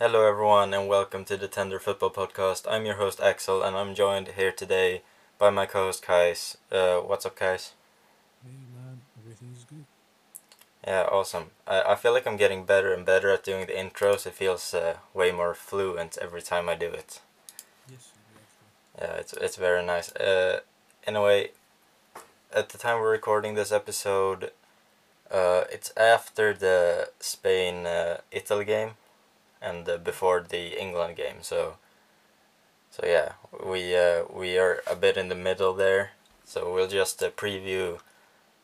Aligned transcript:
Hello, 0.00 0.26
everyone, 0.26 0.72
and 0.72 0.88
welcome 0.88 1.26
to 1.26 1.36
the 1.36 1.46
Tender 1.46 1.78
Football 1.78 2.08
Podcast. 2.08 2.64
I'm 2.66 2.86
your 2.86 2.94
host 2.94 3.20
Axel, 3.20 3.62
and 3.62 3.76
I'm 3.76 3.94
joined 3.94 4.28
here 4.28 4.50
today 4.50 5.02
by 5.38 5.50
my 5.50 5.66
co-host 5.66 6.02
Kais. 6.02 6.56
Uh, 6.72 7.00
what's 7.00 7.26
up, 7.26 7.36
Kais? 7.36 7.74
Hey 8.42 8.54
man, 8.74 9.02
everything 9.18 9.50
is 9.54 9.64
good. 9.64 9.84
Yeah, 10.86 11.02
awesome. 11.02 11.50
I, 11.66 11.82
I 11.82 11.94
feel 11.96 12.12
like 12.14 12.26
I'm 12.26 12.38
getting 12.38 12.64
better 12.64 12.94
and 12.94 13.04
better 13.04 13.28
at 13.30 13.44
doing 13.44 13.66
the 13.66 13.74
intros. 13.74 14.26
It 14.26 14.32
feels 14.32 14.72
uh, 14.72 14.94
way 15.12 15.32
more 15.32 15.52
fluent 15.52 16.16
every 16.16 16.40
time 16.40 16.70
I 16.70 16.76
do 16.76 16.86
it. 16.88 17.20
Yes. 17.90 18.12
Yeah, 18.98 19.12
it's 19.16 19.34
it's 19.34 19.56
very 19.56 19.84
nice. 19.84 20.10
Uh, 20.16 20.60
anyway, 21.06 21.50
at 22.54 22.70
the 22.70 22.78
time 22.78 23.00
we're 23.00 23.10
recording 23.10 23.54
this 23.54 23.70
episode, 23.70 24.52
uh, 25.30 25.64
it's 25.70 25.92
after 25.94 26.54
the 26.54 27.10
Spain 27.20 27.84
uh, 27.84 28.22
Italy 28.32 28.64
game, 28.64 28.92
and 29.60 29.88
uh, 29.88 29.96
before 29.98 30.44
the 30.48 30.80
England 30.80 31.16
game. 31.16 31.42
So, 31.42 31.76
so 32.90 33.06
yeah, 33.06 33.32
we 33.64 33.96
uh, 33.96 34.24
we 34.32 34.58
are 34.58 34.82
a 34.90 34.96
bit 34.96 35.16
in 35.16 35.28
the 35.28 35.34
middle 35.34 35.74
there. 35.74 36.10
So 36.44 36.72
we'll 36.72 36.88
just 36.88 37.22
uh, 37.22 37.30
preview 37.30 38.00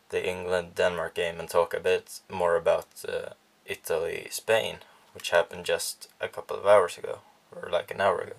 the 0.09 0.29
England 0.29 0.75
Denmark 0.75 1.15
game 1.15 1.39
and 1.39 1.49
talk 1.49 1.75
a 1.75 1.81
bit 1.81 2.21
more 2.31 2.57
about 2.57 2.87
uh, 3.09 3.31
Italy 3.65 4.29
Spain, 4.31 4.79
which 5.15 5.31
happened 5.31 5.65
just 5.65 6.09
a 6.21 6.29
couple 6.29 6.57
of 6.57 6.67
hours 6.67 6.99
ago, 6.99 7.19
or 7.55 7.69
like 7.71 7.91
an 7.91 8.01
hour 8.01 8.21
ago. 8.21 8.37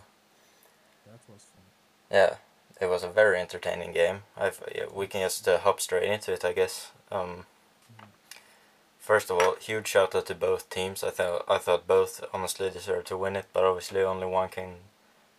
That 1.05 1.19
was 1.31 1.43
fun. 1.43 1.63
Yeah, 2.11 2.35
it 2.81 2.87
was 2.87 3.03
a 3.03 3.09
very 3.09 3.39
entertaining 3.39 3.93
game. 3.93 4.23
I've, 4.35 4.61
yeah, 4.73 4.85
we 4.93 5.07
can 5.07 5.21
just 5.21 5.47
uh, 5.47 5.59
hop 5.59 5.81
straight 5.81 6.09
into 6.09 6.33
it, 6.33 6.45
I 6.45 6.53
guess. 6.53 6.91
Um, 7.11 7.45
first 9.07 9.31
of 9.31 9.35
all, 9.41 9.55
huge 9.55 9.87
shout 9.87 10.13
out 10.15 10.25
to 10.27 10.35
both 10.35 10.69
teams. 10.69 11.03
I 11.03 11.11
thought 11.17 11.45
I 11.55 11.57
thought 11.65 11.87
both 11.87 12.13
honestly 12.33 12.69
deserved 12.69 13.07
to 13.07 13.17
win 13.23 13.35
it, 13.41 13.45
but 13.53 13.63
obviously 13.63 14.01
only 14.01 14.27
one 14.27 14.49
can 14.49 14.69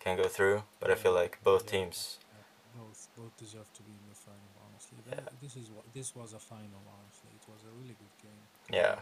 can 0.04 0.16
go 0.16 0.28
through. 0.36 0.62
But 0.80 0.90
I 0.90 0.94
feel 1.02 1.12
like 1.22 1.32
both 1.44 1.64
Yeah. 1.64 1.72
teams. 1.74 1.98
Uh, 2.32 2.78
both 2.80 3.00
both 3.18 3.34
deserve 3.44 3.68
to 3.76 3.82
be 3.88 3.92
in 4.00 4.06
the 4.12 4.18
final. 4.26 4.50
Honestly, 4.66 4.98
that, 5.08 5.40
this 5.42 5.54
is 5.62 5.66
what 5.74 5.84
this 5.98 6.08
was 6.18 6.32
a 6.32 6.42
final. 6.52 6.80
Honestly, 6.96 7.30
it 7.38 7.44
was 7.52 7.60
a 7.70 7.72
really 7.80 7.96
good 8.02 8.16
game. 8.26 8.44
Yeah. 8.80 8.96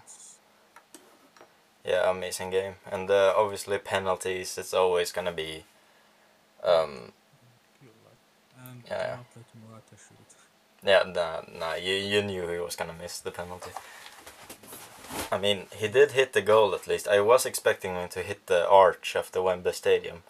Yeah, 1.85 2.11
amazing 2.11 2.51
game, 2.51 2.75
and 2.91 3.09
uh, 3.09 3.33
obviously 3.37 3.79
penalties. 3.79 4.59
It's 4.59 4.75
always 4.75 5.13
gonna 5.13 5.33
be. 5.45 5.65
Um, 6.65 7.13
Yeah. 8.91 9.07
do 9.07 9.17
not 9.17 9.27
let 9.37 9.47
Morata 9.63 9.97
shoot. 10.05 10.31
yeah, 10.83 11.03
nah, 11.17 11.43
nah. 11.61 11.75
You 11.75 11.95
you 11.95 12.23
knew 12.23 12.49
he 12.49 12.59
was 12.59 12.77
gonna 12.77 12.93
miss 13.03 13.21
the 13.21 13.31
penalty. 13.31 13.71
I 15.31 15.39
mean, 15.39 15.67
he 15.75 15.89
did 15.89 16.13
hit 16.13 16.33
the 16.33 16.43
goal 16.43 16.75
at 16.75 16.87
least. 16.87 17.09
I 17.09 17.21
was 17.21 17.47
expecting 17.47 17.95
him 17.95 18.09
to 18.11 18.23
hit 18.23 18.47
the 18.47 18.69
arch 18.69 19.17
of 19.17 19.33
the 19.33 19.43
Wembley 19.43 19.73
Stadium. 19.73 20.23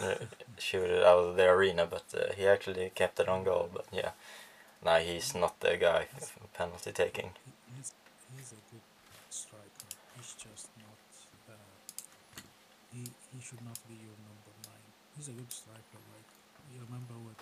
uh, 0.00 0.14
shoot 0.58 0.88
it 0.88 1.04
out 1.04 1.18
of 1.18 1.36
the 1.36 1.48
arena, 1.48 1.86
but 1.86 2.04
uh, 2.14 2.32
he 2.36 2.46
actually 2.46 2.90
kept 2.94 3.18
it 3.18 3.28
on 3.28 3.42
goal. 3.44 3.68
But 3.72 3.86
yeah, 3.92 4.10
nah, 4.84 4.98
he's 4.98 5.34
not 5.34 5.58
the 5.60 5.76
guy 5.76 6.06
for 6.18 6.46
penalty 6.54 6.92
taking. 6.92 7.30
He, 7.44 7.52
he's 7.76 7.92
he's 8.36 8.52
a 8.52 8.60
good 8.70 8.84
striker. 9.30 9.88
He's 10.16 10.34
just 10.38 10.68
not. 10.78 10.98
Uh, 11.50 11.54
he 12.94 13.10
he 13.34 13.40
should 13.42 13.62
not 13.66 13.78
be 13.88 13.94
your 13.98 14.14
number 14.22 14.54
nine. 14.64 14.86
He's 15.16 15.28
a 15.28 15.32
good 15.34 15.50
striker. 15.50 15.98
Like 16.14 16.30
you 16.70 16.78
remember 16.86 17.18
what 17.26 17.34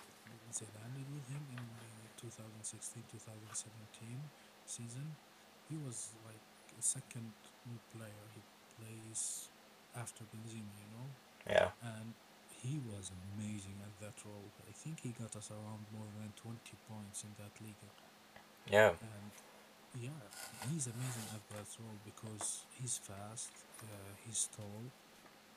Zidane 0.51 0.93
did 0.97 1.05
with 1.13 1.29
him 1.29 1.45
in 1.53 1.61
the 1.61 1.85
2016-2017 2.17 4.25
season. 4.65 5.13
He 5.69 5.77
was 5.77 6.09
like 6.25 6.41
a 6.77 6.81
second 6.81 7.31
new 7.67 7.79
player. 7.93 8.25
He 8.35 8.41
plays 8.77 9.49
after 9.95 10.23
Benzema, 10.25 10.73
you 10.81 10.89
know, 10.97 11.07
Yeah, 11.49 11.69
and 11.83 12.13
he 12.49 12.79
was 12.91 13.11
amazing 13.35 13.77
at 13.85 13.93
that 14.01 14.17
role. 14.25 14.49
I 14.67 14.73
think 14.73 14.99
he 15.01 15.15
got 15.15 15.35
us 15.35 15.51
around 15.51 15.85
more 15.95 16.07
than 16.19 16.33
20 16.35 16.57
points 16.89 17.23
in 17.23 17.31
that 17.39 17.53
league 17.63 17.79
yeah, 18.69 18.93
and 19.01 19.31
yeah, 19.97 20.21
he's 20.69 20.85
amazing 20.87 21.27
at 21.33 21.41
that 21.57 21.69
role 21.81 21.97
because 22.05 22.61
he's 22.77 22.99
fast, 23.01 23.49
uh, 23.81 24.13
he's 24.25 24.47
tall, 24.55 24.85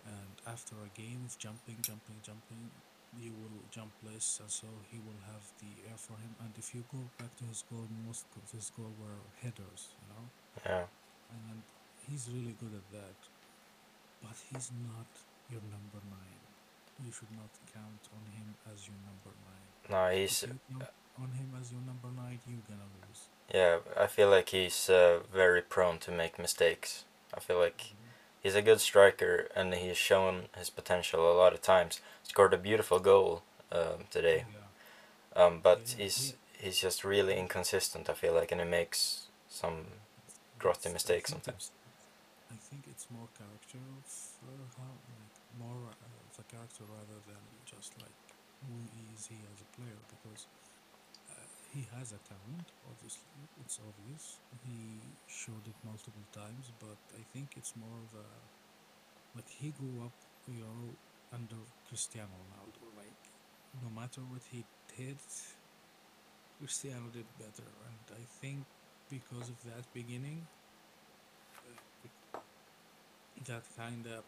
and 0.06 0.34
after 0.47 0.75
a 0.81 0.91
game 0.97 1.22
of 1.26 1.37
jumping, 1.38 1.76
jumping, 1.82 2.16
jumping, 2.22 2.70
you 3.20 3.32
will 3.37 3.60
jump 3.70 3.92
less, 4.03 4.41
and 4.41 4.50
so 4.50 4.69
he 4.91 4.98
will 5.04 5.20
have 5.28 5.44
the 5.60 5.69
air 5.88 5.98
for 6.00 6.16
him. 6.16 6.32
And 6.41 6.53
if 6.56 6.75
you 6.75 6.84
go 6.91 7.04
back 7.20 7.37
to 7.38 7.44
his 7.44 7.62
goal, 7.69 7.84
most 8.06 8.25
of 8.37 8.48
his 8.50 8.72
goal 8.72 8.92
were 8.97 9.20
headers, 9.44 9.92
know, 10.22 10.62
yeah, 10.66 10.84
and 11.34 11.62
he's 12.09 12.28
really 12.33 12.55
good 12.60 12.75
at 12.75 12.87
that. 12.93 13.19
But 14.22 14.37
he's 14.50 14.71
not 14.87 15.06
your 15.50 15.60
number 15.62 15.99
nine. 16.09 16.41
You 17.05 17.10
should 17.10 17.33
not 17.33 17.50
count 17.75 18.03
on 18.15 18.25
him 18.38 18.55
as 18.72 18.87
your 18.87 18.97
number 19.03 19.32
nine. 19.43 19.91
no, 19.91 20.06
If 20.15 20.19
he's 20.19 20.43
you 20.43 20.78
count 20.78 20.91
on 21.19 21.31
him 21.32 21.50
as 21.61 21.72
your 21.72 21.81
number 21.82 22.09
nine, 22.16 22.38
you're 22.47 22.62
gonna 22.69 22.88
lose. 23.03 23.27
yeah. 23.53 23.78
I 24.00 24.06
feel 24.06 24.31
like 24.31 24.50
he's 24.50 24.88
uh, 24.88 25.21
very 25.32 25.62
prone 25.62 25.99
to 26.00 26.11
make 26.12 26.38
mistakes. 26.38 27.05
I 27.34 27.41
feel 27.41 27.59
like 27.59 27.94
he's 28.43 28.55
a 28.55 28.62
good 28.62 28.81
striker, 28.81 29.49
and 29.56 29.75
he's 29.75 29.97
shown 29.97 30.44
his 30.56 30.71
potential 30.71 31.31
a 31.32 31.37
lot 31.37 31.53
of 31.53 31.61
times. 31.62 32.00
Scored 32.22 32.55
a 32.55 32.59
beautiful 32.59 33.00
goal 33.00 33.43
um, 33.72 34.05
today. 34.11 34.44
Yeah. 35.34 35.43
Um, 35.44 35.61
but 35.62 35.81
Yeah, 35.97 36.05
he's 36.05 36.34
he- 36.61 36.66
he's 36.66 36.78
just 36.81 37.03
really 37.03 37.34
inconsistent. 37.37 38.09
I 38.09 38.12
feel 38.15 38.34
like, 38.34 38.53
and 38.53 38.61
he 38.61 38.66
makes 38.66 39.27
some 39.49 39.87
grotty 40.62 40.93
mistakes 40.93 41.31
sometimes. 41.31 41.73
I 42.50 42.56
think 42.69 42.87
it's 42.87 43.09
more 43.11 43.28
character 43.34 43.81
of 43.81 44.06
uh, 44.47 44.65
how 44.78 44.93
like 45.11 45.37
more 45.59 45.91
uh, 45.91 46.28
of 46.28 46.34
a 46.39 46.47
character 46.47 46.84
rather 46.87 47.19
than 47.27 47.43
just 47.67 47.97
like 47.99 48.15
who 48.62 48.77
is 49.15 49.27
he 49.27 49.39
as 49.50 49.59
a 49.65 49.69
player 49.75 50.00
because 50.06 50.47
uh, 51.33 51.49
he 51.75 51.89
has 51.97 52.12
a 52.12 52.21
talent. 52.23 52.71
Obviously, 52.87 53.49
it's 53.65 53.81
obvious. 53.83 54.39
He 54.62 55.00
showed 55.27 55.67
it 55.67 55.78
multiple 55.83 56.27
times, 56.33 56.71
but 56.79 56.99
I 57.19 57.23
think 57.33 57.56
it's 57.56 57.75
more 57.77 57.99
of 58.06 58.12
a 58.15 58.29
like 59.34 59.49
he 59.49 59.71
grew 59.73 60.05
up, 60.05 60.15
you 60.47 60.61
know, 60.62 60.94
under 61.33 61.59
Cristiano 61.89 62.33
Ronaldo. 62.47 62.84
Like 62.97 63.23
no 63.83 63.89
matter 63.91 64.21
what 64.23 64.43
he 64.53 64.65
did, 64.97 65.19
Cristiano 66.59 67.09
did 67.12 67.27
better, 67.39 67.69
and 67.89 68.05
I 68.17 68.25
think 68.41 68.65
because 69.12 69.53
of 69.53 69.59
that 69.69 69.84
beginning, 69.93 70.41
that 73.45 73.62
kind 73.77 74.09
of 74.09 74.25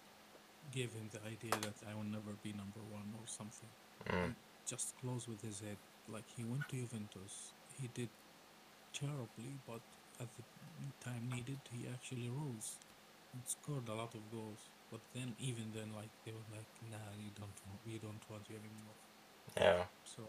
gave 0.76 0.92
him 0.92 1.08
the 1.08 1.20
idea 1.24 1.56
that 1.64 1.76
I 1.88 1.96
will 1.96 2.04
never 2.04 2.36
be 2.44 2.52
number 2.52 2.84
one 2.92 3.08
or 3.16 3.24
something. 3.24 3.72
Mm. 4.12 4.34
Just 4.68 4.92
close 5.00 5.24
with 5.26 5.40
his 5.40 5.60
head. 5.60 5.80
Like 6.12 6.28
he 6.36 6.44
went 6.44 6.68
to 6.68 6.76
Juventus, 6.76 7.56
he 7.80 7.88
did 7.94 8.12
terribly, 8.92 9.56
but 9.66 9.80
at 10.20 10.28
the 10.36 10.44
time 11.00 11.32
needed, 11.32 11.58
he 11.72 11.88
actually 11.88 12.28
rose 12.28 12.76
and 13.32 13.40
scored 13.48 13.88
a 13.88 13.96
lot 13.96 14.12
of 14.12 14.20
goals. 14.28 14.68
But 14.92 15.00
then, 15.16 15.32
even 15.40 15.72
then, 15.74 15.90
like 15.96 16.12
they 16.22 16.30
were 16.30 16.48
like, 16.52 16.68
"Nah, 16.92 17.10
you 17.18 17.32
don't, 17.34 17.56
want, 17.66 17.80
we 17.88 17.98
don't 17.98 18.24
want 18.30 18.44
you 18.46 18.60
anymore." 18.60 18.98
Yeah, 19.56 19.88
So 20.04 20.22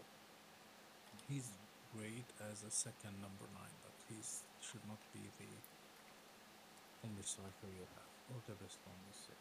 he's 1.28 1.52
great 1.94 2.26
as 2.50 2.64
a 2.66 2.72
second 2.72 3.20
number 3.20 3.46
nine, 3.54 3.76
but 4.08 4.42
should 4.60 4.86
not 4.86 4.98
be 5.12 5.30
the 5.38 5.46
only 7.04 7.22
striker 7.22 7.68
you 7.72 7.86
have 7.94 8.10
or 8.28 8.42
the 8.46 8.54
best 8.54 8.78
one. 8.84 8.96
Let's 9.06 9.20
say. 9.26 9.34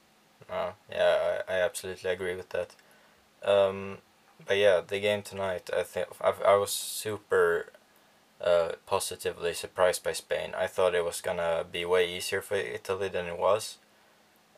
uh, 0.50 0.72
yeah, 0.92 1.42
I, 1.48 1.54
I 1.56 1.60
absolutely 1.62 2.10
agree 2.10 2.36
with 2.36 2.50
that. 2.50 2.76
Um, 3.44 4.00
but 4.48 4.58
yeah, 4.58 4.82
the 4.86 5.00
game 5.00 5.24
tonight, 5.24 5.70
I 5.76 5.84
think 5.84 6.08
I, 6.22 6.34
I 6.48 6.56
was 6.56 6.72
super 6.72 7.68
uh, 8.42 8.74
positively 8.86 9.54
surprised 9.54 10.04
by 10.04 10.14
Spain. 10.14 10.54
I 10.58 10.68
thought 10.68 10.96
it 10.96 11.06
was 11.06 11.22
gonna 11.22 11.66
be 11.72 11.86
way 11.86 12.16
easier 12.16 12.42
for 12.42 12.56
Italy 12.56 13.10
than 13.10 13.28
it 13.28 13.40
was. 13.40 13.78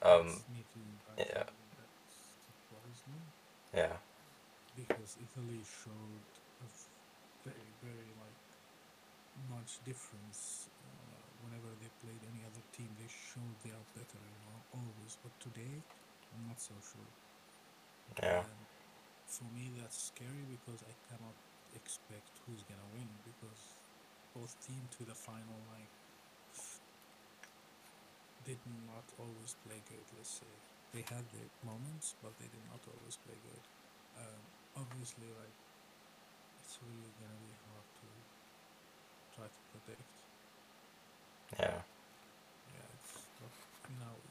Um, 0.01 0.43
too. 0.73 0.81
Yeah. 1.17 1.25
think 1.25 1.71
that 1.77 1.91
surprised 2.45 3.05
me 3.07 3.19
yeah, 3.73 3.97
because 4.75 5.17
Italy 5.19 5.61
showed 5.65 6.23
a 6.63 6.67
v- 6.67 6.91
very, 7.43 7.71
very 7.83 8.09
like 8.21 8.39
much 9.57 9.83
difference. 9.83 10.69
Uh, 10.83 11.29
whenever 11.43 11.75
they 11.81 11.89
played 12.03 12.23
any 12.29 12.45
other 12.45 12.63
team, 12.71 12.95
they 12.99 13.09
showed 13.09 13.59
they 13.63 13.71
are 13.73 13.87
better, 13.95 14.21
you 14.29 14.41
know, 14.45 14.65
always. 14.71 15.17
But 15.23 15.39
today, 15.39 15.85
I'm 16.33 16.47
not 16.47 16.61
so 16.61 16.75
sure. 16.81 17.13
yeah, 18.23 18.43
And 18.43 18.67
for 19.25 19.45
me, 19.51 19.71
that's 19.77 19.97
scary 19.97 20.45
because 20.45 20.83
I 20.83 20.95
cannot 21.09 21.35
expect 21.73 22.39
who's 22.45 22.63
gonna 22.63 22.87
win 22.93 23.19
because 23.23 23.81
both 24.33 24.59
team 24.59 24.87
to 24.97 25.05
the 25.05 25.15
final 25.15 25.65
like 25.67 25.91
did 28.43 28.61
not 28.65 29.11
always 29.17 29.55
play 29.55 29.81
good. 29.85 30.05
Let's 30.15 30.39
say 30.39 30.63
they 30.93 31.01
had 31.03 31.31
their 31.31 31.49
moments, 31.63 32.15
but 32.21 32.37
they 32.37 32.47
did 32.47 32.65
not 32.65 32.85
always 32.87 33.17
play 33.17 33.39
good. 33.43 33.67
Um, 34.17 34.43
obviously, 34.75 35.31
like 35.33 35.57
it's 36.59 36.79
really 36.81 37.13
gonna 37.19 37.37
be 37.39 37.53
hard 37.65 37.85
to 38.01 38.07
try 39.37 39.47
to 39.49 39.61
predict. 39.71 40.25
yeah, 41.59 41.81
Yeah, 42.67 42.89
it's 42.93 43.29
but 43.39 43.53
now 43.89 44.21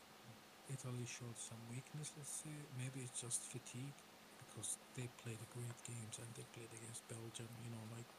Italy 0.69 1.07
showed 1.07 1.39
some 1.39 1.67
weakness. 1.69 2.13
Let's 2.17 2.31
say 2.43 2.69
maybe 2.77 3.01
it's 3.03 3.21
just 3.21 3.47
fatigue 3.47 4.03
because 4.39 4.79
they 4.95 5.09
played 5.23 5.49
great 5.51 5.83
games 5.85 6.19
and 6.19 6.35
they 6.35 6.45
played 6.53 6.73
against 6.75 7.09
Belgium. 7.09 7.51
You 7.63 7.71
know, 7.71 7.87
like 7.93 8.11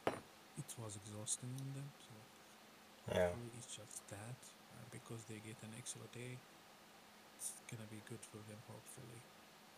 it 0.58 0.74
was 0.78 0.96
exhausting 0.98 1.56
on 1.60 1.74
them. 1.74 1.94
So 2.00 2.16
Yeah. 3.16 3.30
hopefully 3.32 3.52
it's 3.58 3.68
just 3.76 4.08
that 4.10 4.40
uh, 4.74 4.86
because 4.92 5.26
they 5.26 5.40
get 5.42 5.64
an 5.64 5.74
extra 5.78 6.08
day. 6.14 6.42
It's 7.38 7.62
gonna 7.70 7.88
be 7.88 8.04
good 8.06 8.26
for 8.26 8.38
them. 8.44 8.62
Hopefully. 8.68 9.24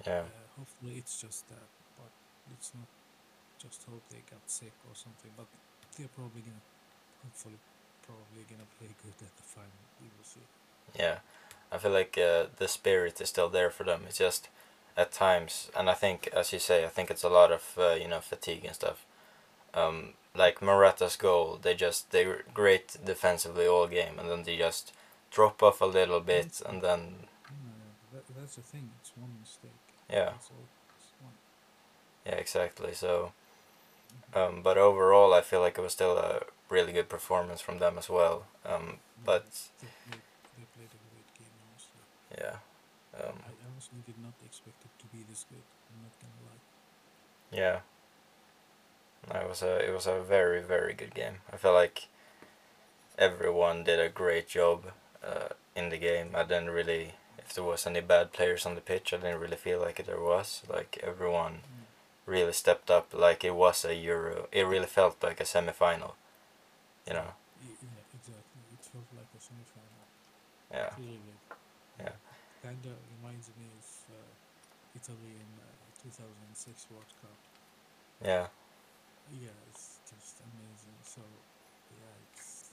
Yeah. 0.06 0.26
Uh, 0.26 0.48
hopefully 0.58 0.98
it's 0.98 1.18
just 1.20 1.48
that, 1.50 1.70
but 1.98 2.14
it's 2.52 2.74
not. 2.76 2.90
Just 3.60 3.84
hope 3.86 4.06
they 4.10 4.22
got 4.30 4.50
sick 4.50 4.76
or 4.86 4.96
something. 4.96 5.34
But 5.38 5.48
they're 5.98 6.10
probably 6.10 6.42
gonna, 6.44 6.64
hopefully, 7.24 7.56
probably 8.06 8.44
gonna 8.50 8.68
play 8.78 8.90
good 9.04 9.14
at 9.26 9.36
the 9.38 9.44
final. 9.44 9.80
We 10.02 10.08
will 10.18 10.26
see. 10.26 10.42
Yeah. 10.98 11.20
I 11.72 11.78
feel 11.78 11.92
like 11.92 12.18
uh, 12.18 12.46
the 12.58 12.68
spirit 12.68 13.22
is 13.22 13.30
still 13.30 13.50
there 13.50 13.70
for 13.70 13.84
them. 13.84 14.02
It's 14.08 14.18
just 14.18 14.50
at 14.98 15.12
times, 15.12 15.70
and 15.78 15.90
I 15.90 15.94
think, 15.94 16.28
as 16.34 16.52
you 16.52 16.60
say, 16.60 16.84
I 16.84 16.88
think 16.90 17.12
it's 17.12 17.24
a 17.24 17.30
lot 17.30 17.52
of 17.52 17.76
uh, 17.78 17.94
you 17.94 18.08
know 18.08 18.20
fatigue 18.20 18.66
and 18.66 18.74
stuff. 18.76 19.06
Um, 19.74 20.14
like 20.36 20.62
Morata's 20.62 21.16
goal, 21.16 21.60
they 21.62 21.76
just 21.76 22.12
they 22.12 22.26
were 22.26 22.44
great 22.54 22.98
defensively 23.06 23.68
all 23.68 23.88
game, 23.88 24.18
and 24.20 24.30
then 24.30 24.44
they 24.44 24.58
just 24.58 24.94
drop 25.32 25.62
off 25.62 25.82
a 25.82 25.86
little 25.86 26.20
bit, 26.20 26.62
and 26.68 26.82
then 26.82 27.28
that, 28.14 28.24
that's 28.36 28.56
the 28.56 28.62
thing. 28.62 28.90
It's 29.02 29.12
one 29.16 29.32
mistake. 29.40 29.72
yeah, 30.10 30.32
That's 30.32 30.50
all. 30.50 30.66
It's 30.98 31.12
one. 31.22 31.34
yeah, 32.26 32.36
exactly. 32.36 32.94
So, 32.94 33.32
um, 34.34 34.62
but 34.64 34.78
overall, 34.78 35.34
I 35.34 35.42
feel 35.42 35.62
like 35.62 35.78
it 35.78 35.82
was 35.82 35.94
still 35.94 36.18
a 36.18 36.42
really 36.70 36.94
good 36.94 37.10
performance 37.10 37.62
from 37.62 37.80
them 37.80 37.98
as 37.98 38.10
well. 38.10 38.46
Um, 38.66 38.98
but 39.26 39.46
They 39.82 39.88
played, 40.06 40.22
they 40.58 40.66
played 40.76 40.92
a 40.94 41.02
great 41.10 41.30
game, 41.38 41.56
honestly. 41.66 42.04
yeah, 42.38 42.58
um, 43.20 43.36
I 43.46 43.52
honestly 43.72 44.00
did 44.06 44.20
not 44.22 44.34
expect 44.46 44.84
it 44.86 44.94
to 45.02 45.06
be 45.16 45.24
this 45.30 45.46
good. 45.50 45.64
I'm 45.90 46.04
not 46.04 46.14
gonna 46.22 46.42
lie. 46.50 46.62
Yeah. 47.52 47.80
No, 49.34 49.42
it 49.42 49.50
was 49.50 49.62
a 49.62 49.78
it 49.90 49.94
was 49.94 50.08
a 50.08 50.22
very 50.22 50.62
very 50.62 50.94
good 50.94 51.14
game. 51.14 51.42
I 51.52 51.58
feel 51.58 51.74
like 51.74 52.08
everyone 53.18 53.84
did 53.84 54.00
a 54.00 54.10
great 54.10 54.48
job 54.48 54.86
uh, 55.24 55.50
in 55.76 55.90
the 55.90 55.98
game. 55.98 56.30
I 56.36 56.44
didn't 56.44 56.70
really 56.70 57.14
if 57.38 57.54
there 57.54 57.64
was 57.64 57.86
any 57.88 58.02
bad 58.02 58.32
players 58.32 58.66
on 58.66 58.76
the 58.76 58.82
pitch. 58.82 59.14
I 59.14 59.18
didn't 59.18 59.40
really 59.40 59.58
feel 59.58 59.80
like 59.82 60.06
there 60.06 60.22
was. 60.22 60.62
Like 60.70 61.00
everyone 61.04 61.62
Mm. 61.64 61.86
really 62.26 62.54
stepped 62.54 62.92
up. 62.92 63.14
Like 63.14 63.44
it 63.44 63.56
was 63.56 63.84
a 63.86 63.96
Euro. 63.96 64.48
It 64.52 64.64
really 64.64 64.86
felt 64.88 65.22
like 65.24 65.40
a 65.42 65.46
semi 65.46 65.72
final. 65.74 66.16
You 67.10 67.18
know. 67.18 67.34
Yeah, 67.58 68.06
exactly. 68.14 68.62
It 68.70 68.86
felt 68.86 69.10
like 69.18 69.26
a 69.34 69.42
semi-final. 69.42 70.06
Yeah. 70.70 70.94
Really 70.94 71.18
good. 71.26 71.42
Yeah. 72.06 72.16
Kinda 72.62 72.94
reminds 73.18 73.50
me 73.58 73.66
of 73.66 73.88
uh, 74.14 74.30
Italy 74.94 75.34
in 75.42 75.50
uh, 75.58 76.06
2006 76.06 76.86
World 76.94 77.10
Cup. 77.18 77.40
Yeah. 78.22 78.46
Yeah, 79.34 79.58
it's 79.74 80.06
just 80.06 80.38
amazing. 80.54 80.98
So, 81.02 81.26
yeah, 81.98 82.14
it's. 82.30 82.70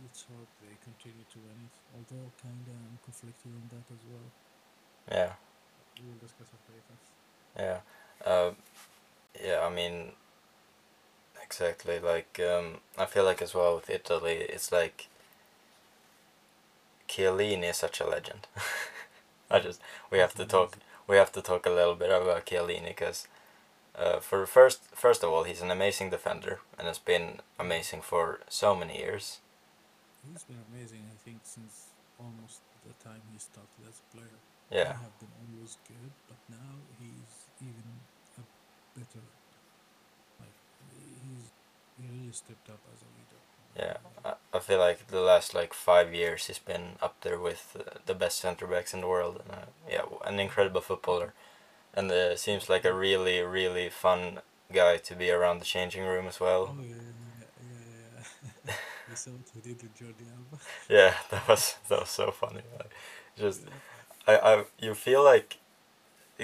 Let's 0.00 0.24
hope 0.28 0.48
they 0.60 0.76
continue 0.84 1.24
to 1.24 1.38
win 1.40 1.56
it. 1.64 1.74
Although, 1.96 2.28
kinda, 2.40 2.72
I'm 2.72 3.00
conflicted 3.00 3.52
on 3.52 3.64
that 3.72 3.86
as 3.96 4.02
well. 4.12 4.28
Yeah. 5.08 5.32
We 5.96 6.08
will 6.08 6.20
discuss 6.20 6.52
it 6.52 6.64
later. 6.68 6.96
Yeah. 7.56 7.80
Uh, 8.24 8.52
yeah, 9.40 9.60
I 9.64 9.70
mean, 9.72 10.12
exactly. 11.50 11.98
Like, 11.98 12.40
um, 12.40 12.78
I 12.96 13.06
feel 13.06 13.24
like 13.24 13.42
as 13.42 13.54
well 13.54 13.74
with 13.74 13.90
Italy, 13.90 14.36
it's 14.48 14.70
like 14.70 15.08
Chiellini 17.08 17.70
is 17.70 17.76
such 17.76 18.00
a 18.00 18.06
legend. 18.08 18.46
I 19.50 19.58
just 19.58 19.80
we 20.10 20.18
have 20.18 20.34
to 20.34 20.44
talk. 20.46 20.78
We 21.08 21.16
have 21.16 21.32
to 21.32 21.42
talk 21.42 21.66
a 21.66 21.70
little 21.70 21.96
bit 21.96 22.10
about 22.10 22.46
Chiellini 22.46 22.88
because, 22.94 23.26
uh, 23.98 24.20
for 24.20 24.46
first 24.46 24.80
first 24.94 25.24
of 25.24 25.30
all, 25.30 25.42
he's 25.44 25.62
an 25.62 25.72
amazing 25.72 26.10
defender 26.10 26.60
and 26.78 26.86
has 26.86 26.98
been 26.98 27.40
amazing 27.58 28.02
for 28.02 28.40
so 28.48 28.76
many 28.76 28.98
years. 28.98 29.40
He's 30.30 30.44
been 30.44 30.62
amazing, 30.72 31.02
I 31.10 31.16
think, 31.24 31.40
since 31.42 31.88
almost 32.18 32.60
the 32.86 32.94
time 33.02 33.22
he 33.32 33.38
started 33.38 33.82
as 33.88 33.98
a 33.98 34.16
player. 34.16 34.38
Yeah. 34.70 34.92
He 34.94 35.02
have 35.02 35.18
been 35.18 35.34
always 35.42 35.78
good, 35.88 36.12
but 36.28 36.38
now 36.48 36.72
he's 37.00 37.34
even 37.60 37.90
a 38.38 38.42
better. 38.98 39.24
He's 41.22 41.50
he 41.98 42.06
really 42.08 42.32
stepped 42.32 42.68
up 42.68 42.80
as 42.94 43.02
a 43.02 43.10
leader. 43.16 43.40
Yeah, 43.76 43.96
I, 44.24 44.56
I 44.56 44.60
feel 44.60 44.78
like 44.78 45.08
the 45.08 45.20
last 45.20 45.54
like 45.54 45.72
five 45.74 46.14
years 46.14 46.46
he's 46.46 46.58
been 46.58 46.96
up 47.02 47.16
there 47.22 47.38
with 47.38 47.76
uh, 47.78 47.98
the 48.06 48.14
best 48.14 48.38
centre 48.40 48.66
backs 48.66 48.94
in 48.94 49.00
the 49.00 49.08
world. 49.08 49.40
And, 49.44 49.52
uh, 49.52 49.66
yeah, 49.88 50.02
an 50.24 50.40
incredible 50.40 50.80
footballer, 50.80 51.32
and 51.94 52.10
uh, 52.10 52.36
seems 52.36 52.68
like 52.68 52.84
a 52.84 52.94
really 52.94 53.40
really 53.42 53.88
fun 53.90 54.40
guy 54.72 54.98
to 54.98 55.14
be 55.14 55.30
around 55.30 55.60
the 55.60 55.64
changing 55.64 56.04
room 56.04 56.26
as 56.26 56.40
well. 56.40 56.74
Oh 56.78 56.82
yeah, 56.82 56.94
yeah, 56.94 57.46
yeah, 57.62 58.22
yeah. 58.66 58.74
you 59.08 59.32
what 59.32 59.50
he 59.54 59.60
did 59.60 59.82
with 59.82 59.96
Jordi 59.96 60.26
Alba. 60.36 60.62
Yeah, 60.88 61.14
that 61.30 61.48
was 61.48 61.76
that 61.88 62.00
was 62.00 62.10
so 62.10 62.30
funny. 62.30 62.62
Like, 62.78 62.90
just 63.38 63.62
I, 64.26 64.36
I 64.38 64.64
you 64.80 64.94
feel 64.94 65.24
like 65.24 65.58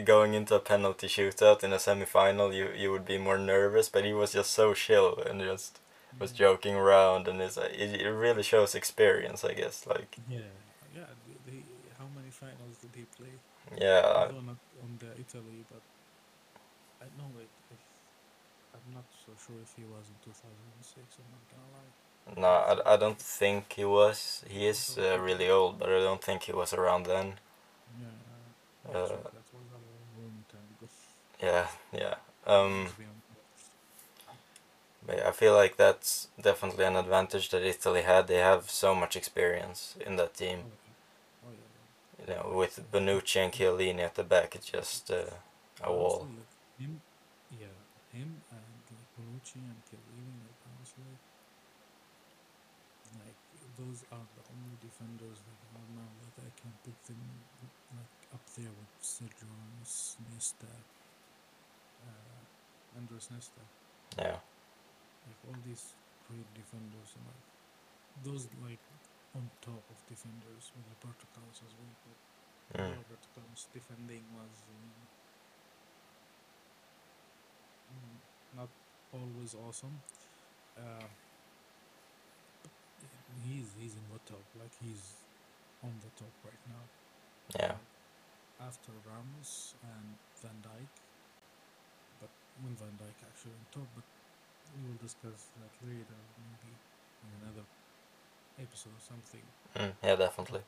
going 0.05 0.35
into 0.35 0.55
a 0.55 0.61
penalty 0.61 1.07
shootout 1.09 1.65
in 1.65 1.73
a 1.73 1.79
semi 1.79 2.05
final 2.05 2.53
you 2.53 2.69
you 2.77 2.91
would 2.93 3.05
be 3.07 3.19
more 3.19 3.39
nervous, 3.39 3.89
but 3.89 4.05
he 4.05 4.13
was 4.13 4.33
just 4.33 4.53
so 4.53 4.75
chill 4.75 5.19
and 5.19 5.41
just 5.41 5.79
was 6.21 6.33
joking 6.33 6.75
around 6.75 7.29
and 7.29 7.41
it's, 7.43 7.59
uh, 7.59 7.69
it, 7.73 8.01
it 8.01 8.09
really 8.09 8.43
shows 8.43 8.75
experience 8.75 9.45
I 9.45 9.53
guess 9.53 9.87
like 9.87 10.17
Yeah, 10.31 10.39
yeah. 10.95 11.05
how 11.99 12.07
many 12.17 12.31
finals 12.31 12.77
did 12.81 12.91
he 12.95 13.05
play? 13.17 13.33
yeah 13.79 14.03
I- 14.05 14.23
Although 14.29 14.41
not 14.53 14.61
on 14.83 14.99
the 14.99 15.11
Italy, 15.21 15.61
but 15.71 15.83
I 17.01 17.07
know 17.19 17.31
it. 17.41 17.49
If, 17.73 17.81
I'm 18.75 18.95
not 18.95 19.05
so 19.25 19.33
sure 19.45 19.57
if 19.63 19.73
he 19.77 19.85
was 19.85 20.05
in 20.09 20.17
2006. 20.25 21.19
I'm 21.19 21.31
not 21.37 21.45
gonna 21.53 21.71
lie. 21.77 21.93
No, 22.41 22.49
I, 22.83 22.95
I 22.95 22.97
don't 22.97 23.19
think 23.21 23.73
he 23.75 23.85
was. 23.85 24.45
He 24.49 24.67
is 24.67 24.99
uh, 24.99 25.19
really 25.21 25.49
old, 25.49 25.79
but 25.79 25.89
I 25.89 26.01
don't 26.01 26.23
think 26.23 26.45
he 26.45 26.53
was 26.53 26.73
around 26.73 27.07
then. 27.07 27.35
Yeah, 28.01 28.07
uh, 28.89 28.99
Uh, 28.99 29.03
actually, 29.03 29.31
that 29.37 29.47
was 29.55 29.67
a 29.75 29.81
long 30.21 30.37
time 30.53 30.69
ago. 30.79 30.89
Yeah, 31.43 31.69
yeah. 31.93 32.15
Um, 32.47 32.89
but 35.07 35.21
I 35.25 35.31
feel 35.31 35.55
like 35.55 35.77
that's 35.77 36.29
definitely 36.41 36.85
an 36.85 36.97
advantage 36.97 37.51
that 37.51 37.63
Italy 37.63 38.03
had. 38.03 38.27
They 38.27 38.39
have 38.39 38.71
so 38.71 38.95
much 38.95 39.17
experience 39.17 39.97
in 40.05 40.17
that 40.17 40.33
Oh, 40.35 40.39
team. 40.39 40.59
Oh, 41.47 41.51
yeah. 41.51 42.27
You 42.27 42.35
know, 42.35 42.57
with 42.57 42.81
Bonucci 42.93 43.37
and 43.45 43.53
Chiellini 43.53 44.01
at 44.01 44.15
the 44.15 44.25
back, 44.25 44.55
it's 44.55 44.67
just 44.67 45.11
uh, 45.11 45.31
a 45.83 45.93
wall. 45.93 46.27
Him, 46.79 47.01
yeah, 47.53 47.77
him 48.13 48.43
and 48.51 48.77
like 48.91 49.09
Bonucci 49.17 49.63
and 49.63 49.81
Chiellini, 49.89 50.35
like 50.43 50.61
honestly, 50.67 51.13
like 53.21 53.39
those 53.79 54.03
are 54.13 54.27
the 54.37 54.45
only 54.53 54.77
defenders 54.83 55.39
that 55.47 55.59
are 55.77 55.89
now 55.95 56.11
that 56.25 56.43
I 56.43 56.51
can 56.61 56.73
put 56.85 56.99
them 57.07 57.23
like 57.95 58.17
up 58.35 58.45
there 58.57 58.73
with 58.73 58.93
Sergio 59.03 59.47
Ramos, 59.47 60.17
Andres 62.97 63.29
Nesta, 63.31 63.61
Yeah, 64.19 64.41
like 65.29 65.41
all 65.49 65.59
these 65.65 65.95
great 66.29 66.49
defenders, 66.55 67.15
and 67.17 67.25
like 67.27 67.45
those 68.25 68.49
like 68.65 68.81
on 69.37 69.51
top 69.61 69.85
of 69.91 69.99
defenders 70.09 70.73
with 70.75 70.87
the 70.89 70.97
Portugals 71.05 71.61
as 71.67 71.73
well. 71.77 71.95
But 72.05 72.19
mm. 72.81 72.97
Roberto's 72.97 73.69
defending 73.73 74.25
was 74.33 74.55
um, 77.91 78.21
not 78.57 78.71
always 79.13 79.55
awesome. 79.55 80.01
Uh, 80.77 81.09
he's 83.45 83.69
he's 83.79 83.95
in 83.95 84.07
the 84.13 84.21
top, 84.25 84.45
like 84.59 84.73
he's 84.83 85.23
on 85.85 85.93
the 86.01 86.11
top 86.17 86.33
right 86.45 86.65
now. 86.69 86.85
yeah, 87.61 87.77
After 88.61 88.93
Ramos 89.05 89.75
and 89.85 90.17
Van 90.43 90.59
but 90.63 91.06
when 92.61 92.77
Van 92.77 92.97
Dijk 92.97 93.23
actually 93.27 93.55
on 93.55 93.67
top, 93.71 93.89
but 93.95 94.05
we 94.75 94.83
will 94.87 94.97
discuss 94.99 95.51
that 95.57 95.73
later, 95.83 96.21
maybe 96.39 96.81
in 97.23 97.31
another 97.43 97.67
episode 98.59 98.95
or 98.97 99.01
something. 99.01 99.53
mm. 99.77 99.93
yeah, 100.03 100.17
definitely. 100.17 100.61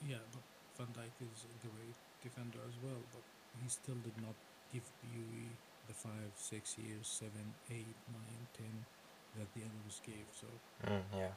Yeah, 0.00 0.22
but 0.32 0.42
Van 0.76 0.92
Dijk 0.92 1.20
is 1.20 1.44
a 1.46 1.58
great 1.66 1.96
defender 2.22 2.60
as 2.68 2.78
well, 2.78 3.06
but 3.10 3.24
he 3.52 3.68
still 3.68 3.96
did 4.02 4.16
not 4.18 4.36
give 4.70 4.92
Yui 5.02 5.58
the 5.86 5.94
five, 5.94 6.32
six 6.36 6.78
years, 6.78 7.08
seven, 7.08 7.54
eight, 7.70 7.96
nine, 8.08 8.48
ten 8.52 8.86
that 9.34 9.52
the 9.52 9.64
others 9.64 10.00
gave. 10.04 10.28
So 10.32 10.60
Mm, 10.86 11.02
yeah, 11.14 11.32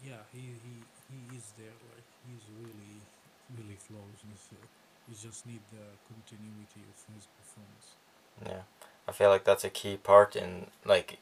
yeah, 0.00 0.22
he 0.32 0.58
he, 0.62 0.74
he 1.08 1.36
is 1.36 1.52
there. 1.56 1.76
Like 1.82 2.08
he's 2.26 2.48
really 2.50 3.08
really 3.50 3.76
flows. 3.76 4.20
He's, 4.24 4.48
uh, 4.52 4.66
he 5.06 5.14
just 5.14 5.46
need 5.46 5.62
the 5.70 5.98
continuity 6.06 6.84
of 6.88 6.96
his 7.14 7.26
performance. 7.26 7.96
Yeah. 8.44 8.62
I 9.08 9.12
feel 9.12 9.30
like 9.30 9.44
that's 9.44 9.64
a 9.64 9.70
key 9.70 9.96
part 9.96 10.36
in 10.36 10.68
like 10.84 11.18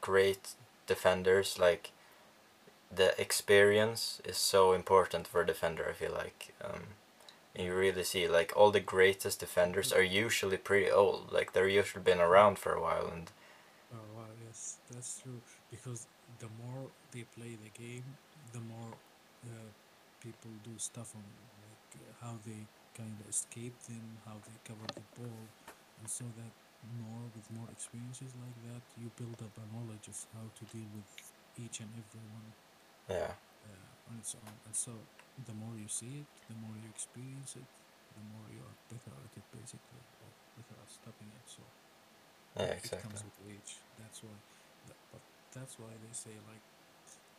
great 0.00 0.54
defenders. 0.86 1.58
Like 1.58 1.90
the 2.94 3.20
experience 3.20 4.20
is 4.24 4.36
so 4.36 4.72
important 4.72 5.26
for 5.26 5.40
a 5.42 5.46
defender. 5.46 5.86
I 5.88 5.92
feel 5.92 6.12
like 6.12 6.54
um, 6.64 6.82
you 7.56 7.74
really 7.74 8.04
see 8.04 8.28
like 8.28 8.52
all 8.56 8.70
the 8.70 8.80
greatest 8.80 9.40
defenders 9.40 9.92
are 9.92 10.02
usually 10.02 10.56
pretty 10.56 10.90
old. 10.90 11.32
Like 11.32 11.52
they're 11.52 11.68
usually 11.68 12.02
been 12.04 12.20
around 12.20 12.58
for 12.58 12.72
a 12.72 12.80
while, 12.80 13.08
and 13.12 13.30
Oh 13.92 14.06
wow, 14.16 14.30
yes, 14.46 14.78
that's 14.90 15.20
true. 15.22 15.40
Because 15.70 16.06
the 16.38 16.48
more 16.62 16.90
they 17.12 17.24
play 17.36 17.56
the 17.56 17.72
game, 17.78 18.04
the 18.52 18.60
more 18.60 18.92
uh, 19.46 19.70
people 20.20 20.50
do 20.64 20.72
stuff 20.78 21.14
on 21.14 21.22
like 21.66 22.02
uh, 22.02 22.26
how 22.26 22.34
they 22.46 22.66
kind 22.96 23.14
of 23.20 23.28
escape 23.28 23.78
them, 23.88 24.18
how 24.24 24.36
they 24.46 24.56
cover 24.64 24.86
the 24.94 25.06
ball, 25.20 25.42
and 26.00 26.08
so 26.08 26.24
that 26.36 26.52
more 27.02 27.24
with 27.34 27.48
more 27.50 27.68
experiences 27.72 28.32
like 28.38 28.58
that, 28.70 28.82
you 29.00 29.10
build 29.16 29.38
up 29.42 29.54
a 29.58 29.66
knowledge 29.74 30.06
of 30.08 30.18
how 30.36 30.46
to 30.54 30.64
deal 30.70 30.88
with 30.94 31.10
each 31.58 31.80
and 31.80 31.90
every 31.96 32.24
one 32.30 32.48
yeah, 33.08 33.32
uh, 33.64 34.10
on 34.10 34.18
its 34.20 34.34
own. 34.36 34.56
And 34.66 34.74
so 34.76 34.92
the 35.46 35.54
more 35.54 35.74
you 35.76 35.88
see 35.88 36.24
it, 36.24 36.28
the 36.48 36.56
more 36.56 36.74
you 36.76 36.88
experience 36.90 37.56
it, 37.56 37.68
the 38.16 38.24
more 38.32 38.46
you 38.52 38.60
are 38.64 38.76
better 38.88 39.12
at 39.14 39.32
it, 39.36 39.46
basically, 39.52 40.02
or 40.22 40.30
better 40.56 40.76
at 40.80 40.90
stopping 40.90 41.30
it. 41.32 41.46
So 41.46 41.62
yeah, 42.56 42.76
it 42.76 42.84
comes 43.02 43.22
with 43.24 43.36
age. 43.48 43.82
That's 43.98 44.22
why, 44.22 44.36
that, 44.88 44.98
but 45.12 45.22
that's 45.52 45.78
why 45.78 45.92
they 46.00 46.12
say 46.12 46.36
like 46.48 46.64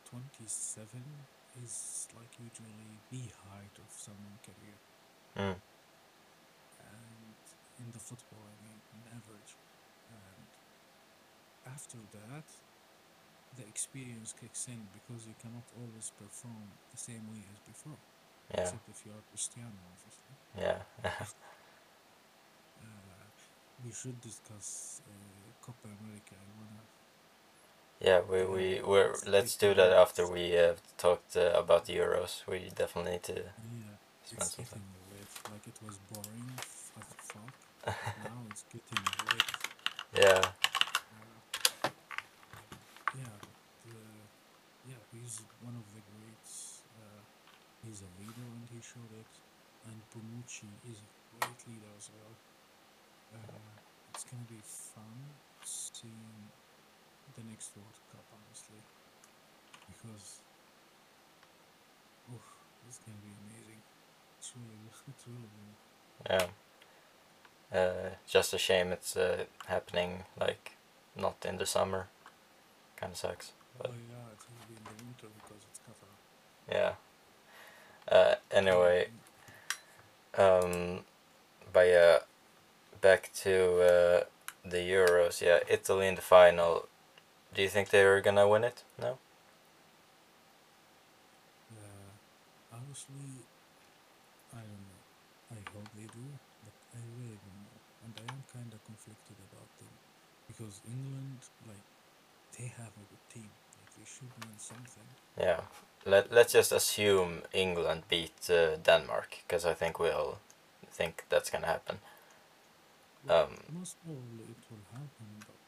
twenty-seven 0.05 1.03
is 1.63 2.07
like 2.15 2.31
usually 2.39 3.01
the 3.11 3.23
height 3.49 3.75
of 3.81 3.89
someone's 3.89 4.41
career, 4.45 4.77
Mm. 5.37 5.55
In 7.79 7.91
the 7.91 7.99
football, 7.99 8.43
I 8.45 8.55
mean, 8.63 8.79
on 8.93 9.01
average, 9.17 9.53
and 10.09 10.47
after 11.65 11.97
that, 12.13 12.47
the 13.57 13.63
experience 13.67 14.33
kicks 14.39 14.67
in 14.67 14.87
because 14.93 15.25
you 15.27 15.35
cannot 15.41 15.65
always 15.75 16.11
perform 16.11 16.67
the 16.91 16.97
same 16.97 17.27
way 17.31 17.41
as 17.51 17.59
before, 17.59 17.97
Yeah, 18.53 18.61
except 18.61 18.87
if 18.89 19.05
you 19.05 19.11
are 19.11 19.23
Cristiano, 19.31 19.79
obviously. 19.93 20.35
yeah, 20.57 20.79
Uh, 22.81 23.27
we 23.85 23.91
should 23.91 24.19
discuss 24.21 25.01
uh, 25.07 25.11
Copa 25.65 25.87
America. 26.01 26.35
I 26.35 26.51
wanna 26.57 26.81
yeah. 28.01 28.21
We 28.29 28.45
we 28.45 28.81
we're 28.81 29.13
let's 29.25 29.55
do 29.55 29.73
that 29.73 29.91
after 29.91 30.27
we 30.27 30.51
have 30.51 30.79
talked 30.97 31.35
uh, 31.35 31.51
about 31.55 31.85
the 31.85 31.93
Euros. 31.97 32.45
We 32.47 32.69
definitely 32.75 33.11
need 33.13 33.23
to. 33.23 33.33
Yeah, 33.33 33.97
Spend 34.25 34.41
it's 34.47 34.55
some 34.55 34.65
getting 34.65 34.87
late. 35.11 35.51
Like 35.51 35.67
it 35.67 35.79
was 35.85 35.97
boring 36.11 36.51
fuck. 36.57 37.66
Now 37.85 38.45
it's 38.49 38.63
getting 38.71 39.03
late. 39.27 39.53
Yeah, 40.15 40.41
Uh, 41.11 41.39
yeah, 43.13 43.37
uh, 43.87 44.23
yeah, 44.85 45.01
he's 45.11 45.41
one 45.61 45.75
of 45.75 45.85
the 45.93 46.01
greats. 46.01 46.83
Uh, 46.97 47.21
he's 47.83 48.01
a 48.01 48.11
leader, 48.19 48.47
and 48.55 48.67
he 48.69 48.81
showed 48.81 49.11
it. 49.13 49.33
And 49.85 50.01
Bonucci 50.11 50.67
is 50.83 50.99
a 51.01 51.09
great 51.39 51.59
leader 51.67 51.91
as 51.97 52.09
well. 52.11 52.35
Uh, 53.33 53.73
it's 54.09 54.23
gonna 54.25 54.47
be 54.49 54.61
fun 54.63 55.35
seeing 55.63 56.51
the 57.35 57.43
next 57.43 57.75
World 57.77 57.99
Cup, 58.11 58.25
honestly, 58.33 58.81
because 59.87 60.41
oof, 62.33 62.47
it's 62.87 62.99
gonna 62.99 63.21
be 63.23 63.33
amazing. 63.45 63.81
It's 64.39 64.53
really, 64.55 64.79
it's 65.09 65.27
really 65.27 65.49
good. 65.49 65.75
yeah. 66.29 66.47
Uh, 67.73 68.15
just 68.27 68.53
a 68.53 68.57
shame 68.57 68.91
it's 68.93 69.17
uh, 69.17 69.43
happening 69.67 70.23
like 70.39 70.77
not 71.15 71.35
in 71.45 71.57
the 71.57 71.65
summer. 71.65 72.07
Kind 72.95 73.11
of 73.13 73.17
sucks. 73.17 73.51
But 73.77 73.91
Oh 73.91 73.93
yeah, 73.93 74.33
it's 74.33 74.45
gonna 74.45 74.67
be 74.67 74.75
in 74.75 74.83
the 74.83 75.03
winter 75.03 75.27
because 75.35 75.63
it's 75.69 75.79
yeah. 76.71 76.93
Uh, 78.09 78.35
anyway, 78.51 79.07
um, 80.37 81.01
but 81.73 81.87
yeah, 81.87 82.19
back 83.01 83.31
to 83.43 83.81
uh, 83.81 84.23
the 84.65 84.77
Euros. 84.77 85.41
Yeah, 85.41 85.59
Italy 85.69 86.07
in 86.07 86.15
the 86.15 86.21
final. 86.21 86.87
Do 87.53 87.61
you 87.61 87.69
think 87.69 87.89
they 87.89 88.03
are 88.03 88.21
gonna 88.21 88.47
win 88.47 88.63
it? 88.63 88.83
No. 89.01 89.17
Uh, 91.71 92.11
honestly, 92.73 93.43
I 94.53 94.59
don't 94.59 94.83
know. 94.87 95.01
I 95.51 95.59
hope 95.73 95.87
they 95.95 96.07
do, 96.07 96.25
but 96.63 96.75
I 96.95 97.01
really 97.19 97.39
don't 97.39 97.59
know. 97.63 97.77
And 98.05 98.13
I 98.17 98.33
am 98.33 98.43
kind 98.53 98.71
of 98.73 98.83
conflicted 99.07 99.37
about 99.51 99.69
them 99.79 99.93
because 100.47 100.81
England, 100.87 101.39
like, 101.67 101.85
they 102.57 102.67
have 102.77 102.91
a 102.91 103.05
good 103.11 103.25
team. 103.33 103.49
Like, 103.79 103.91
they 103.97 104.05
should 104.05 104.31
win 104.39 104.57
something. 104.57 105.07
Yeah. 105.39 105.61
Let 106.05 106.31
Let's 106.31 106.53
just 106.53 106.71
assume 106.71 107.43
England 107.53 108.03
beat 108.09 108.49
uh, 108.49 108.77
Denmark 108.83 109.37
because 109.47 109.65
I 109.65 109.73
think 109.73 109.99
we 109.99 110.09
all 110.09 110.37
think 110.91 111.25
that's 111.29 111.49
gonna 111.49 111.67
happen. 111.67 111.97
Well, 113.27 113.43
Um, 113.43 113.51
most 113.79 113.95
probably 114.03 114.45
it 114.55 114.61
will 114.71 114.85
happen, 114.93 115.29
but 115.47 115.59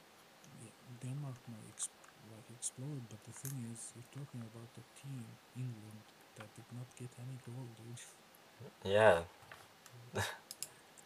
yeah, 0.64 0.76
Denmark 1.04 1.36
might 1.52 1.68
ex- 1.74 1.90
like 2.32 2.48
explode. 2.58 3.04
But 3.10 3.22
the 3.28 3.34
thing 3.42 3.56
is, 3.74 3.80
you're 3.96 4.12
talking 4.20 4.42
about 4.52 4.70
a 4.80 4.84
team, 5.00 5.26
England, 5.58 6.04
that 6.38 6.50
did 6.56 6.70
not 6.78 6.88
get 6.96 7.12
any 7.24 7.38
goal, 7.46 7.68
dude. 7.78 8.04
Yeah. 8.86 9.22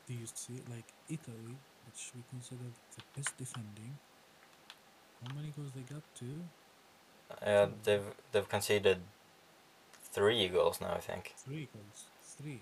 Do 0.07 0.13
you 0.13 0.27
see, 0.27 0.61
like 0.69 0.89
Italy, 1.09 1.57
which 1.85 2.11
we 2.15 2.21
consider 2.29 2.67
the 2.95 3.03
best 3.15 3.37
defending? 3.37 3.97
How 5.25 5.33
many 5.35 5.49
goals 5.55 5.71
they 5.75 5.81
got? 5.81 6.03
Two, 6.15 6.43
Yeah. 7.41 7.67
They've 7.83 8.05
they've 8.31 8.47
conceded 8.49 8.99
three 10.11 10.47
goals 10.47 10.79
now. 10.81 10.93
I 10.93 10.99
think. 10.99 11.33
three 11.37 11.67
goals, 11.73 12.05
three. 12.23 12.61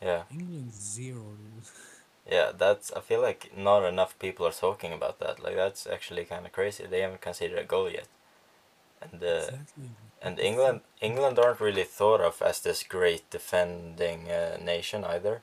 Yeah. 0.00 0.22
England 0.30 0.72
zero. 0.72 1.24
Yeah. 2.30 2.52
That's. 2.56 2.92
I 2.92 3.00
feel 3.00 3.20
like 3.20 3.50
not 3.56 3.84
enough 3.84 4.16
people 4.18 4.46
are 4.46 4.52
talking 4.52 4.92
about 4.92 5.18
that. 5.18 5.42
Like 5.42 5.56
that's 5.56 5.86
actually 5.86 6.24
kind 6.24 6.46
of 6.46 6.52
crazy. 6.52 6.86
They 6.86 7.00
haven't 7.00 7.20
conceded 7.20 7.58
a 7.58 7.64
goal 7.64 7.90
yet. 7.90 8.06
And 9.00 9.22
uh, 9.22 9.26
exactly. 9.26 9.90
and 10.22 10.38
England 10.38 10.80
England 11.00 11.38
aren't 11.38 11.60
really 11.60 11.84
thought 11.84 12.20
of 12.20 12.40
as 12.42 12.60
this 12.60 12.82
great 12.84 13.28
defending 13.30 14.30
uh, 14.30 14.58
nation 14.62 15.04
either. 15.04 15.42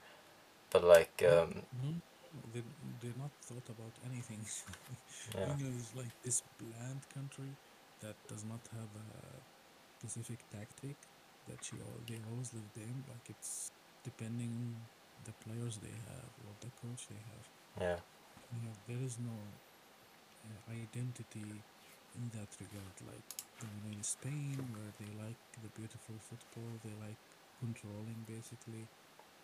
But 0.72 0.84
like 0.84 1.24
um, 1.28 1.64
they're 1.74 1.92
not 1.92 2.02
thought 3.50 3.70
about 3.70 3.96
anything. 4.06 4.42
yeah 5.36 5.58
England 5.58 5.76
is 5.82 5.96
like 5.96 6.14
this 6.24 6.44
bland 6.60 7.02
country 7.14 7.52
that 8.02 8.16
does 8.28 8.46
not 8.46 8.62
have 8.72 8.92
a 8.96 9.10
specific 10.00 10.40
tactic 10.52 10.98
that 11.48 11.72
you 11.72 11.80
al- 11.82 12.06
they 12.08 12.20
always 12.32 12.54
live 12.54 12.72
in. 12.78 13.04
Like 13.10 13.30
it's 13.30 13.72
depending 14.04 14.52
on 14.54 14.76
the 15.26 15.34
players 15.46 15.78
they 15.80 15.98
have 16.14 16.32
or 16.46 16.54
the 16.62 16.72
coach 16.82 17.08
they 17.10 17.22
have. 17.34 17.46
yeah 17.82 18.00
Yeah, 18.52 18.74
there 18.88 19.04
is 19.04 19.18
no 19.20 19.36
uh, 20.46 20.72
identity 20.72 21.64
in 22.16 22.30
that 22.36 22.50
regard. 22.60 22.96
Like 23.06 23.30
in 23.92 24.04
Spain, 24.04 24.58
where 24.76 24.94
they 25.00 25.12
like 25.26 25.40
the 25.62 25.70
beautiful 25.80 26.16
football, 26.20 26.80
they 26.84 26.96
like 27.00 27.20
controlling 27.60 28.26
basically, 28.28 28.88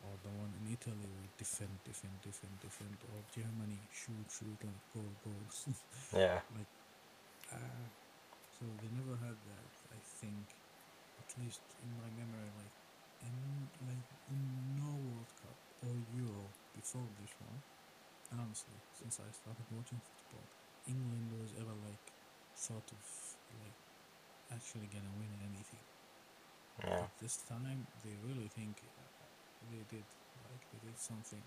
or 0.05 0.17
the 0.23 0.31
one 0.31 0.53
in 0.61 0.65
Italy 0.73 1.09
where 1.17 1.29
defend, 1.37 1.81
defend, 1.83 2.21
defend, 2.21 2.59
defend, 2.61 2.97
or 3.11 3.25
Germany 3.33 3.89
shoot, 3.91 4.27
shoot, 4.29 4.61
and 4.63 4.77
goal, 4.93 5.15
goals. 5.25 5.67
yeah 6.15 6.41
like, 6.55 6.71
uh, 7.53 7.87
so 8.51 8.65
they 8.81 8.89
never 8.89 9.17
had 9.17 9.37
that. 9.45 9.73
I 9.91 9.99
think, 10.01 10.55
at 11.19 11.29
least 11.39 11.63
in 11.83 11.91
my 11.97 12.09
memory, 12.11 12.51
like, 12.57 12.77
in 13.21 13.69
like 13.81 14.07
in 14.29 14.41
no 14.77 14.91
World 14.95 15.31
Cup 15.41 15.59
or 15.83 15.95
Euro 16.15 16.53
before 16.75 17.09
this 17.19 17.33
one. 17.39 17.61
Honestly, 18.31 18.79
since 18.93 19.19
I 19.19 19.31
started 19.31 19.67
watching 19.71 20.01
football, 20.01 20.49
England 20.87 21.31
was 21.33 21.53
ever 21.59 21.75
like 21.75 22.13
thought 22.55 22.91
of 22.91 23.03
like 23.61 23.79
actually 24.51 24.87
gonna 24.87 25.13
win 25.17 25.39
anything. 25.41 25.85
yeah 26.83 27.01
But 27.01 27.09
this 27.21 27.37
time 27.43 27.87
they 28.03 28.15
really 28.23 28.49
think 28.49 28.81
they 29.71 29.83
did 29.89 30.05
like 30.49 30.63
they 30.71 30.79
did 30.87 30.97
something. 30.99 31.43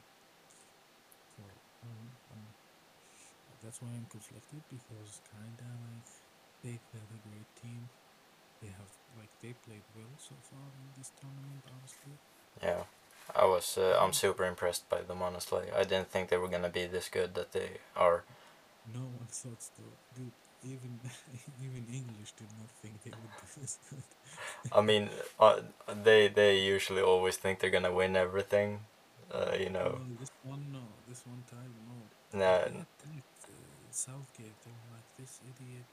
So 1.37 1.43
um, 1.85 2.09
um, 2.33 2.47
that's 3.63 3.81
why 3.83 3.89
I'm 3.95 4.07
conflicted 4.11 4.63
because 4.71 5.21
kinda 5.31 5.69
like 5.89 6.09
they 6.63 6.77
have 6.95 7.11
a 7.15 7.21
great 7.29 7.51
team. 7.63 7.89
They 8.63 8.69
have 8.69 8.93
like 9.19 9.31
they 9.43 9.55
played 9.67 9.87
well 9.97 10.15
so 10.19 10.35
far 10.43 10.67
in 10.83 10.89
this 10.97 11.11
tournament. 11.21 11.63
Honestly, 11.67 12.17
yeah. 12.63 12.85
I 13.37 13.45
was 13.45 13.77
uh, 13.79 13.99
I'm 14.01 14.13
super 14.13 14.45
impressed 14.45 14.89
by 14.89 15.03
them 15.03 15.23
honestly. 15.23 15.65
I 15.77 15.85
didn't 15.85 16.11
think 16.11 16.29
they 16.29 16.39
were 16.39 16.49
gonna 16.49 16.71
be 16.71 16.87
this 16.87 17.09
good 17.09 17.35
that 17.35 17.53
they 17.53 17.79
are. 17.97 18.25
no 18.95 19.01
one 19.01 19.29
thought 19.29 19.63
so. 19.63 19.83
Dude, 20.17 20.33
even 20.65 20.99
even 21.65 21.85
English 21.93 22.33
did 22.37 22.50
not 22.59 22.71
think 22.83 23.03
they 23.05 23.11
would 23.11 23.35
be 23.38 23.61
this 23.61 23.79
good. 23.91 24.03
I 24.73 24.81
mean, 24.81 25.11
uh, 25.38 25.61
they 26.05 26.29
they 26.29 26.59
usually 26.59 27.03
always 27.03 27.37
think 27.37 27.61
they're 27.61 27.71
gonna 27.71 27.93
win 27.93 28.17
everything. 28.17 28.81
Uh, 29.33 29.53
you 29.59 29.71
know. 29.71 30.00
This 30.19 30.31
one 30.43 30.65
no, 30.73 30.81
this 31.09 31.23
one 31.27 31.43
time 31.50 31.73
no. 31.87 32.38
No. 32.38 32.45
Uh, 32.45 32.85
Southgate. 33.91 34.57
They 34.65 34.71
were 34.71 34.91
like 34.97 35.09
this 35.19 35.41
idiot. 35.45 35.87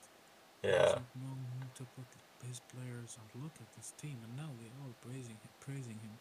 Yeah. 0.63 0.97
doesn't 0.97 1.15
know 1.17 1.35
who 1.35 1.65
to 1.77 1.83
put 1.95 2.07
his 2.47 2.61
players 2.71 3.17
and 3.17 3.43
look 3.43 3.55
at 3.59 3.69
this 3.75 3.93
team, 3.97 4.17
and 4.23 4.35
now 4.37 4.49
they're 4.57 4.79
all 4.81 4.93
praising 5.01 5.37
him, 5.37 5.53
praising 5.59 5.99
him, 5.99 6.15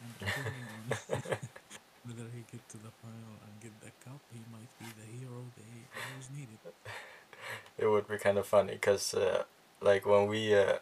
and 0.00 0.12
depending 0.18 0.66
on 0.72 0.84
whether 2.04 2.28
he 2.34 2.44
get 2.50 2.64
to 2.68 2.78
the 2.78 2.92
final 3.00 3.34
and 3.46 3.52
get 3.60 3.74
the 3.80 3.92
cup, 4.04 4.20
he 4.32 4.40
might 4.52 4.70
be 4.80 4.88
the 4.96 5.08
hero 5.18 5.44
they 5.56 5.88
always 5.96 6.28
needed. 6.34 6.60
It 7.78 7.86
would 7.86 8.08
be 8.08 8.18
kind 8.18 8.38
of 8.38 8.46
funny 8.46 8.72
because, 8.74 9.14
uh, 9.14 9.44
like, 9.80 10.06
when 10.06 10.26
we, 10.28 10.54
uh, 10.54 10.78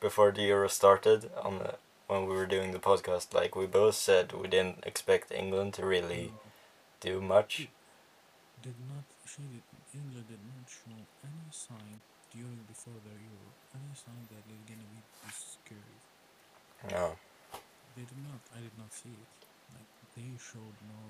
before 0.00 0.32
the 0.32 0.42
Euro 0.42 0.68
started, 0.68 1.30
on 1.42 1.58
the, 1.58 1.74
when 2.08 2.26
we 2.26 2.34
were 2.34 2.46
doing 2.46 2.72
the 2.72 2.78
podcast, 2.78 3.34
like, 3.34 3.54
we 3.56 3.66
both 3.66 3.94
said 3.94 4.32
we 4.32 4.48
didn't 4.48 4.84
expect 4.86 5.32
England 5.32 5.74
to 5.74 5.86
really 5.86 6.32
Uh, 6.34 6.38
do 7.00 7.20
much. 7.20 7.68
did 8.62 8.78
not 8.90 9.04
did 9.36 9.62
England 9.94 10.26
did 10.28 10.42
not 10.52 10.66
show 10.68 10.96
any 11.28 11.46
sign 11.50 12.00
during 12.32 12.60
before 12.72 12.98
the 13.06 13.14
Euro 13.28 13.48
any 13.76 13.94
sign 13.94 14.22
that 14.30 14.42
they're 14.48 14.66
gonna 14.70 14.88
be 14.94 15.00
this 15.26 15.58
scary. 15.58 15.98
No. 16.90 17.16
They 17.96 18.02
did 18.02 18.22
not. 18.28 18.40
I 18.56 18.60
did 18.66 18.76
not 18.78 18.92
see 18.92 19.14
it. 19.24 19.30
Like 19.74 19.90
they 20.16 20.28
showed 20.38 20.76
no. 20.92 21.00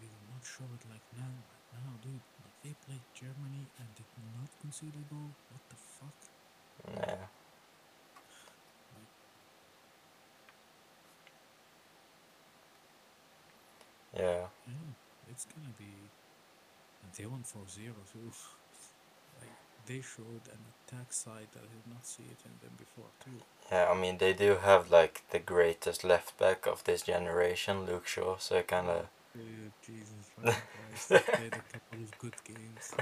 They 0.00 0.06
did 0.06 0.24
not 0.32 0.42
show 0.44 0.64
it 0.76 0.82
like 0.92 1.06
now. 1.16 1.53
Oh, 1.74 1.78
like 1.78 1.84
now, 1.84 1.98
dude. 2.02 2.20
They 2.62 2.74
played 2.86 3.02
Germany 3.14 3.66
and 3.78 3.94
did 3.94 4.06
not 4.34 4.48
concede 4.60 4.94
a 4.94 5.14
goal. 5.14 5.36
What 5.50 5.60
the 5.68 5.76
fuck? 5.76 6.14
Yeah. 6.88 7.26
Like 8.94 9.08
Yeah. 14.14 14.46
yeah, 14.66 14.74
it's 15.30 15.44
gonna 15.46 15.74
be. 15.78 16.10
And 17.02 17.12
they 17.14 17.26
won 17.26 17.42
4 17.44 17.68
0 17.68 17.94
too. 18.12 18.32
like 19.40 19.50
they 19.86 20.00
showed 20.00 20.48
an 20.48 20.60
attack 20.72 21.12
side 21.12 21.48
that 21.52 21.62
I 21.64 21.72
did 21.74 21.86
not 21.92 22.06
see 22.06 22.24
it 22.24 22.40
in 22.44 22.58
them 22.60 22.74
before 22.78 23.10
too. 23.24 23.42
Yeah, 23.70 23.90
I 23.90 23.94
mean, 23.94 24.18
they 24.18 24.32
do 24.32 24.56
have, 24.56 24.90
like, 24.90 25.22
the 25.30 25.38
greatest 25.38 26.04
left 26.04 26.38
back 26.38 26.66
of 26.66 26.84
this 26.84 27.02
generation, 27.02 27.84
Luke 27.86 28.06
Shaw, 28.06 28.36
so 28.38 28.56
it 28.56 28.68
kind 28.68 28.88
of. 28.88 29.08
Dude, 29.34 29.72
Jesus 29.84 30.30
Christ! 30.40 31.08
They 31.08 31.18
played 31.18 31.52
a 31.54 31.72
couple 31.72 32.02
of 32.04 32.18
good 32.18 32.34
games. 32.44 32.94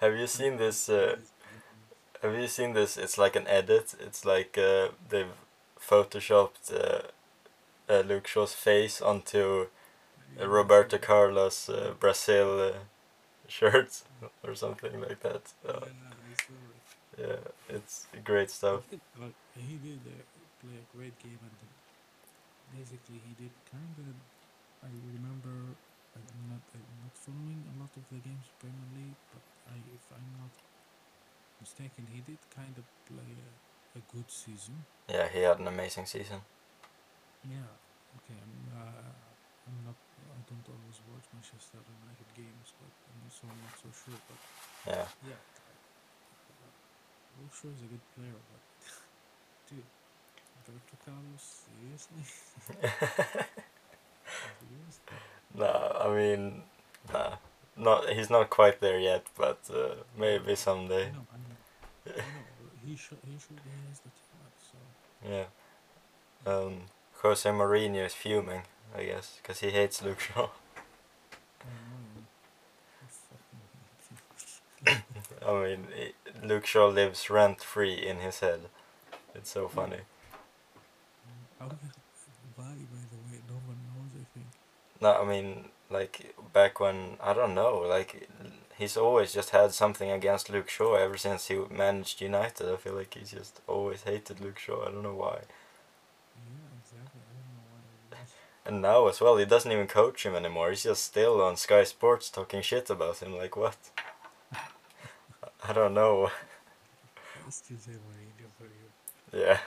Have 0.00 0.16
you 0.16 0.26
seen 0.26 0.56
this? 0.56 0.88
Uh, 0.88 1.16
have 2.22 2.34
you 2.34 2.48
seen 2.48 2.72
this? 2.72 2.96
It's 2.96 3.16
like 3.16 3.36
an 3.36 3.46
edit. 3.46 3.94
It's 4.00 4.24
like 4.24 4.58
uh, 4.58 4.88
they've 5.08 5.34
photoshopped 5.80 6.72
uh, 6.74 7.02
uh, 7.92 8.00
Luke 8.00 8.26
Shaw's 8.26 8.54
face 8.54 9.00
onto 9.00 9.66
Roberto 10.38 10.98
Carlos 10.98 11.68
uh, 11.68 11.94
Brazil 11.98 12.60
uh, 12.60 12.72
shirts 13.48 14.04
or 14.42 14.54
something 14.54 15.00
like 15.00 15.20
that. 15.20 15.52
Yeah, 15.64 15.72
I 15.76 17.20
yeah, 17.20 17.36
it's 17.68 18.06
great 18.24 18.50
stuff. 18.50 18.82
He 18.90 19.76
did 19.76 20.00
play 20.60 20.76
a 20.82 20.96
great 20.96 21.18
game, 21.18 21.38
and 21.42 22.78
basically 22.78 23.20
he 23.26 23.44
did 23.44 23.52
kind 23.70 23.94
of. 23.98 24.39
I 24.82 24.90
remember 25.12 25.76
I'm 26.16 26.44
not 26.48 26.64
I'm 26.72 26.98
not 27.04 27.14
following 27.14 27.60
a 27.68 27.74
lot 27.80 27.92
of 27.96 28.04
the 28.08 28.18
games 28.20 28.48
Premier 28.58 28.88
League, 28.96 29.20
but 29.32 29.44
I, 29.68 29.76
if 29.92 30.04
I'm 30.08 30.30
not 30.40 30.54
mistaken, 31.60 32.08
he 32.08 32.20
did 32.24 32.40
kind 32.50 32.74
of 32.80 32.86
play 33.04 33.32
a, 33.36 33.50
a 33.98 34.02
good 34.08 34.28
season. 34.32 34.84
Yeah, 35.08 35.28
he 35.28 35.44
had 35.44 35.60
an 35.60 35.68
amazing 35.68 36.06
season. 36.06 36.40
Yeah. 37.44 37.68
Okay. 38.20 38.36
I'm, 38.40 38.56
uh, 38.72 39.12
I'm 39.68 39.78
not. 39.84 39.98
I 40.32 40.40
don't 40.48 40.66
always 40.66 40.98
watch 41.12 41.26
Manchester 41.36 41.78
United 41.78 42.30
games, 42.34 42.68
but 42.80 42.90
I'm 42.90 43.28
so 43.28 43.44
I'm 43.46 43.60
not 43.60 43.76
so 43.76 43.88
sure. 43.92 44.20
But 44.28 44.40
Yeah, 44.88 45.06
yeah, 45.28 45.40
Luke 47.38 47.54
Shaw 47.54 47.68
is 47.68 47.84
a 47.84 47.88
good 47.92 48.06
player, 48.16 48.40
but 48.50 48.62
dude, 49.68 49.90
Roberto 50.64 50.96
Carlos, 51.04 51.44
seriously? 51.68 52.24
nah, 55.54 55.92
I 56.00 56.14
mean, 56.14 56.62
nah, 57.12 57.36
not 57.76 58.08
he's 58.10 58.30
not 58.30 58.50
quite 58.50 58.80
there 58.80 58.98
yet, 58.98 59.26
but 59.36 59.58
uh, 59.72 59.94
maybe 60.18 60.52
I 60.52 60.54
someday. 60.54 61.10
know, 61.12 61.26
I 61.32 61.36
know, 61.36 61.56
I 62.16 62.16
know. 62.16 62.24
He 62.84 62.96
should, 62.96 63.18
he 63.24 63.38
should, 63.38 63.60
he 63.64 63.70
has 63.88 64.00
the 64.00 64.10
talent. 64.10 64.56
So 64.58 64.78
Yeah. 65.28 65.44
Um, 66.46 66.82
Jose 67.22 67.48
Mourinho 67.48 68.06
is 68.06 68.14
fuming, 68.14 68.62
I 68.96 69.04
guess, 69.04 69.38
because 69.42 69.60
he 69.60 69.70
hates 69.70 70.02
Luke 70.02 70.20
Shaw. 70.20 70.48
I 71.60 71.66
know. 71.66 72.24
I 73.02 73.06
fucking 73.08 73.62
hate 73.74 74.06
him. 74.10 75.02
I 75.46 75.52
mean, 75.64 75.86
Luke 76.42 76.66
Shaw 76.66 76.86
lives 76.88 77.30
rent 77.30 77.62
free 77.62 77.94
in 78.06 78.18
his 78.18 78.40
head. 78.40 78.60
It's 79.34 79.50
so 79.50 79.68
funny. 79.68 80.00
Why, 82.56 82.64
by 82.66 83.02
the 83.10 83.18
way, 83.28 83.40
no 83.48 83.54
one 83.66 83.80
knows. 83.88 84.12
I 84.20 84.24
think. 84.34 84.46
No, 85.00 85.20
I 85.20 85.24
mean, 85.24 85.68
like 85.90 86.34
back 86.52 86.80
when 86.80 87.16
I 87.22 87.32
don't 87.32 87.54
know, 87.54 87.78
like 87.78 88.28
he's 88.76 88.96
always 88.96 89.32
just 89.32 89.50
had 89.50 89.72
something 89.72 90.10
against 90.10 90.50
Luke 90.50 90.68
Shaw 90.68 90.94
ever 90.94 91.16
since 91.16 91.48
he 91.48 91.56
managed 91.70 92.20
United. 92.20 92.72
I 92.72 92.76
feel 92.76 92.94
like 92.94 93.14
he's 93.14 93.30
just 93.32 93.60
always 93.66 94.02
hated 94.02 94.40
Luke 94.40 94.58
Shaw. 94.58 94.82
I 94.82 94.90
don't 94.90 95.02
know 95.02 95.14
why. 95.14 95.40
Yeah, 96.36 96.78
exactly. 96.82 97.20
I 97.30 97.32
don't 97.36 97.54
know 97.56 97.64
why. 98.10 98.18
And 98.66 98.82
now 98.82 99.08
as 99.08 99.20
well, 99.20 99.36
he 99.38 99.44
doesn't 99.46 99.72
even 99.72 99.86
coach 99.86 100.24
him 100.24 100.34
anymore. 100.34 100.70
He's 100.70 100.82
just 100.84 101.04
still 101.04 101.40
on 101.42 101.56
Sky 101.56 101.84
Sports 101.84 102.30
talking 102.30 102.62
shit 102.62 102.90
about 102.90 103.22
him. 103.22 103.36
Like 103.36 103.56
what? 103.56 103.76
I 105.68 105.72
don't 105.72 105.94
know. 105.94 106.30
Let's 107.44 107.62
just 107.62 107.84
say 107.84 107.92
Mourinho 107.92 108.48
for 108.58 108.64
you. 108.64 109.42
Yeah, 109.44 109.58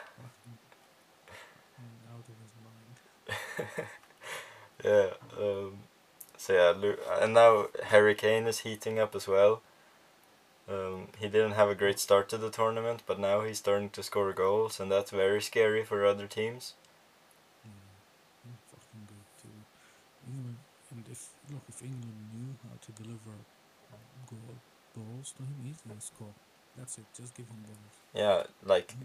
out 2.12 2.26
of 2.30 2.36
his 2.44 2.54
mind. 3.78 3.88
yeah. 4.84 5.10
Um, 5.38 5.80
so 6.38 6.54
yeah, 6.54 6.74
Lu- 6.78 6.98
and 7.22 7.34
now 7.34 7.68
Harry 7.86 8.16
Kane 8.16 8.48
is 8.48 8.60
heating 8.60 9.00
up 9.00 9.16
as 9.16 9.28
well. 9.28 9.62
Um, 10.68 11.08
he 11.20 11.28
didn't 11.28 11.54
have 11.54 11.70
a 11.70 11.76
great 11.76 12.00
start 12.00 12.30
to 12.30 12.38
the 12.38 12.50
tournament, 12.50 13.04
but 13.06 13.20
now 13.20 13.42
he's 13.42 13.58
starting 13.60 13.90
to 13.92 14.04
score 14.04 14.32
goals, 14.32 14.80
and 14.80 14.92
that's 14.92 15.12
very 15.12 15.42
scary 15.42 15.84
for 15.84 16.06
other 16.06 16.28
teams. 16.28 16.74
Yeah, 17.66 18.52
fucking 18.72 19.08
good 19.08 19.28
too. 19.42 19.60
England, 20.28 20.58
and 20.92 21.06
if 21.12 21.30
look, 21.52 21.64
if 21.68 21.82
England 21.82 22.16
knew 22.34 22.56
how 22.64 22.76
to 22.80 22.92
deliver 23.04 23.36
goal 24.30 24.56
balls 24.96 25.34
to 25.38 25.44
him, 25.44 25.56
he's 25.66 25.82
gonna 25.86 26.00
score. 26.00 26.34
That's 26.78 26.98
it. 26.98 27.06
Just 27.16 27.36
give 27.36 27.48
him 27.48 27.64
balls. 27.68 27.96
Yeah, 28.14 28.44
like 28.64 28.96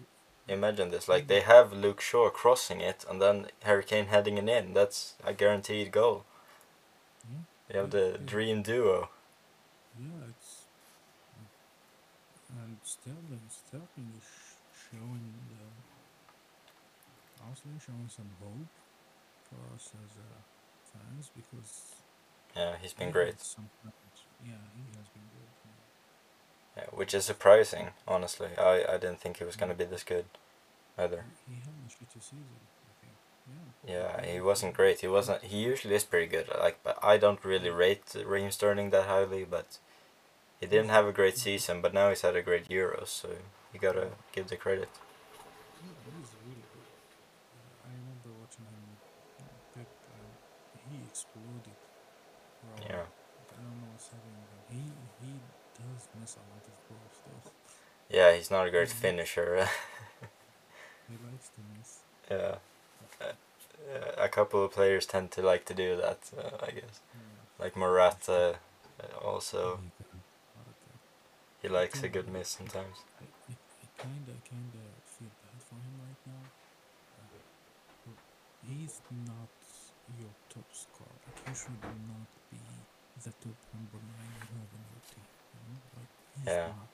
imagine 0.49 0.91
this: 0.91 1.09
like 1.09 1.29
they 1.29 1.41
have 1.41 1.73
Luke 1.73 2.01
Shaw 2.01 2.31
crossing 2.31 2.81
it, 2.81 3.05
and 3.09 3.21
then 3.23 3.49
Harry 3.65 3.85
Kane 3.85 4.07
heading 4.07 4.39
it 4.39 4.49
in. 4.49 4.75
That's 4.75 5.15
a 5.25 5.33
guaranteed 5.35 5.93
goal. 5.93 6.25
Yeah, 7.31 7.45
You 7.73 7.79
have 7.79 7.91
the 7.93 8.19
yeah. 8.21 8.27
dream 8.27 8.63
duo. 8.63 9.09
yeah, 9.99 10.29
it's 10.31 10.67
and 12.51 12.79
Sterling, 12.83 13.49
Sterling 13.49 14.13
is 14.19 14.29
showing 14.91 15.33
the 15.49 15.65
also 17.45 17.69
showing 17.85 18.09
some 18.09 18.31
hope 18.41 18.73
for 19.49 19.61
us 19.75 19.93
as 20.05 20.13
uh, 20.19 20.41
fans 20.93 21.31
because 21.35 22.05
Yeah, 22.57 22.77
he's 22.81 22.93
been 22.93 23.11
he 23.11 23.13
great. 23.13 23.37
Some, 23.39 23.71
yeah, 24.45 24.63
he 24.77 24.85
has 24.99 25.09
been 25.11 25.29
good. 25.35 25.51
Which 26.93 27.15
is 27.15 27.25
surprising, 27.25 27.91
honestly. 28.07 28.49
I, 28.59 28.85
I 28.89 28.97
didn't 28.99 29.21
think 29.21 29.39
he 29.39 29.45
was 29.45 29.57
gonna 29.57 29.75
be 29.75 29.85
this 29.85 30.05
good, 30.05 30.27
either. 30.97 31.25
He 31.47 31.55
had 31.57 32.11
season, 32.13 32.45
I 32.89 32.93
think. 33.01 33.15
Yeah. 33.87 34.21
Yeah, 34.21 34.33
he 34.33 34.41
wasn't 34.41 34.75
great. 34.75 35.01
He 35.01 35.09
wasn't. 35.09 35.43
He 35.45 35.59
usually 35.59 35.95
is 35.95 36.05
pretty 36.05 36.27
good. 36.27 36.49
Like, 36.59 36.79
but 36.83 36.99
I 37.03 37.17
don't 37.19 37.45
really 37.45 37.71
rate 37.71 38.15
Raheem 38.25 38.51
Sterling 38.51 38.91
that 38.91 39.07
highly. 39.07 39.45
But 39.45 39.79
he 40.61 40.67
didn't 40.67 40.91
have 40.91 41.07
a 41.07 41.13
great 41.13 41.37
season. 41.39 41.81
But 41.81 41.95
now 41.95 42.09
he's 42.09 42.23
had 42.23 42.37
a 42.37 42.43
great 42.43 42.69
Euros, 42.69 43.09
so 43.09 43.29
you 43.73 43.81
gotta 43.81 44.09
give 44.33 44.49
the 44.49 44.57
credit. 44.57 44.89
Yeah, 45.83 45.89
he's 46.19 46.35
really 46.45 46.63
good. 46.75 46.89
Uh, 47.55 47.87
I 47.87 47.91
remember 47.95 48.31
watching 48.41 48.67
him 48.67 48.75
with 48.93 49.03
uh, 49.41 49.53
Pep, 49.75 49.89
and 50.75 50.83
he 50.91 50.97
exploded. 51.09 51.79
Bro. 52.63 52.87
Yeah. 52.89 53.05
I 53.07 53.63
don't 53.63 53.79
know 53.81 53.89
what's 53.93 54.09
happening 54.09 54.37
with 54.43 54.53
him. 54.53 54.63
He 54.69 54.83
he 55.25 55.33
does 55.79 56.03
miss 56.13 56.13
a 56.13 56.15
lot 56.15 56.17
of 56.17 56.17
goals 56.17 56.17
though. 56.17 56.18
Yeah, 58.11 58.35
he's 58.35 58.51
not 58.51 58.67
a 58.67 58.71
great 58.71 58.89
Mhm. 58.89 58.93
finisher. 58.93 59.69
He 61.09 61.17
likes 61.25 61.49
to 61.57 61.61
miss. 61.73 62.01
yeah. 62.31 62.59
Uh, 63.21 64.13
a 64.19 64.29
couple 64.29 64.63
of 64.63 64.73
players 64.73 65.07
tend 65.07 65.31
to 65.33 65.41
like 65.41 65.65
to 65.65 65.75
do 65.75 65.97
that. 65.97 66.19
Uh, 66.37 66.57
I 66.67 66.71
guess. 66.73 67.01
Yeah. 67.15 67.65
Like 67.65 67.77
Morata, 67.77 68.59
uh, 69.01 69.17
also 69.25 69.81
my 69.81 69.89
God, 69.99 70.21
what 70.55 70.67
a 70.69 70.75
guy. 70.85 70.99
he 71.63 71.69
likes 71.69 72.03
a 72.03 72.09
good 72.09 72.29
miss 72.29 72.49
sometimes. 72.49 72.99
I, 73.21 73.25
I, 73.25 73.55
I 73.55 73.87
kinda 74.03 74.35
kinda 74.45 74.83
feel 75.17 75.33
bad 75.43 75.61
for 75.69 75.77
him 75.77 75.95
right 76.05 76.23
now. 76.27 76.45
Uh, 77.17 78.13
he's 78.69 79.01
not 79.11 79.49
your 80.21 80.35
top 80.53 80.69
scorer. 80.73 81.17
Like 81.27 81.41
he 81.49 81.55
should 81.55 81.81
not 82.13 82.29
be 82.53 82.61
the 83.25 83.33
top 83.41 83.59
number 83.73 83.99
nine 84.05 84.37
have 84.53 84.73
in 84.77 84.85
your 84.93 85.03
team. 85.09 85.27
You 85.55 85.61
know, 85.65 85.81
like 85.97 86.13
Yeah. 86.47 86.69
not. 86.75 86.93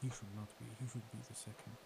he 0.00 0.08
should 0.10 0.32
not 0.36 0.48
be. 0.58 0.66
He 0.80 0.86
should 0.88 1.06
be 1.12 1.20
the 1.24 1.34
second 1.34 1.76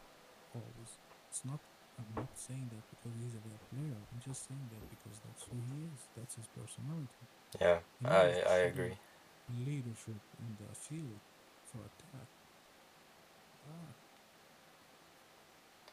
always. 0.54 0.90
It's 1.30 1.44
not. 1.44 1.60
I'm 1.98 2.08
not 2.16 2.32
saying 2.34 2.70
that 2.72 2.84
because 2.88 3.14
he's 3.20 3.34
a 3.36 3.42
bad 3.44 3.60
player. 3.68 3.96
I'm 3.98 4.20
just 4.24 4.48
saying 4.48 4.66
that 4.72 4.84
because 4.88 5.20
that's 5.20 5.44
who 5.50 5.56
he 5.68 5.84
is. 5.92 6.00
That's 6.16 6.34
his 6.36 6.48
personality. 6.48 7.24
Yeah, 7.60 7.78
He 8.00 8.06
I 8.06 8.40
I 8.48 8.58
agree. 8.72 8.96
Leadership 9.66 10.20
in 10.40 10.50
the 10.56 10.70
field 10.74 11.20
for 11.68 11.82
attack. 11.84 12.28
Ah, 13.68 13.92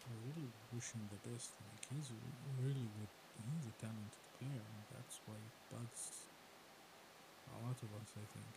I 0.07 0.13
really 0.29 0.47
wish 0.71 0.93
him 0.95 1.03
the 1.11 1.19
best. 1.27 1.51
Like 1.59 1.83
he's 1.91 2.09
a 2.13 2.19
really 2.63 2.87
good. 2.95 3.11
He's 3.51 3.67
a 3.67 3.75
talented 3.81 4.23
player, 4.39 4.63
and 4.63 4.83
that's 4.95 5.19
why 5.27 5.35
it 5.35 5.55
bugs 5.69 6.25
a 7.51 7.57
lot 7.65 7.77
of 7.77 7.89
us. 7.99 8.09
I 8.15 8.25
think. 8.31 8.51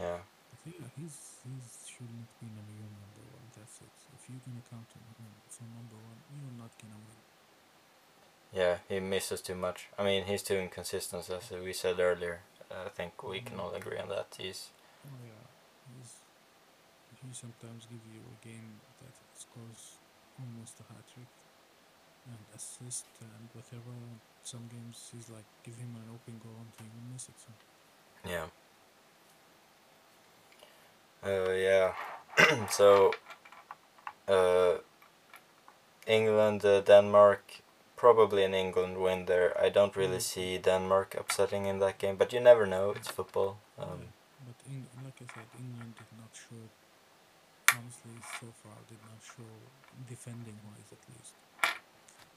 Yeah, 0.00 0.18
But 0.62 0.72
yeah, 0.72 0.88
he's 0.96 1.40
he's 1.44 1.86
shouldn't 1.90 2.30
be 2.40 2.46
number 2.46 2.72
your 2.72 2.88
number 2.88 3.24
one. 3.34 3.48
That's 3.56 3.80
it. 3.82 3.92
If 4.14 4.28
you're 4.30 4.40
gonna 4.46 4.62
count 4.70 4.88
him 4.94 5.02
for 5.48 5.64
number 5.64 5.96
one, 5.96 6.18
you're 6.30 6.56
not 6.58 6.72
gonna 6.80 6.96
win. 7.06 7.18
yeah, 8.52 8.78
he 8.88 9.00
misses 9.00 9.40
too 9.42 9.54
much. 9.54 9.88
I 9.98 10.04
mean, 10.04 10.24
he's 10.24 10.42
too 10.42 10.54
inconsistent, 10.56 11.28
as 11.30 11.50
we 11.50 11.72
said 11.72 11.98
earlier. 11.98 12.40
I 12.70 12.88
think 12.88 13.22
we 13.22 13.40
can 13.40 13.58
all 13.60 13.74
agree 13.74 13.98
on 13.98 14.08
that. 14.08 14.28
He's 14.38 14.70
Oh 15.04 15.20
yeah, 15.24 15.46
he's 15.88 16.24
he 17.22 17.32
sometimes 17.32 17.86
give 17.86 18.04
you 18.12 18.20
a 18.34 18.36
game 18.46 18.80
that 19.00 19.14
scores 19.34 19.98
almost 20.38 20.80
a 20.80 20.84
hat 20.92 21.04
trick 21.12 21.32
and 22.26 22.44
assist 22.54 23.06
and 23.20 23.48
whatever. 23.52 23.94
Some 24.42 24.68
games 24.68 25.10
he's 25.12 25.28
like 25.30 25.46
give 25.64 25.76
him 25.76 25.96
an 25.96 26.08
open 26.14 26.40
goal 26.42 26.56
and 26.60 26.72
he 26.78 26.84
will 26.92 27.12
miss 27.12 27.28
it. 27.28 27.38
So 27.38 27.52
yeah. 28.24 28.46
Uh, 31.24 31.50
yeah. 31.52 31.92
so, 32.70 33.12
uh, 34.28 34.74
England, 36.06 36.64
uh, 36.64 36.80
Denmark, 36.80 37.62
probably 37.96 38.44
an 38.44 38.54
England 38.54 38.98
win 38.98 39.24
there. 39.26 39.56
I 39.58 39.70
don't 39.70 39.96
really 39.96 40.18
Mm. 40.18 40.32
see 40.32 40.58
Denmark 40.58 41.14
upsetting 41.14 41.66
in 41.66 41.78
that 41.80 41.98
game, 41.98 42.16
but 42.16 42.32
you 42.32 42.40
never 42.40 42.66
know. 42.66 42.90
It's 42.90 43.08
football. 43.10 43.56
Um, 43.78 43.88
yeah. 43.88 44.10
But 44.46 44.56
Eng- 44.68 44.88
like 45.04 45.18
I 45.22 45.26
said, 45.34 45.48
England 45.58 45.94
did 45.96 46.10
not 46.20 46.30
show. 46.34 46.62
Honestly, 47.76 48.16
so 48.40 48.46
far 48.62 48.76
did 48.88 49.00
not 49.08 49.20
show 49.22 49.50
defending 50.08 50.58
wise 50.68 50.90
at 50.92 51.02
least. 51.08 51.34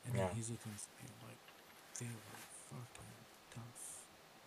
Any 0.08 0.20
Yeah. 0.20 0.30
hesitance, 0.34 0.88
like 1.28 1.44
they 2.00 2.06
were 2.06 2.40
fucking 2.70 3.14
tough. 3.54 3.84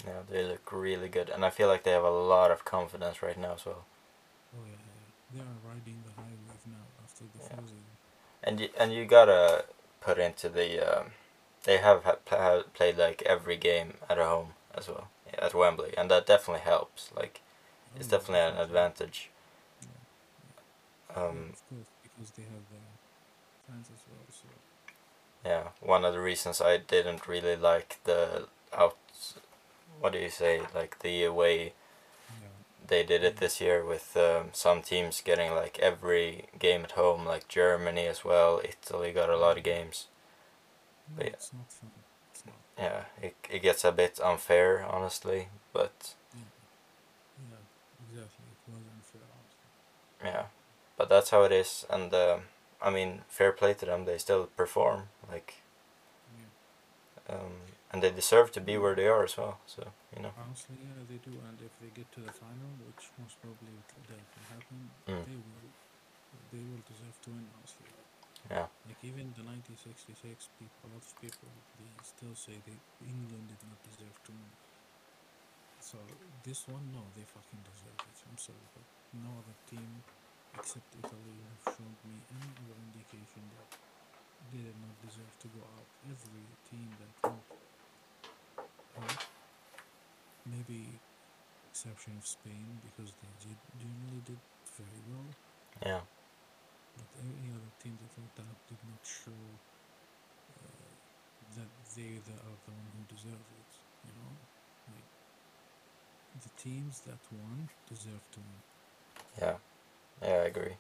yeah, 0.07 0.23
they 0.31 0.43
look 0.45 0.73
really 0.73 1.09
good, 1.11 1.29
and 1.29 1.45
I 1.45 1.51
feel 1.51 1.69
like 1.69 1.83
they 1.85 1.93
have 1.93 2.05
a 2.05 2.19
lot 2.35 2.51
of 2.51 2.65
confidence 2.65 3.23
right 3.23 3.37
now 3.39 3.53
as 3.55 3.67
well. 3.67 3.85
Oh 4.57 4.65
yeah, 4.67 4.73
yeah. 4.73 5.09
they 5.33 5.41
are 5.41 5.59
riding 5.69 5.99
the 6.05 6.13
high 6.21 6.35
wave 6.47 6.67
now 6.67 6.85
after 7.05 7.25
the 7.25 7.39
Yeah. 7.41 7.57
frozen. 7.57 7.85
And 8.43 8.61
you, 8.61 8.69
and 8.79 8.93
you 8.93 9.05
gotta 9.05 9.65
put 10.01 10.19
into 10.19 10.49
the 10.49 10.81
um, 10.81 11.13
they 11.65 11.77
have 11.79 12.05
ha- 12.05 12.17
pl- 12.25 12.39
ha- 12.39 12.63
played 12.75 12.97
like 12.97 13.23
every 13.23 13.57
game 13.57 13.95
at 14.09 14.19
home 14.19 14.55
as 14.75 14.89
well 14.89 15.09
at 15.39 15.55
Wembley, 15.55 15.95
and 15.97 16.11
that 16.11 16.27
definitely 16.27 16.63
helps. 16.63 17.11
Like 17.15 17.41
it's 17.97 18.09
Oh, 18.09 18.17
definitely 18.17 18.41
an 18.41 18.57
advantage. 18.59 19.31
Yeah. 19.83 21.23
Um, 21.23 21.37
yeah, 21.37 21.53
of 21.53 21.69
course, 21.69 21.89
because 22.03 22.31
they 22.33 22.43
have 22.43 22.65
the 22.71 22.81
fans 23.67 23.89
as 23.95 24.03
well. 24.09 24.25
So 24.31 24.49
yeah, 25.45 25.69
one 25.81 26.05
of 26.05 26.13
the 26.15 26.21
reasons 26.21 26.61
I 26.61 26.77
didn't 26.79 27.29
really 27.29 27.57
like 27.57 27.99
the 28.05 28.49
out, 28.77 28.97
what 30.01 30.13
do 30.13 30.19
you 30.19 30.31
say, 30.31 30.63
like 30.75 30.99
the 31.01 31.25
away 31.25 31.73
they 32.91 33.05
did 33.05 33.25
it 33.25 33.39
this 33.39 33.61
year 33.61 33.85
with 33.85 34.17
um, 34.17 34.51
some 34.53 34.83
teams 34.83 35.23
getting 35.23 35.55
like 35.55 35.79
every 35.79 36.47
game 36.59 36.83
at 36.85 36.93
home, 36.93 37.25
like 37.25 37.49
Germany 37.49 38.07
as 38.07 38.25
well. 38.25 38.61
Italy 38.63 39.13
got 39.13 39.31
a 39.31 39.37
lot 39.39 39.57
of 39.57 39.65
games. 39.65 40.09
But 41.17 41.27
yeah. 41.27 41.33
it's 41.33 41.53
not 41.55 41.73
fun. 41.73 41.91
It's 42.33 42.45
not. 42.45 42.57
Yeah, 42.79 43.05
it 43.23 43.35
it 43.49 43.63
gets 43.63 43.85
a 43.85 43.93
bit 43.93 44.21
unfair, 44.23 44.85
honestly, 44.85 45.49
but 45.73 46.15
Yeah, 46.35 46.41
yeah, 47.51 47.57
exactly. 48.11 48.47
It 48.69 48.73
was 48.73 48.83
unfair. 48.97 49.23
Honestly. 49.35 50.31
yeah, 50.31 50.45
but 50.99 51.09
that's 51.09 51.31
how 51.31 51.45
it 51.45 51.53
is, 51.53 51.87
and 51.91 52.13
um, 52.15 52.41
I 52.83 52.91
mean, 52.91 53.23
fair 53.29 53.53
play 53.53 53.75
to 53.75 53.87
them. 53.87 54.05
They 54.05 54.19
still 54.19 54.47
perform, 54.57 55.09
like, 55.31 55.63
um, 57.29 57.55
and 57.93 58.03
they 58.03 58.11
deserve 58.11 58.53
to 58.53 58.61
be 58.61 58.79
where 58.79 58.95
they 58.95 59.07
are 59.09 59.25
as 59.25 59.37
well. 59.37 59.59
So 59.67 59.83
you 60.17 60.23
know, 60.23 60.33
Honestly, 60.39 60.77
yeah, 60.83 61.03
they 61.11 61.19
do. 61.19 61.35
And 61.49 61.59
if 61.61 61.73
they 61.83 61.91
get 61.95 62.11
to 62.17 62.21
the 62.21 62.33
final, 62.33 62.71
which 62.87 63.11
most 63.19 63.37
probably 63.43 63.71
will- 63.75 64.07
that 64.09 64.23
will 64.35 64.49
happen, 64.55 64.91
Mm. 65.07 65.25
they 65.27 65.37
will. 65.37 65.71
They 66.53 66.63
will 66.63 66.83
deserve 66.87 67.17
to 67.27 67.31
win. 67.31 67.47
Honestly. 67.57 67.87
yeah, 68.51 68.67
Like 68.89 69.03
even 69.05 69.35
the 69.37 69.43
1966 69.45 70.49
people, 70.59 70.81
a 70.87 70.95
lot 70.95 71.05
of 71.05 71.15
people, 71.21 71.51
they 71.79 71.91
still 72.03 72.35
say 72.35 72.57
that 72.67 72.81
England 73.05 73.47
did 73.53 73.63
not 73.69 73.79
deserve 73.85 74.17
to 74.27 74.33
win. 74.33 74.53
So 75.81 75.99
this 76.43 76.67
one, 76.69 76.87
no, 76.93 77.03
they 77.17 77.25
fucking 77.27 77.63
deserve 77.67 77.99
it. 78.11 78.17
I'm 78.31 78.39
sorry, 78.39 78.67
but 78.75 78.87
no 79.13 79.31
other 79.43 79.57
team 79.71 80.03
except 80.59 80.89
Italy 81.03 81.37
have 81.51 81.75
shown 81.77 81.95
me 82.07 82.17
any 82.35 82.51
other 82.65 82.79
indication 82.91 83.43
that 83.59 83.71
they 84.51 84.63
did 84.67 84.79
not 84.81 84.95
deserve 85.03 85.33
to 85.45 85.49
go 85.49 85.63
out. 85.77 85.89
Every 86.09 86.47
team 86.71 86.89
that 87.01 87.13
went 87.23 87.45
maybe 90.47 91.01
exception 91.71 92.17
of 92.19 92.27
Spain 92.27 92.81
because 92.83 93.13
they 93.23 93.33
did, 93.41 93.59
generally 93.79 94.23
did 94.25 94.41
very 94.77 95.03
well. 95.11 95.35
yeah, 95.85 96.01
But 96.97 97.07
any 97.19 97.51
other 97.51 97.73
team 97.83 97.99
that 98.01 98.17
went 98.17 98.39
out 98.39 98.59
did 98.69 98.79
not 98.85 99.01
show 99.05 99.61
uh, 100.57 100.95
that 101.57 101.71
they 101.97 102.21
the, 102.27 102.35
are 102.47 102.59
the 102.67 102.73
one 102.73 102.89
who 102.95 103.03
deserve 103.15 103.47
it. 103.61 103.73
You 104.05 104.13
know, 104.15 104.33
like 104.89 105.09
the 106.43 106.51
teams 106.57 107.01
that 107.03 107.21
won 107.31 107.69
deserve 107.89 108.23
to 108.33 108.41
win. 108.41 108.63
yeah, 109.41 109.55
yeah. 110.23 110.29
I 110.29 110.47
agree. 110.47 110.77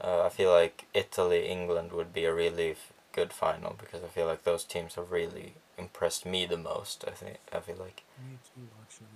Uh, 0.00 0.24
I 0.24 0.28
feel 0.30 0.52
like 0.52 0.86
Italy, 0.94 1.46
England 1.48 1.92
would 1.92 2.12
be 2.12 2.24
a 2.24 2.34
really 2.34 2.72
f- 2.72 2.92
good 3.14 3.32
final 3.32 3.74
because 3.78 4.02
I 4.04 4.08
feel 4.08 4.26
like 4.26 4.42
those 4.44 4.64
teams 4.64 4.94
have 4.96 5.10
really 5.12 5.54
impressed 5.78 6.26
me 6.26 6.46
the 6.46 6.56
most. 6.56 7.04
I 7.06 7.12
think 7.12 7.38
I 7.52 7.60
feel 7.60 7.76
like 7.86 8.02
Me 8.18 8.38
too, 8.48 8.68
actually. 8.82 9.06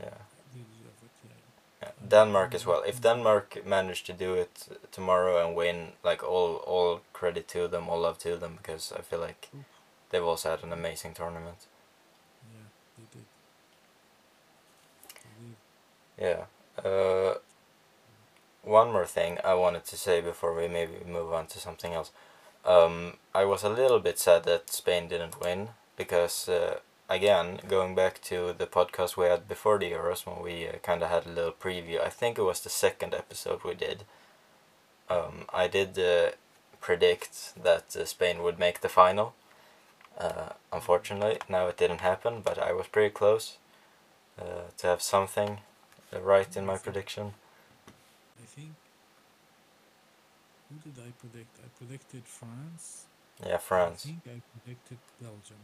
Yeah, 0.00 0.06
yeah. 0.06 0.20
they 0.52 0.60
deserve 0.72 0.98
it. 1.04 1.12
Yeah. 1.24 1.42
Yeah, 1.82 2.08
Denmark 2.08 2.54
as 2.54 2.66
well. 2.66 2.82
If 2.86 3.00
Denmark 3.02 3.66
managed 3.66 4.06
to 4.06 4.12
do 4.12 4.34
it 4.34 4.68
tomorrow 4.92 5.34
and 5.46 5.56
win, 5.56 5.92
like 6.04 6.22
all 6.24 6.56
all 6.66 7.00
credit 7.12 7.48
to 7.48 7.68
them, 7.68 7.88
all 7.88 8.00
love 8.00 8.18
to 8.18 8.36
them, 8.36 8.54
because 8.56 8.92
I 8.98 9.02
feel 9.02 9.20
like 9.20 9.48
they've 10.10 10.30
also 10.30 10.50
had 10.50 10.64
an 10.64 10.72
amazing 10.72 11.14
tournament. 11.14 11.66
Yeah. 12.52 12.68
They 12.98 13.04
did. 13.12 13.24
Yeah. 16.18 16.44
Uh, 16.84 17.34
one 18.62 18.92
more 18.92 19.06
thing 19.06 19.38
I 19.44 19.54
wanted 19.54 19.84
to 19.86 19.96
say 19.96 20.20
before 20.20 20.54
we 20.54 20.68
maybe 20.68 20.94
move 21.06 21.32
on 21.32 21.46
to 21.48 21.58
something 21.58 21.92
else. 21.94 22.10
Um, 22.66 23.18
I 23.32 23.44
was 23.44 23.62
a 23.62 23.68
little 23.68 24.00
bit 24.00 24.18
sad 24.18 24.42
that 24.44 24.70
Spain 24.70 25.06
didn't 25.06 25.40
win 25.40 25.68
because, 25.96 26.48
uh, 26.48 26.80
again, 27.08 27.60
going 27.68 27.94
back 27.94 28.20
to 28.22 28.52
the 28.52 28.66
podcast 28.66 29.16
we 29.16 29.26
had 29.26 29.46
before 29.46 29.78
the 29.78 29.92
Euros 29.92 30.26
when 30.26 30.42
we 30.42 30.66
uh, 30.66 30.72
kind 30.82 31.02
of 31.02 31.08
had 31.08 31.26
a 31.26 31.30
little 31.30 31.52
preview, 31.52 32.00
I 32.00 32.08
think 32.08 32.38
it 32.38 32.42
was 32.42 32.60
the 32.60 32.68
second 32.68 33.14
episode 33.14 33.62
we 33.62 33.74
did. 33.74 34.02
Um, 35.08 35.44
I 35.54 35.68
did 35.68 35.96
uh, 35.96 36.32
predict 36.80 37.62
that 37.62 37.94
uh, 37.94 38.04
Spain 38.04 38.42
would 38.42 38.58
make 38.58 38.80
the 38.80 38.88
final. 38.88 39.34
Uh, 40.18 40.50
unfortunately, 40.72 41.38
now 41.48 41.68
it 41.68 41.76
didn't 41.76 42.00
happen, 42.00 42.40
but 42.44 42.58
I 42.58 42.72
was 42.72 42.88
pretty 42.88 43.10
close 43.10 43.58
uh, 44.40 44.72
to 44.78 44.86
have 44.88 45.02
something 45.02 45.58
right 46.20 46.56
in 46.56 46.66
my 46.66 46.78
prediction. 46.78 47.34
I 48.42 48.46
think. 48.46 48.85
Who 50.68 50.76
did 50.90 50.98
I 50.98 51.10
predict? 51.18 51.58
I 51.64 51.68
predicted 51.78 52.24
France. 52.26 53.06
Yeah, 53.44 53.58
France. 53.58 54.04
I 54.04 54.08
think 54.08 54.22
I 54.26 54.40
predicted 54.58 54.98
Belgium. 55.20 55.62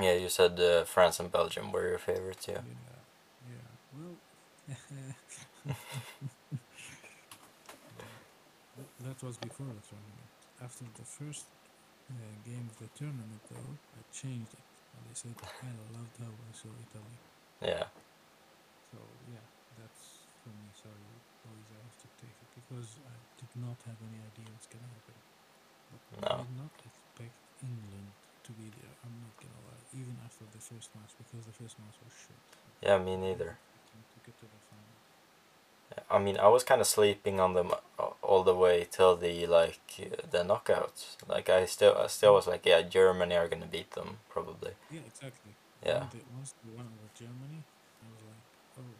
Yeah, 0.00 0.14
you 0.14 0.28
said 0.28 0.58
uh, 0.58 0.84
France 0.84 1.20
and 1.20 1.30
Belgium 1.30 1.70
were 1.70 1.88
your 1.88 1.98
favorites. 1.98 2.46
Yeah. 2.48 2.62
Yeah, 2.64 3.54
yeah. 3.54 3.68
Well, 3.94 4.16
that 9.04 9.22
was 9.22 9.36
before 9.36 9.66
the 9.66 9.84
tournament. 9.86 10.28
After 10.62 10.84
the 10.96 11.04
first 11.04 11.44
uh, 12.10 12.14
game 12.44 12.68
of 12.70 12.78
the 12.78 12.88
tournament, 12.98 13.42
though, 13.50 13.78
I 13.94 14.02
changed 14.10 14.52
it. 14.54 14.66
And 14.96 15.04
I 15.10 15.14
said, 15.14 15.34
I 15.62 15.70
loved 15.94 16.16
how 16.18 16.32
I 16.32 16.52
saw 16.54 16.70
Italy. 16.74 17.18
Yeah. 17.62 17.86
So, 18.90 18.98
yeah, 19.30 19.46
that's 19.78 20.26
for 20.42 20.50
me. 20.50 20.70
Sorry, 20.74 20.94
boys, 21.42 21.66
I 21.70 21.78
have 21.86 21.98
to 22.02 22.08
take 22.18 22.34
it 22.34 22.50
because 22.54 22.98
I 23.06 23.14
did 23.44 23.60
not 23.60 23.78
have 23.84 23.98
any 24.08 24.18
idea 24.24 24.46
what's 24.52 24.68
going 24.72 24.84
to 24.84 24.90
happen. 24.96 25.16
No. 26.20 26.28
I 26.28 26.36
did 26.44 26.54
not 26.56 26.72
expect 26.80 27.36
England 27.62 28.08
to 28.44 28.50
be 28.56 28.66
there. 28.74 28.94
I'm 29.04 29.16
not 29.24 29.34
going 29.40 29.52
to 29.52 29.62
lie. 29.68 29.84
Even 29.94 30.16
after 30.24 30.44
the 30.50 30.62
first 30.62 30.90
match, 30.96 31.12
because 31.18 31.44
the 31.46 31.54
first 31.54 31.78
match 31.78 31.96
was 32.02 32.14
shit. 32.14 32.40
Yeah, 32.82 32.98
me 32.98 33.16
neither. 33.16 33.56
To 33.56 34.18
get 34.26 34.34
to 34.40 34.46
the 34.46 34.60
final. 34.68 34.92
I 36.10 36.18
mean, 36.18 36.36
I 36.38 36.48
was 36.48 36.64
kind 36.64 36.80
of 36.80 36.86
sleeping 36.86 37.38
on 37.38 37.54
them 37.54 37.70
all 38.22 38.42
the 38.42 38.54
way 38.54 38.86
till 38.90 39.14
the 39.16 39.46
like 39.46 39.80
uh, 40.00 40.16
the 40.30 40.42
knockouts. 40.42 41.16
Like 41.28 41.48
I 41.48 41.66
still, 41.66 41.94
I 41.96 42.08
still 42.08 42.34
was 42.34 42.46
like, 42.46 42.66
yeah, 42.66 42.82
Germany 42.82 43.36
are 43.36 43.48
gonna 43.48 43.66
beat 43.70 43.92
them 43.92 44.18
probably. 44.28 44.72
Yeah, 44.90 45.00
exactly. 45.06 45.52
Yeah, 45.86 46.00
Once 46.00 46.12
they, 46.12 46.24
once 46.34 46.54
they 46.64 46.70
won 46.74 46.86
over 46.86 47.10
Germany, 47.14 47.60
I 48.02 48.06
was 48.10 48.22
like, 48.24 48.44
oh, 48.80 48.94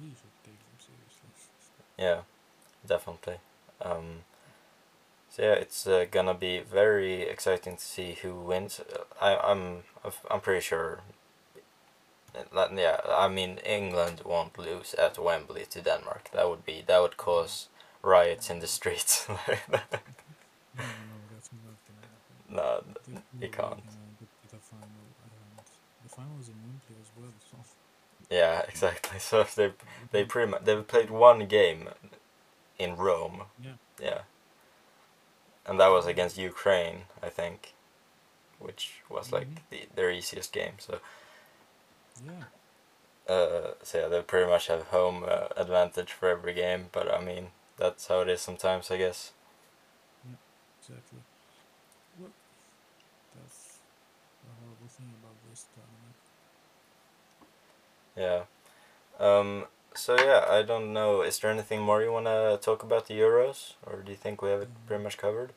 we 0.00 0.08
should 0.08 0.34
take 0.42 0.58
them 0.58 0.78
seriously. 0.80 1.30
yeah, 1.98 2.20
definitely. 2.86 3.38
Um, 3.82 4.24
so 5.28 5.42
yeah, 5.42 5.52
it's 5.54 5.86
uh, 5.86 6.06
gonna 6.10 6.34
be 6.34 6.60
very 6.60 7.22
exciting 7.22 7.76
to 7.76 7.82
see 7.82 8.12
who 8.22 8.34
wins. 8.34 8.80
I, 9.20 9.36
I'm, 9.36 9.82
I'm 10.30 10.40
pretty 10.40 10.60
sure. 10.60 11.00
that- 12.52 12.72
Yeah, 12.76 13.00
I 13.08 13.28
mean 13.28 13.58
England 13.64 14.20
won't 14.24 14.58
lose 14.58 14.94
at 14.94 15.18
Wembley 15.18 15.64
to 15.66 15.80
Denmark. 15.82 16.30
That 16.32 16.48
would 16.48 16.64
be 16.64 16.82
that 16.86 17.00
would 17.02 17.16
cause 17.16 17.68
riots 18.02 18.50
in 18.50 18.60
the 18.60 18.66
streets. 18.66 19.26
no, 19.28 19.34
no, 20.78 21.16
that's 21.32 21.50
not 21.52 21.76
gonna 21.86 22.06
happen. 22.14 22.36
no, 22.48 22.84
They're 23.06 23.22
you 23.40 23.48
can't. 23.48 23.82
gonna 23.84 24.14
get 24.20 24.28
to 24.42 24.56
the 24.56 24.60
final, 24.60 25.04
and 25.24 25.66
the 26.02 26.08
final 26.08 26.38
is 26.40 26.48
in 26.48 26.54
Wembley 26.62 26.96
as 27.02 27.10
well. 27.16 27.32
So 27.50 27.56
Yeah, 28.30 28.62
exactly. 28.68 29.18
So 29.18 29.40
if 29.40 29.54
they 29.54 29.72
they 30.10 30.24
pretty 30.24 30.50
much 30.50 30.64
they've 30.64 30.86
played 30.86 31.10
one 31.10 31.46
game 31.46 31.88
in 32.78 32.96
Rome. 32.96 33.44
Yeah. 33.62 33.72
Yeah. 34.00 34.22
And 35.66 35.78
that 35.80 35.88
was 35.88 36.06
against 36.06 36.38
Ukraine, 36.38 37.04
I 37.22 37.28
think, 37.28 37.74
which 38.58 39.02
was 39.08 39.32
like 39.32 39.48
Mhm. 39.48 39.60
the, 39.70 39.88
their 39.94 40.10
easiest 40.10 40.52
game. 40.52 40.74
So 40.78 41.00
yeah, 42.24 42.44
uh, 43.28 43.74
so 43.82 44.00
yeah, 44.00 44.08
they 44.08 44.22
pretty 44.22 44.48
much 44.50 44.66
have 44.68 44.88
home 44.88 45.24
uh, 45.26 45.48
advantage 45.56 46.12
for 46.12 46.28
every 46.28 46.54
game. 46.54 46.88
But 46.92 47.12
I 47.12 47.20
mean, 47.20 47.48
that's 47.76 48.06
how 48.06 48.20
it 48.20 48.28
is 48.28 48.40
sometimes, 48.40 48.90
I 48.90 48.96
guess. 48.98 49.32
exactly. 50.80 51.18
Well, 52.20 52.30
that's 53.34 53.78
the 54.44 54.50
horrible 54.60 54.88
thing 54.88 55.10
about 55.20 55.36
this 55.50 55.66
tournament. 55.74 56.16
Yeah. 58.16 58.44
Um. 59.18 59.66
So 59.94 60.16
yeah, 60.18 60.44
I 60.50 60.62
don't 60.62 60.92
know. 60.92 61.22
Is 61.22 61.38
there 61.38 61.50
anything 61.50 61.80
more 61.80 62.02
you 62.02 62.12
wanna 62.12 62.58
talk 62.60 62.82
about 62.82 63.06
the 63.06 63.14
Euros, 63.14 63.74
or 63.86 64.00
do 64.02 64.10
you 64.10 64.16
think 64.16 64.42
we 64.42 64.50
have 64.50 64.62
it 64.62 64.68
pretty 64.86 65.02
much 65.02 65.16
covered? 65.16 65.52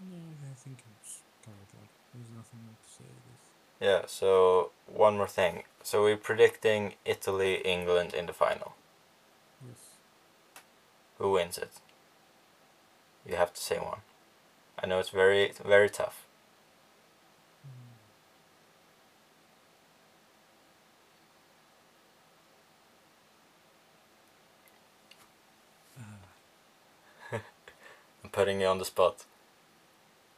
No, 0.00 0.16
I 0.16 0.54
think 0.54 0.78
it's 1.00 1.18
covered. 1.44 1.88
There's 2.14 2.30
nothing 2.36 2.60
more 2.64 2.76
to 2.80 2.88
say. 2.88 3.04
This. 3.04 3.88
Yeah, 3.88 4.02
so 4.06 4.70
one 4.86 5.16
more 5.16 5.26
thing. 5.26 5.64
So 5.82 6.04
we're 6.04 6.16
predicting 6.16 6.94
Italy 7.04 7.56
England 7.64 8.14
in 8.14 8.26
the 8.26 8.32
final. 8.32 8.74
Yes. 9.66 9.78
Who 11.18 11.32
wins 11.32 11.58
it? 11.58 11.72
You 13.26 13.36
have 13.36 13.52
to 13.52 13.60
say 13.60 13.78
one. 13.78 14.02
I 14.80 14.86
know 14.86 15.00
it's 15.00 15.10
very 15.10 15.52
very 15.64 15.90
tough. 15.90 16.27
I'm 28.28 28.32
putting 28.32 28.60
you 28.60 28.66
on 28.66 28.76
the 28.76 28.84
spot. 28.84 29.24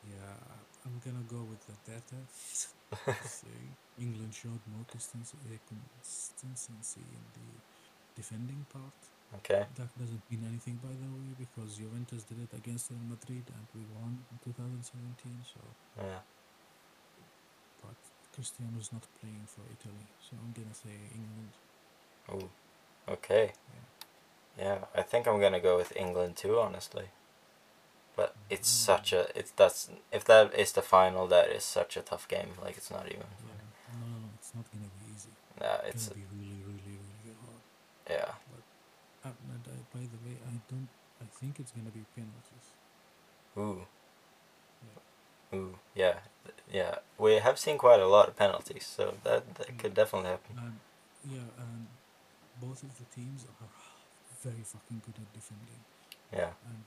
yeah, 0.07 0.39
I'm 0.87 0.95
gonna 1.05 1.27
go 1.27 1.43
with 1.51 1.59
the 1.67 1.75
data. 1.91 2.23
England 3.99 4.33
showed 4.33 4.63
more 4.71 4.87
consistency, 4.87 5.35
uh, 5.51 5.59
consistency 5.99 7.03
in 7.03 7.25
the 7.35 7.51
defending 8.15 8.65
part. 8.73 8.95
Okay. 9.43 9.67
That 9.75 9.91
doesn't 9.99 10.23
mean 10.31 10.47
anything, 10.47 10.79
by 10.79 10.95
the 10.95 11.11
way, 11.19 11.35
because 11.35 11.79
Juventus 11.79 12.23
did 12.23 12.39
it 12.47 12.57
against 12.57 12.91
Real 12.91 13.03
Madrid 13.11 13.43
and 13.51 13.67
we 13.75 13.83
won 13.99 14.23
in 14.31 14.39
2017. 14.39 15.43
So, 15.53 15.61
Yeah. 15.99 16.23
but 17.83 17.99
Cristiano's 18.33 18.93
not 18.93 19.03
playing 19.21 19.47
for 19.51 19.63
Italy, 19.67 20.07
so 20.23 20.37
I'm 20.39 20.53
gonna 20.55 20.75
say 20.75 20.95
England. 21.19 21.53
Ooh. 22.31 22.51
Okay. 23.13 23.53
Yeah, 24.57 24.79
I 24.95 25.03
think 25.03 25.27
I'm 25.27 25.41
gonna 25.41 25.59
go 25.61 25.77
with 25.77 25.91
England 25.97 26.37
too, 26.37 26.61
honestly. 26.61 27.11
But 28.17 28.35
it's 28.51 28.69
Mm. 28.71 28.87
such 28.87 29.13
a 29.13 29.39
it's 29.39 29.53
that's 29.53 29.89
if 30.13 30.25
that 30.25 30.53
is 30.55 30.73
the 30.73 30.83
final, 30.83 31.27
that 31.29 31.49
is 31.51 31.65
such 31.65 31.97
a 31.97 32.03
tough 32.03 32.27
game. 32.29 32.51
Like 32.63 32.77
it's 32.77 32.91
not 32.91 33.07
even. 33.07 33.27
Yeah, 33.47 33.55
no, 33.93 34.07
no, 34.07 34.19
no, 34.19 34.29
it's 34.39 34.55
not 34.55 34.65
gonna 34.73 34.91
be 35.01 35.13
easy. 35.15 35.31
Nah, 35.61 35.77
It's 35.87 36.07
it's 36.07 36.09
gonna 36.09 36.21
be 36.21 36.27
really, 36.37 36.63
really, 36.65 36.99
really 37.25 37.37
hard. 37.45 37.63
yeah. 38.09 38.33
Uh, 39.25 39.29
and 39.53 39.63
I, 39.67 39.77
by 39.97 40.05
the 40.13 40.21
way, 40.27 40.37
I 40.47 40.55
don't. 40.71 40.89
I 41.21 41.27
think 41.39 41.61
it's 41.61 41.73
gonna 41.73 41.91
be 41.91 42.05
penalties. 42.17 42.67
Ooh. 43.57 43.87
Ooh. 45.53 45.79
Yeah. 45.95 46.21
Yeah. 46.71 46.97
We 47.19 47.35
have 47.35 47.59
seen 47.59 47.77
quite 47.79 48.01
a 48.01 48.07
lot 48.07 48.29
of 48.29 48.37
penalties, 48.37 48.87
so 48.87 49.15
that 49.25 49.55
that 49.57 49.79
could 49.79 49.95
definitely 49.95 50.31
happen. 50.31 50.57
And 50.59 50.81
yeah, 51.29 51.49
and 51.59 51.89
both 52.61 52.83
of 52.83 52.97
the 52.99 53.05
teams 53.15 53.45
are 53.45 53.69
very 54.43 54.63
fucking 54.63 55.03
good 55.05 55.17
at 55.19 55.33
defending, 55.35 55.83
Yeah. 56.33 56.53
and 56.69 56.85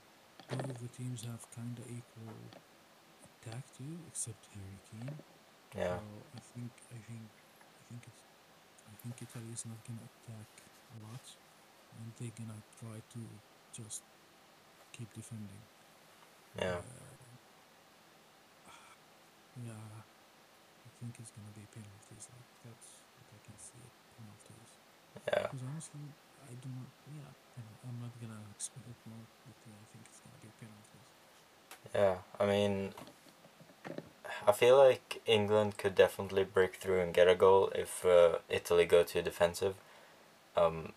both 0.50 0.70
of 0.70 0.78
the 0.80 0.88
teams 0.88 1.24
have 1.24 1.44
kind 1.54 1.78
of 1.78 1.86
equal 1.88 2.34
attack 3.24 3.64
too, 3.76 3.98
except 4.08 4.48
Harry 4.54 4.78
Kane. 4.90 5.18
Yeah. 5.76 5.98
So 5.98 6.04
I 6.36 6.40
think 6.54 6.72
I 6.92 6.98
think 7.08 7.26
I 7.28 7.82
think 7.88 8.02
it's 8.08 8.22
I 8.86 8.94
think 9.02 9.14
Italy 9.22 9.52
is 9.52 9.64
not 9.66 9.80
gonna 9.86 10.04
attack 10.04 10.50
a 10.94 10.98
lot, 11.08 11.24
and 11.98 12.12
they're 12.18 12.36
gonna 12.36 12.60
try 12.78 12.98
to 13.00 13.22
just 13.72 14.02
keep 14.92 15.12
defending. 15.14 15.64
Yeah. 16.58 16.78
Uh, 16.78 17.14
yeah, 19.66 19.86
I 20.04 20.90
think 21.00 21.16
it's 21.18 21.32
gonna 21.34 21.54
be 21.54 21.66
penalties. 21.74 22.28
Like 22.30 22.50
that's 22.62 22.88
what 23.18 23.28
I 23.34 23.38
can 23.42 23.58
see. 23.58 23.84
Penalties. 24.16 24.83
Yeah. 25.28 25.46
Because 25.50 25.64
honestly, 25.70 26.00
I 26.50 26.52
do 26.62 26.68
not. 26.76 26.88
Yeah, 27.14 27.88
I'm 27.88 27.98
not 28.02 28.12
gonna 28.20 28.40
expect 28.54 28.98
more, 29.06 29.24
but 29.46 29.56
yeah, 29.66 29.78
I 29.82 29.86
think 29.92 30.04
it's 30.10 30.20
gonna 30.24 30.40
be 30.42 30.50
penalties. 30.60 31.08
Yeah, 31.94 32.16
I 32.40 32.44
mean, 32.46 32.94
I 34.46 34.52
feel 34.52 34.76
like 34.76 35.20
England 35.26 35.78
could 35.78 35.94
definitely 35.94 36.44
break 36.44 36.76
through 36.76 37.00
and 37.00 37.14
get 37.14 37.28
a 37.28 37.34
goal 37.34 37.70
if 37.74 38.04
uh, 38.04 38.38
Italy 38.48 38.84
go 38.86 39.02
too 39.02 39.22
defensive. 39.22 39.74
Um, 40.56 40.92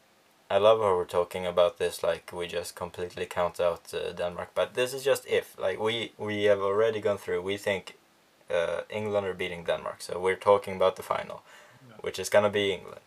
I 0.50 0.58
love 0.60 0.80
how 0.80 0.96
we're 0.96 1.06
talking 1.06 1.46
about 1.46 1.78
this 1.78 2.04
like 2.04 2.32
we 2.34 2.48
just 2.48 2.76
completely 2.76 3.26
count 3.26 3.60
out 3.60 3.94
uh, 3.94 4.12
Denmark, 4.14 4.50
but 4.56 4.74
this 4.76 4.94
is 4.94 5.04
just 5.04 5.26
if 5.28 5.58
like 5.60 5.80
we 5.80 6.12
we 6.18 6.44
have 6.46 6.62
already 6.62 7.00
gone 7.02 7.18
through. 7.18 7.42
We 7.42 7.58
think 7.58 7.96
uh, 8.50 8.82
England 8.90 9.28
are 9.28 9.34
beating 9.34 9.66
Denmark, 9.66 10.02
so 10.02 10.20
we're 10.20 10.36
talking 10.40 10.76
about 10.76 10.96
the 10.96 11.04
final, 11.04 11.42
Yeah. 11.90 11.98
which 12.02 12.20
is 12.20 12.30
gonna 12.30 12.50
be 12.50 12.72
England, 12.74 13.02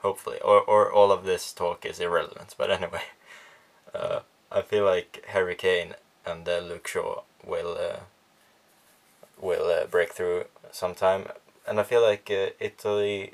hopefully, 0.00 0.38
or 0.40 0.60
or 0.60 0.92
all 0.92 1.12
of 1.12 1.24
this 1.24 1.52
talk 1.52 1.84
is 1.86 2.00
irrelevant. 2.00 2.54
But 2.58 2.70
anyway, 2.70 3.02
uh, 3.94 4.20
I 4.50 4.62
feel 4.62 4.84
like 4.84 5.24
Harry 5.28 5.54
Kane 5.54 5.94
and 6.24 6.48
uh, 6.48 6.58
Luke 6.58 6.88
Shaw 6.88 7.22
will 7.44 7.76
uh, 7.78 8.00
will 9.40 9.66
uh, 9.70 9.86
break 9.86 10.12
through 10.12 10.44
sometime, 10.72 11.28
and 11.66 11.78
I 11.80 11.82
feel 11.82 12.02
like 12.02 12.30
uh, 12.30 12.50
Italy. 12.60 13.32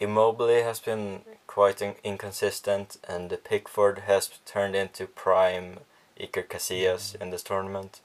Immobile 0.00 0.64
has 0.64 0.80
been 0.80 1.20
quite 1.46 1.80
in- 1.80 1.94
inconsistent, 2.02 2.96
and 3.06 3.38
Pickford 3.44 4.00
has 4.00 4.30
turned 4.44 4.74
into 4.74 5.06
prime 5.06 5.78
Iker 6.18 6.44
Casillas 6.44 7.14
in 7.20 7.30
this 7.30 7.44
tournament. 7.44 8.00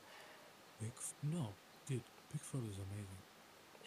Pickf- 0.83 1.13
no, 1.23 1.53
dude, 1.87 2.01
Pickford 2.31 2.69
is 2.69 2.77
amazing. 2.77 3.17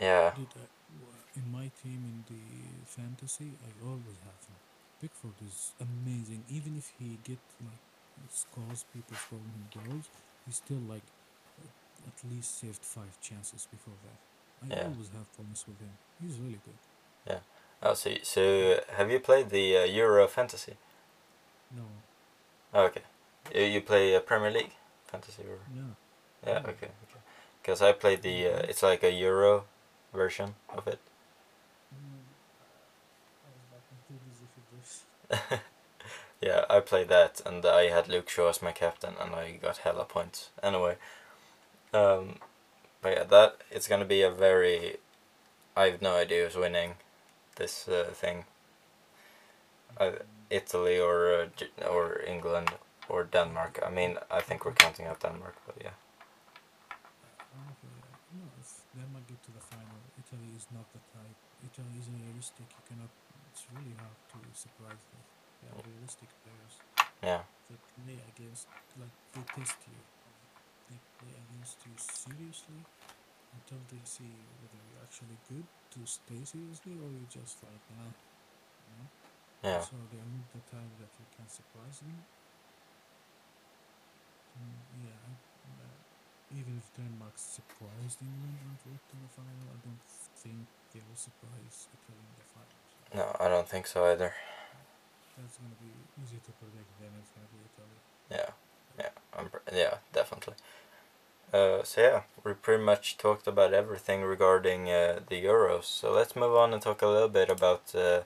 Yeah, 0.00 0.32
Dude, 0.34 0.46
I, 0.56 1.38
in 1.38 1.52
my 1.52 1.70
team 1.82 2.02
in 2.02 2.24
the 2.28 2.42
fantasy, 2.90 3.58
I 3.68 3.70
always 3.84 4.18
have 4.24 4.42
him. 4.48 4.58
Pickford 5.00 5.40
is 5.42 5.74
amazing. 5.80 6.44
Even 6.48 6.76
if 6.76 6.92
he 6.98 7.18
get 7.22 7.40
like 7.60 7.82
scores, 8.28 8.84
people 8.92 9.16
scoring 9.16 9.52
him 9.54 9.68
goals, 9.72 10.10
he 10.44 10.52
still 10.52 10.80
like 10.80 11.04
at 12.06 12.24
least 12.30 12.58
saved 12.58 12.84
five 12.84 13.18
chances 13.20 13.66
before 13.70 13.98
that. 14.02 14.18
I 14.62 14.70
Yeah. 14.70 14.86
always 14.86 15.08
have 15.10 15.32
promise 15.32 15.66
with 15.66 15.80
him. 15.80 15.98
He's 16.20 16.38
really 16.38 16.60
good. 16.64 16.78
Yeah. 17.26 17.38
Oh, 17.82 17.94
so 17.94 18.10
so 18.22 18.80
have 18.96 19.10
you 19.10 19.20
played 19.20 19.50
the 19.50 19.78
uh, 19.78 19.84
Euro 19.84 20.28
Fantasy? 20.28 20.76
No, 21.70 22.02
Oh, 22.74 22.84
okay, 22.86 23.02
you, 23.54 23.62
you 23.62 23.80
play 23.80 24.14
uh, 24.14 24.20
Premier 24.20 24.50
League 24.50 24.72
Fantasy 25.06 25.42
or 25.44 25.58
yeah. 25.74 25.94
yeah 26.46 26.58
okay 26.60 26.88
okay 27.04 27.20
because 27.62 27.82
I 27.82 27.92
played 27.92 28.22
the 28.22 28.46
uh, 28.48 28.58
it's 28.68 28.82
like 28.82 29.02
a 29.04 29.12
Euro 29.12 29.64
version 30.14 30.54
of 30.70 30.86
it. 30.88 31.00
Mm, 31.94 32.24
I 33.44 33.48
was 33.52 33.68
like 33.70 33.84
too 34.08 34.18
busy 34.24 34.46
for 34.54 34.62
this. 34.74 35.04
yeah, 36.40 36.64
I 36.68 36.80
played 36.80 37.08
that 37.08 37.40
and 37.44 37.64
I 37.64 37.90
had 37.90 38.08
Luke 38.08 38.28
Shaw 38.28 38.48
as 38.48 38.62
my 38.62 38.72
captain 38.72 39.14
and 39.20 39.34
I 39.34 39.58
got 39.62 39.78
hella 39.78 40.04
points 40.04 40.50
anyway. 40.62 40.96
Um, 41.92 42.36
but 43.02 43.16
yeah, 43.16 43.24
that 43.24 43.56
it's 43.70 43.88
gonna 43.88 44.04
be 44.04 44.22
a 44.22 44.30
very. 44.30 44.96
I 45.76 45.86
have 45.90 46.02
no 46.02 46.16
idea 46.16 46.44
who's 46.44 46.56
winning 46.56 46.94
this 47.56 47.88
uh, 47.88 48.10
thing. 48.12 48.44
I 49.98 50.12
Italy 50.50 50.98
or 50.98 51.46
uh, 51.46 51.86
or 51.88 52.20
England 52.26 52.70
or 53.08 53.24
Denmark. 53.24 53.80
I 53.86 53.90
mean, 53.90 54.18
I 54.30 54.40
think 54.40 54.64
we're 54.64 54.72
counting 54.72 55.06
out 55.06 55.20
Denmark, 55.20 55.56
but 55.66 55.76
yeah. 55.80 55.96
Uh, 57.54 57.72
Denmark 58.94 59.26
get 59.28 59.42
to 59.44 59.52
the 59.52 59.60
final, 59.60 59.98
Italy 60.18 60.50
is 60.56 60.66
not 60.74 60.86
the 60.92 60.98
type. 61.14 61.38
Italy 61.62 61.94
is 61.98 62.06
realistic. 62.10 62.66
You 62.68 62.82
cannot. 62.88 63.10
It's 63.52 63.66
really 63.74 63.94
hard 63.98 64.18
to 64.34 64.38
surprise 64.60 65.00
them. 65.08 65.24
They 65.60 65.68
are 65.72 65.80
realistic 65.80 66.28
players. 66.44 66.74
Yeah. 67.24 67.42
They 67.68 67.78
play 67.96 68.18
against, 68.32 68.68
like 69.00 69.16
they 69.32 69.44
test 69.56 69.80
you. 69.88 70.00
They 70.92 71.00
play 71.16 71.32
against 71.32 71.80
you 71.88 71.94
seriously 71.96 72.80
until 73.56 73.80
they 73.88 74.02
see 74.04 74.32
whether 74.60 74.80
you're 74.84 75.04
actually 75.04 75.38
good 75.48 75.64
to 75.64 76.00
stay 76.04 76.40
seriously 76.44 76.94
or 77.00 77.08
you're 77.08 77.32
just 77.32 77.64
like, 77.64 77.82
nah. 77.96 78.12
You 78.12 78.92
know? 79.00 79.08
Yeah. 79.64 79.80
So 79.80 79.96
they 80.12 80.20
need 80.20 80.48
the 80.52 80.64
time 80.68 80.92
that 81.00 81.12
you 81.16 81.26
can 81.36 81.48
surprise 81.48 82.00
them. 82.04 82.16
Mm, 84.60 84.76
yeah, 85.08 85.20
I, 85.24 85.32
uh, 85.84 86.58
even 86.58 86.76
if 86.76 86.86
Denmark 86.96 87.36
surprised 87.36 88.20
England 88.20 88.56
and 88.60 88.76
went 88.84 89.02
to 89.08 89.16
the 89.16 89.30
final, 89.36 89.66
I 89.72 89.78
don't 89.84 90.04
think 90.36 90.64
they 90.92 91.00
will 91.00 91.16
surprise 91.16 91.88
Italy 91.92 92.24
in 92.24 92.34
the 92.36 92.46
final. 92.52 92.89
No, 93.14 93.36
I 93.40 93.48
don't 93.48 93.68
think 93.68 93.86
so 93.86 94.04
either. 94.06 94.32
that's 95.36 95.56
gonna 95.56 95.74
be 95.80 95.90
easy 96.22 96.36
to 96.36 96.52
predict. 96.52 96.88
Then 97.00 97.10
it's 97.20 97.30
gonna 97.30 97.48
be 97.52 97.60
Italy. 97.68 97.98
Yeah. 98.30 98.50
Yeah. 98.98 99.10
I'm, 99.36 99.50
yeah. 99.76 99.94
Definitely. 100.12 100.54
Uh, 101.52 101.82
so 101.82 102.00
yeah, 102.00 102.22
we 102.44 102.52
pretty 102.54 102.82
much 102.84 103.18
talked 103.18 103.46
about 103.48 103.74
everything 103.74 104.22
regarding 104.22 104.88
uh, 104.88 105.18
the 105.28 105.42
Euros. 105.44 105.84
So 105.84 106.12
let's 106.12 106.36
move 106.36 106.54
on 106.54 106.72
and 106.72 106.80
talk 106.80 107.02
a 107.02 107.08
little 107.08 107.28
bit 107.28 107.50
about 107.50 107.92
uh, 107.94 108.20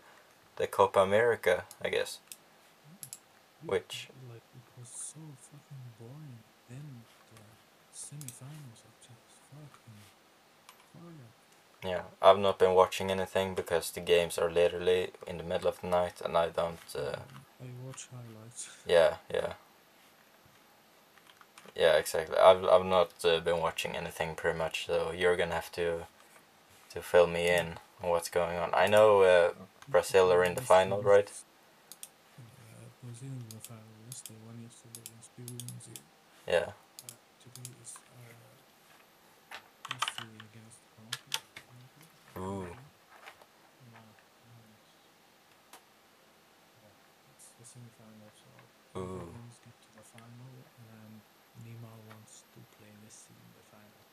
the 0.57 0.67
Copa 0.67 1.01
America, 1.01 1.65
I 1.83 1.89
guess. 1.89 2.19
Yeah, 3.65 3.71
Which- 3.71 4.09
like 4.31 4.43
it 4.55 4.79
was 4.79 4.89
so 4.91 5.21
fucking 5.41 5.85
boring. 5.99 6.39
Then 6.69 7.01
the 7.35 7.41
semi-finals 7.93 8.81
are 8.85 8.99
just 9.01 9.41
fucking 9.49 10.01
fire. 10.93 11.31
Yeah, 11.85 12.03
I've 12.23 12.39
not 12.39 12.59
been 12.59 12.73
watching 12.75 13.11
anything 13.11 13.55
because 13.55 13.91
the 13.91 14.01
games 14.01 14.39
are 14.39 14.51
literally 14.51 15.11
in 15.27 15.37
the 15.39 15.45
middle 15.45 15.69
of 15.69 15.81
the 15.81 15.89
night, 15.89 16.21
and 16.25 16.37
I 16.37 16.49
don't. 16.49 16.79
Uh, 16.97 17.17
I 17.61 17.67
watch 17.87 18.09
highlights. 18.11 18.69
yeah, 18.87 19.17
yeah, 19.33 19.53
yeah, 21.77 21.97
exactly. 21.97 22.37
I've 22.39 22.65
I've 22.65 22.87
not 22.87 23.11
uh, 23.25 23.41
been 23.41 23.61
watching 23.61 23.97
anything 23.97 24.35
pretty 24.35 24.59
much, 24.59 24.87
so 24.87 25.13
you're 25.13 25.37
gonna 25.37 25.55
have 25.55 25.71
to 25.73 26.07
to 26.93 27.03
fill 27.03 27.27
me 27.27 27.49
in 27.49 27.79
on 28.03 28.11
what's 28.11 28.31
going 28.31 28.57
on. 28.59 28.71
I 28.73 28.87
know 28.87 29.23
uh, 29.23 29.51
Brazil 29.89 30.33
are 30.33 30.45
in 30.45 30.55
the 30.55 30.63
final, 30.63 31.03
right? 31.03 31.31
Uh, 32.39 32.87
Brazil 33.03 33.29
in 33.29 33.49
the 33.51 33.61
final. 33.61 33.83
Yes, 34.07 34.23
they 34.29 34.35
won 34.47 34.57
yesterday. 34.63 35.05
Yeah, 36.47 36.69
Uh, 36.69 37.17
today 37.41 37.73
is 37.83 37.95
uh, 37.97 38.37
history 39.97 40.37
against 40.53 40.79
Colombia. 40.93 41.41
Colombia? 41.57 42.05
Ooh. 42.37 42.69
Yeah, 42.69 44.05
and 44.45 44.77
yeah, 46.85 47.33
it's 47.33 47.49
the 47.57 47.65
semi-final, 47.65 48.29
so 48.37 48.51
Ooh. 49.01 49.25
Netherlands 49.25 49.57
get 49.65 49.73
to 49.73 49.89
the 49.97 50.05
final, 50.05 50.53
and 50.93 51.13
Neymar 51.65 51.97
wants 52.13 52.45
to 52.53 52.61
play 52.77 52.93
Messi 53.01 53.33
in 53.33 53.51
the 53.57 53.65
final. 53.73 54.05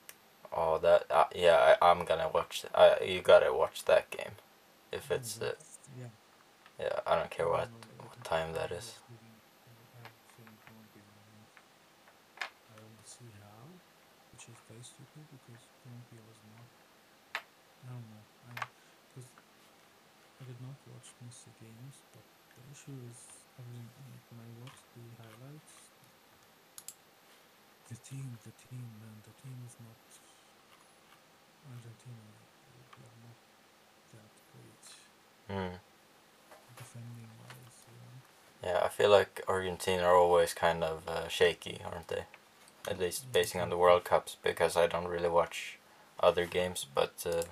Oh 0.56 0.78
that 0.80 1.06
uh, 1.10 1.26
yeah, 1.36 1.76
I, 1.82 1.92
I'm 1.92 2.06
gonna 2.06 2.30
watch. 2.34 2.66
I 2.74 2.98
you 3.04 3.22
gotta 3.22 3.54
watch 3.54 3.86
that 3.86 4.10
game, 4.10 4.36
if 4.92 5.12
it's 5.12 5.42
uh, 5.42 5.54
yeah. 5.98 6.12
yeah. 6.80 7.00
I 7.08 7.16
don't 7.18 7.30
care 7.30 7.48
what 7.48 7.62
I 7.62 7.64
don't 7.66 7.86
know, 7.98 8.06
what 8.08 8.24
time 8.24 8.54
that 8.54 8.72
it 8.72 8.78
is. 8.78 8.96
I 9.08 10.08
think 10.38 10.50
Colombia 10.66 11.04
will 11.04 11.26
win. 11.32 11.46
I 12.42 12.76
will 12.82 13.06
see 13.06 13.30
how, 13.40 13.64
which 14.34 14.46
is 14.50 14.60
very 14.68 14.84
stupid 14.84 15.26
because 15.32 15.64
Colombia 15.84 16.22
was 16.28 16.40
not. 16.52 16.68
I 17.38 17.88
don't 17.90 18.08
know. 18.12 18.26
I 18.50 18.54
because 19.12 19.30
I 20.40 20.44
did 20.48 20.60
not 20.64 20.78
watch 20.92 21.14
Messi 21.24 21.52
games, 21.60 22.02
but 22.12 22.26
the 22.56 22.62
issue 22.72 22.98
is 23.08 23.42
I 23.62 23.64
mean, 23.70 23.86
when 24.32 24.40
I 24.42 24.50
watched 24.64 24.86
the 24.96 25.06
highlights, 25.22 25.74
the 27.90 27.98
team, 28.02 28.26
the 28.42 28.54
team, 28.58 28.88
man, 28.98 29.18
the 29.22 29.36
team 29.38 29.58
is 29.68 29.76
not 29.78 30.00
Argentina. 31.70 32.24
Like, 32.74 32.96
are 33.00 33.18
not 33.24 33.38
that 34.14 34.32
great 34.52 34.86
Hmm. 35.48 35.76
defending 36.78 37.30
wise, 37.40 37.78
you 37.88 37.98
know. 38.00 38.74
Yeah, 38.80 38.86
I 38.86 38.90
feel 38.90 39.10
like 39.10 39.42
Argentina 39.48 40.04
are 40.04 40.16
always 40.16 40.54
kind 40.54 40.84
of 40.84 41.08
uh, 41.08 41.28
shaky, 41.28 41.82
aren't 41.86 42.08
they? 42.08 42.26
At 42.88 43.00
least 43.00 43.32
basing 43.32 43.62
on 43.62 43.70
the. 43.70 43.78
World 43.78 44.04
Cups, 44.04 44.38
because 44.44 44.76
I 44.78 44.88
don't 44.88 45.08
really 45.08 45.30
watch 45.30 45.78
other 46.20 46.46
games. 46.46 46.86
But 46.94 47.14
uh, 47.26 47.44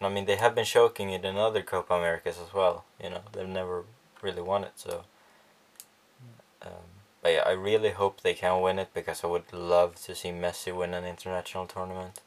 I 0.00 0.08
mean, 0.08 0.26
they 0.26 0.36
have 0.36 0.54
been 0.54 0.64
choking 0.64 1.10
it 1.10 1.24
in 1.24 1.36
other 1.36 1.62
Copa 1.62 1.94
Americas 1.94 2.38
as 2.38 2.54
well. 2.54 2.84
You 3.02 3.10
know, 3.10 3.20
they've 3.32 3.48
never 3.48 3.84
really 4.22 4.42
won 4.42 4.64
it. 4.64 4.72
So, 4.76 5.04
um, 6.62 6.84
but 7.22 7.32
yeah, 7.32 7.42
I 7.46 7.52
really 7.52 7.90
hope 7.90 8.20
they 8.20 8.34
can 8.34 8.60
win 8.60 8.78
it 8.78 8.90
because 8.94 9.24
I 9.24 9.26
would 9.28 9.52
love 9.52 9.96
to 10.04 10.14
see 10.14 10.30
Messi 10.30 10.74
win 10.76 10.94
an 10.94 11.04
international 11.04 11.66
tournament. 11.66 12.20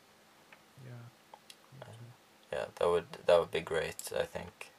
Yeah. 2.51 2.65
that 2.75 2.89
would 2.89 3.05
that 3.25 3.39
would 3.39 3.51
be 3.51 3.61
great. 3.61 4.11
I 4.17 4.23
think. 4.23 4.71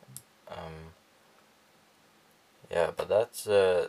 Um, 0.48 0.94
yeah, 2.70 2.90
but 2.96 3.08
that's. 3.08 3.46
Uh, 3.46 3.88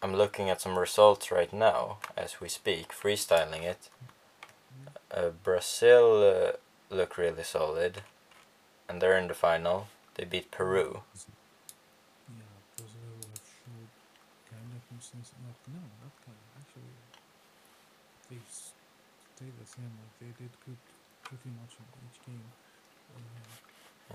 I'm 0.00 0.14
looking 0.14 0.48
at 0.48 0.60
some 0.60 0.78
results 0.78 1.32
right 1.32 1.52
now 1.52 1.98
as 2.16 2.40
we 2.40 2.48
speak, 2.48 2.92
freestyling 2.92 3.64
it. 3.64 3.88
Uh, 5.10 5.30
Brazil 5.42 6.22
uh, 6.22 6.94
look 6.94 7.18
really 7.18 7.42
solid, 7.42 8.02
and 8.88 9.02
they're 9.02 9.18
in 9.18 9.26
the 9.26 9.34
final. 9.34 9.88
They 10.14 10.24
beat 10.24 10.50
Peru. 10.50 11.02
They 18.30 19.46
the 19.46 19.66
same. 19.66 19.90
Like, 19.98 20.18
they 20.20 20.44
did 20.44 20.50
pretty 21.28 21.52
much 21.60 21.76
in 21.76 21.84
each 22.08 22.18
game. 22.24 22.48
Uh, 23.12 23.20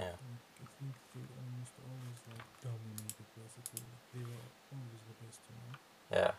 Yeah, 0.02 0.18
like, 0.18 0.48
I 0.58 0.66
think 0.82 0.94
they 1.14 1.22
almost 1.38 1.78
always 1.86 2.20
like 2.34 2.50
dominated. 2.66 3.28
Basically, 3.38 3.86
they 4.10 4.26
were 4.26 4.50
always 4.74 5.02
the 5.06 5.16
best. 5.22 5.42
You 5.46 5.54
know. 5.54 5.78
yeah, 6.10 6.34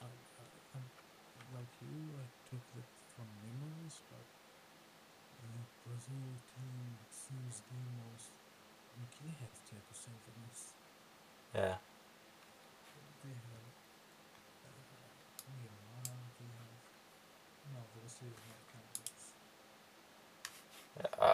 I, 0.00 0.08
I, 0.08 0.48
I'm 0.72 0.86
like 1.52 1.72
you. 1.84 2.16
I 2.16 2.24
took 2.48 2.64
it 2.80 2.88
from 3.12 3.28
memories, 3.44 4.00
but 4.08 4.24
the 5.44 5.52
Brazil 5.84 6.24
team 6.56 6.96
seems 7.12 7.60
the 7.68 7.76
most. 8.00 8.32
Have 8.96 9.52
Thiago 9.68 9.92
Silva. 9.92 10.30
That's 10.40 10.72
yeah, 11.52 11.76
they 13.20 13.36
have 13.36 13.68
uh, 14.64 14.80
have 15.60 15.84
no, 17.72 17.80
Brazil 17.92 18.32
is 18.32 18.44
not. 18.48 18.65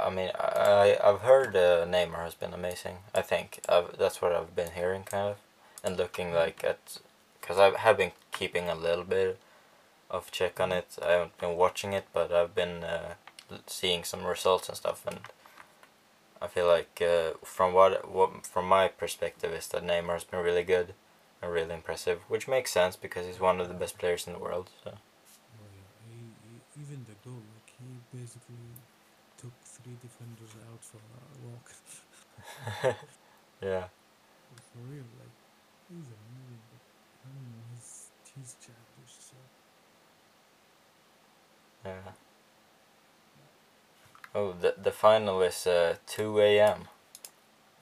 I 0.07 0.11
mean, 0.11 0.31
I 0.35 0.98
I've 1.02 1.20
heard 1.20 1.57
uh, 1.57 1.85
Neymar 1.87 2.24
has 2.24 2.35
been 2.35 2.55
amazing. 2.55 2.98
I 3.14 3.22
think 3.22 3.61
I've, 3.68 3.96
that's 3.98 4.20
what 4.22 4.33
I've 4.33 4.55
been 4.55 4.72
hearing, 4.72 5.05
kind 5.05 5.28
of, 5.31 5.37
and 5.85 5.96
looking 5.96 6.33
like 6.33 6.64
at, 6.64 6.98
because 7.40 7.59
I 7.59 7.76
have 7.78 7.96
been 7.96 8.12
keeping 8.33 8.68
a 8.68 8.74
little 8.74 9.05
bit 9.05 9.38
of 10.11 10.31
check 10.31 10.61
on 10.61 10.72
it. 10.72 10.96
I 11.02 11.12
haven't 11.12 11.38
been 11.38 11.57
watching 11.57 11.92
it, 11.92 12.07
but 12.12 12.33
I've 12.33 12.55
been 12.55 12.85
uh, 12.85 13.14
seeing 13.66 14.05
some 14.05 14.24
results 14.24 14.68
and 14.68 14.76
stuff, 14.76 15.07
and 15.07 15.20
I 16.40 16.46
feel 16.48 16.66
like 16.66 17.00
uh, 17.00 17.33
from 17.44 17.72
what 17.72 18.11
what 18.11 18.47
from 18.47 18.66
my 18.66 18.88
perspective 18.88 19.53
is 19.53 19.68
that 19.68 19.84
Neymar 19.84 20.14
has 20.14 20.24
been 20.24 20.40
really 20.40 20.64
good 20.64 20.95
and 21.40 21.53
really 21.53 21.74
impressive, 21.74 22.20
which 22.28 22.49
makes 22.49 22.72
sense 22.72 22.97
because 22.97 23.26
he's 23.26 23.40
one 23.40 23.61
of 23.61 23.68
the 23.68 23.74
best 23.74 23.99
players 23.99 24.26
in 24.26 24.32
the 24.32 24.38
world. 24.38 24.70
So 24.84 24.95
he, 26.11 26.16
he, 26.16 26.82
even 26.82 27.07
the 27.09 27.16
goal, 27.28 27.43
like 27.55 27.72
he 27.78 28.18
basically 28.18 28.57
three 29.83 29.97
defenders 30.03 30.55
out 30.70 30.83
for 30.83 30.99
a 30.99 31.47
walk. 31.49 31.72
yeah, 33.62 33.85
for 34.72 34.80
real, 34.91 35.05
like 35.20 35.37
he's 35.89 36.07
amazing. 36.07 36.62
But 36.70 36.83
I 37.24 37.28
don't 37.35 37.45
know, 37.45 37.64
he's 37.74 38.09
he's 38.35 38.57
childish. 38.61 39.14
So 39.20 39.35
yeah. 41.85 42.12
Oh, 44.35 44.53
the 44.53 44.74
the 44.83 44.93
final 44.93 45.43
is 45.43 45.66
uh, 45.66 45.97
two 46.07 46.39
a.m. 46.41 46.89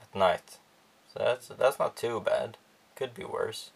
at 0.02 0.14
night, 0.14 0.58
so 1.12 1.20
that's 1.24 1.48
that's 1.48 1.78
not 1.78 1.96
too 1.96 2.20
bad. 2.20 2.56
Could 2.96 3.14
be 3.14 3.24
worse. 3.24 3.70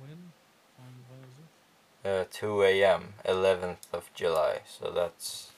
when 0.00 0.32
on 0.78 0.92
when 1.08 1.20
is 1.28 1.38
it? 1.42 2.08
Uh, 2.08 2.24
two 2.30 2.62
a.m. 2.62 3.14
eleventh 3.24 3.86
of 3.92 4.10
July. 4.14 4.60
So 4.66 4.90
that's 4.90 5.50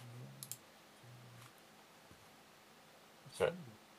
Uh, 3.26 3.28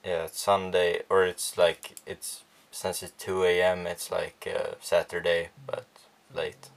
Yeah, 0.03 0.25
it's 0.25 0.39
Sunday 0.41 1.03
or 1.09 1.25
it's 1.25 1.57
like 1.57 1.95
it's 2.05 2.43
since 2.71 3.03
it's 3.03 3.13
two 3.23 3.43
a.m. 3.43 3.87
It's 3.87 4.11
like 4.11 4.47
uh, 4.53 4.75
Saturday, 4.81 5.49
but 5.67 5.85
late, 6.33 6.69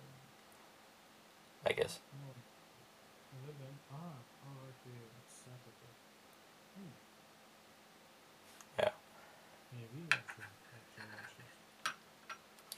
I 1.66 1.72
guess. 1.72 1.98
No, 2.12 2.34
11. 3.42 3.78
Right 4.44 4.74
here. 4.84 5.10
It's 5.24 5.34
Saturday. 5.44 5.94
Yeah. 8.78 8.90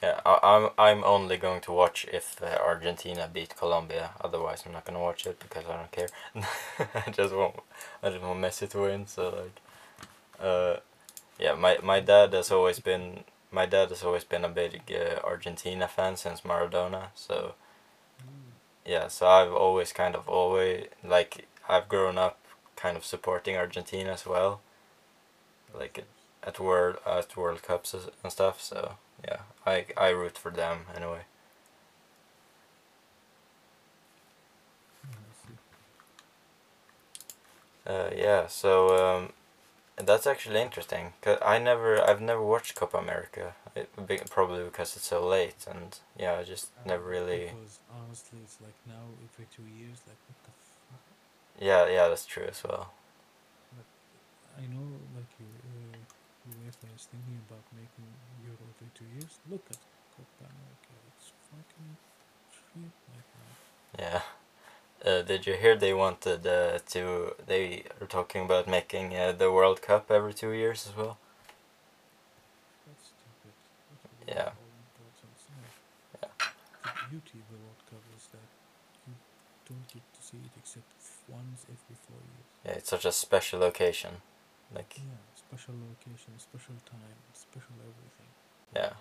Yeah, 0.03 0.21
I'm 0.43 0.71
I'm 0.79 1.03
only 1.05 1.37
going 1.39 1.61
to 1.63 1.73
watch 1.73 2.07
if 2.13 2.43
uh, 2.43 2.59
Argentina 2.65 3.29
beat 3.33 3.57
Colombia. 3.57 4.11
Otherwise, 4.21 4.65
I'm 4.67 4.73
not 4.73 4.85
gonna 4.85 5.01
watch 5.01 5.27
it 5.27 5.39
because 5.41 5.65
I 5.67 5.77
don't 5.77 5.93
care. 5.93 6.09
I 7.07 7.11
just 7.11 7.35
want 7.35 7.57
I 8.03 8.11
just 8.11 8.23
want 8.23 8.41
Messi 8.41 8.69
to 8.71 8.79
win. 8.81 9.07
So 9.07 9.31
like, 9.31 9.61
uh, 10.41 10.77
yeah, 11.39 11.55
my 11.55 11.79
my 11.83 12.01
dad 12.01 12.33
has 12.35 12.51
always 12.53 12.81
been 12.81 13.25
my 13.53 13.67
dad 13.67 13.91
has 13.91 14.05
always 14.05 14.25
been 14.25 14.45
a 14.45 14.49
big 14.49 14.83
uh, 14.93 15.21
Argentina 15.27 15.89
fan 15.89 16.17
since 16.17 16.43
Maradona. 16.43 17.09
So 17.15 17.55
yeah, 18.87 19.09
so 19.09 19.27
I've 19.27 19.53
always 19.53 19.93
kind 19.93 20.15
of 20.15 20.29
always 20.29 20.87
like 21.03 21.47
I've 21.69 21.89
grown 21.89 22.19
up 22.19 22.39
kind 22.77 22.97
of 22.97 23.05
supporting 23.05 23.57
Argentina 23.57 24.13
as 24.13 24.27
well 24.27 24.61
Like 25.75 26.07
at 26.43 26.59
world 26.59 26.97
at 27.05 27.37
World 27.37 27.63
Cups 27.63 27.93
and 27.93 28.33
stuff. 28.33 28.63
So 28.63 28.97
yeah, 29.23 29.41
I 29.67 29.87
I 29.95 30.09
root 30.09 30.39
for 30.39 30.51
them 30.51 30.87
anyway. 30.97 31.25
Yeah, 37.87 37.93
Uh, 37.93 38.11
yeah, 38.17 38.47
so 38.47 38.89
um, 38.97 39.33
that's 39.97 40.27
actually 40.27 40.61
interesting. 40.61 41.13
Cause 41.23 41.39
I 41.45 41.59
never, 41.59 42.03
I've 42.03 42.21
never 42.21 42.43
watched 42.43 42.75
Copa 42.75 42.99
America. 42.99 43.55
It, 43.77 43.89
probably 44.31 44.65
because 44.65 44.97
it's 44.97 45.07
so 45.07 45.27
late, 45.27 45.67
and 45.69 45.99
yeah, 46.19 46.39
I 46.39 46.45
just 46.45 46.71
Uh, 46.79 46.89
never 46.89 47.05
really. 47.05 47.47
Because 47.47 47.79
honestly, 47.91 48.39
it's 48.45 48.59
like 48.61 48.75
now 48.87 49.03
every 49.23 49.47
two 49.55 49.67
years, 49.67 49.99
like 50.07 50.19
what 50.29 50.39
the 50.47 50.53
fuck? 50.91 51.03
Yeah, 51.59 51.87
yeah, 51.89 52.09
that's 52.09 52.27
true 52.27 52.45
as 52.45 52.63
well. 52.63 52.93
I 54.57 54.63
know, 54.71 54.87
like 55.19 55.31
you, 55.41 55.47
uh, 55.51 55.99
UEFA 56.47 56.87
is 56.95 57.07
thinking 57.11 57.43
about 57.49 57.65
making 57.75 58.07
Euro 58.47 58.63
every 58.79 58.91
two 58.95 59.07
years. 59.19 59.39
Look 59.51 59.67
at 59.71 59.79
Copa 60.15 60.47
America; 60.47 60.95
it's 61.11 61.33
fucking 61.51 61.91
shit 62.55 62.95
right 63.11 63.31
now. 63.35 63.53
Yeah. 63.99 64.23
Uh, 65.05 65.23
did 65.23 65.47
you 65.47 65.55
hear 65.55 65.77
they 65.77 65.93
wanted 65.95 66.47
uh, 66.47 66.79
to? 66.91 67.35
They 67.47 67.85
are 68.01 68.07
talking 68.07 68.45
about 68.45 68.67
making 68.69 69.15
uh, 69.17 69.33
the 69.33 69.51
World 69.51 69.81
Cup 69.83 70.11
every 70.11 70.33
two 70.35 70.51
years 70.53 70.87
as 70.89 70.97
well. 70.97 71.19
That's 72.87 73.13
stupid. 73.13 73.55
That 74.27 74.35
Yeah. 74.35 74.45
make 74.45 74.61
all 74.65 74.73
importance. 74.87 75.41
No. 75.53 75.61
Yeah. 76.23 76.33
The 76.85 77.11
beauty 77.11 77.39
of 77.41 77.47
the 77.53 77.61
World 77.65 77.83
Cup 77.91 78.05
is 78.17 78.25
that 78.33 78.49
you 79.07 79.15
don't 79.69 79.87
get 79.93 80.05
to 80.17 80.21
see 80.23 80.39
it 80.39 80.53
except 80.57 80.89
once 81.29 81.65
every 81.69 81.97
four 82.09 82.21
years. 82.33 82.49
Yeah, 82.65 82.73
it's 82.81 82.89
such 82.91 83.05
a 83.05 83.13
special 83.13 83.61
location, 83.61 84.23
Like, 84.75 84.97
Yeah, 84.97 85.21
special 85.37 85.75
location, 85.77 86.33
special 86.39 86.75
time, 86.89 87.19
special 87.35 87.77
everything. 87.79 88.31
yeah, 88.75 88.95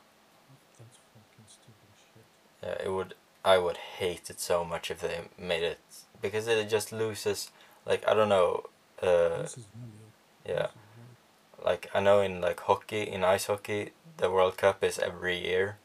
That's 0.78 1.00
fucking 1.16 1.48
stupid 1.48 1.92
shit. 1.96 2.28
yeah, 2.62 2.86
it 2.86 2.92
would. 2.92 3.16
I 3.46 3.58
would 3.58 3.78
hate 3.78 4.30
it 4.30 4.40
so 4.40 4.64
much 4.64 4.90
if 4.92 5.02
they 5.02 5.22
made 5.38 5.64
it 5.64 5.80
because 6.22 6.48
it 6.48 6.70
just 6.70 6.92
loses. 6.92 7.52
Like 7.86 8.08
I 8.08 8.14
don't 8.14 8.30
know. 8.30 8.64
Uh, 9.02 9.42
this 9.44 9.58
is 9.58 9.66
value. 9.76 10.12
yeah. 10.46 10.68
This 10.68 10.72
is 10.72 10.76
value. 10.98 11.66
like 11.66 11.90
I 11.94 12.00
know 12.00 12.22
in 12.22 12.42
like 12.42 12.60
hockey, 12.62 13.04
in 13.04 13.24
ice 13.24 13.48
hockey, 13.48 13.92
the 14.18 14.30
World 14.32 14.58
Cup 14.58 14.84
is 14.84 15.00
every 15.00 15.38
year, 15.38 15.78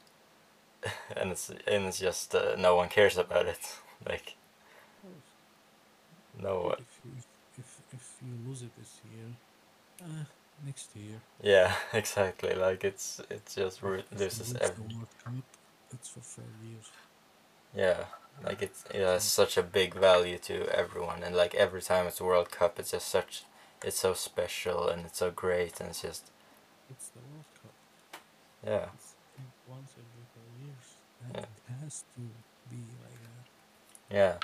and 1.16 1.32
it's 1.32 1.50
and 1.50 1.86
it's 1.86 1.98
just 1.98 2.34
uh, 2.34 2.54
no 2.56 2.76
one 2.76 2.88
cares 2.88 3.16
about 3.18 3.46
it. 3.46 3.76
like 4.08 4.36
no, 6.40 6.74
If 6.78 7.00
you 7.04 7.12
if 7.58 7.80
if 7.92 8.16
you 8.22 8.48
lose 8.48 8.62
it 8.62 8.70
this 8.78 9.00
year, 9.12 9.26
uh, 10.02 10.24
next 10.64 10.88
year. 10.94 11.20
yeah, 11.42 11.74
exactly. 11.92 12.54
Like 12.54 12.84
it's 12.84 13.20
it's 13.30 13.54
just 13.56 13.82
ru- 13.82 14.04
loses 14.16 14.54
every 14.60 14.84
World 14.94 15.08
Cup, 15.24 15.34
it's 15.92 16.08
for 16.08 16.20
four 16.20 16.44
years. 16.62 16.90
Yeah. 17.74 18.04
Like 18.44 18.62
it's 18.62 18.84
it 18.94 19.00
has 19.02 19.24
such 19.24 19.56
a 19.56 19.62
big 19.62 19.94
value 19.94 20.38
to 20.38 20.66
everyone, 20.68 21.22
and 21.24 21.34
like 21.34 21.54
every 21.56 21.82
time 21.82 22.06
it's 22.06 22.20
a 22.20 22.24
World 22.24 22.50
Cup, 22.52 22.78
it's 22.78 22.92
just 22.92 23.08
such 23.08 23.42
it's 23.82 23.98
so 23.98 24.14
special 24.14 24.88
and 24.88 25.06
it's 25.06 25.18
so 25.18 25.30
great, 25.30 25.80
and 25.80 25.88
it's 25.90 26.02
just 26.02 26.30
It's 26.90 27.08
the 27.08 27.18
World 27.20 27.44
Cup. 27.60 27.72
yeah, 28.64 28.86
It's 28.94 29.14
once 29.68 29.90
every 29.94 30.24
four 30.34 30.48
years. 30.64 30.86
And 31.24 31.34
Yeah. 31.36 31.40
It 31.42 31.84
has 31.84 32.04
to 32.14 32.20
be 32.70 32.76
like 33.02 33.18
that. 34.08 34.14
yeah. 34.16 34.34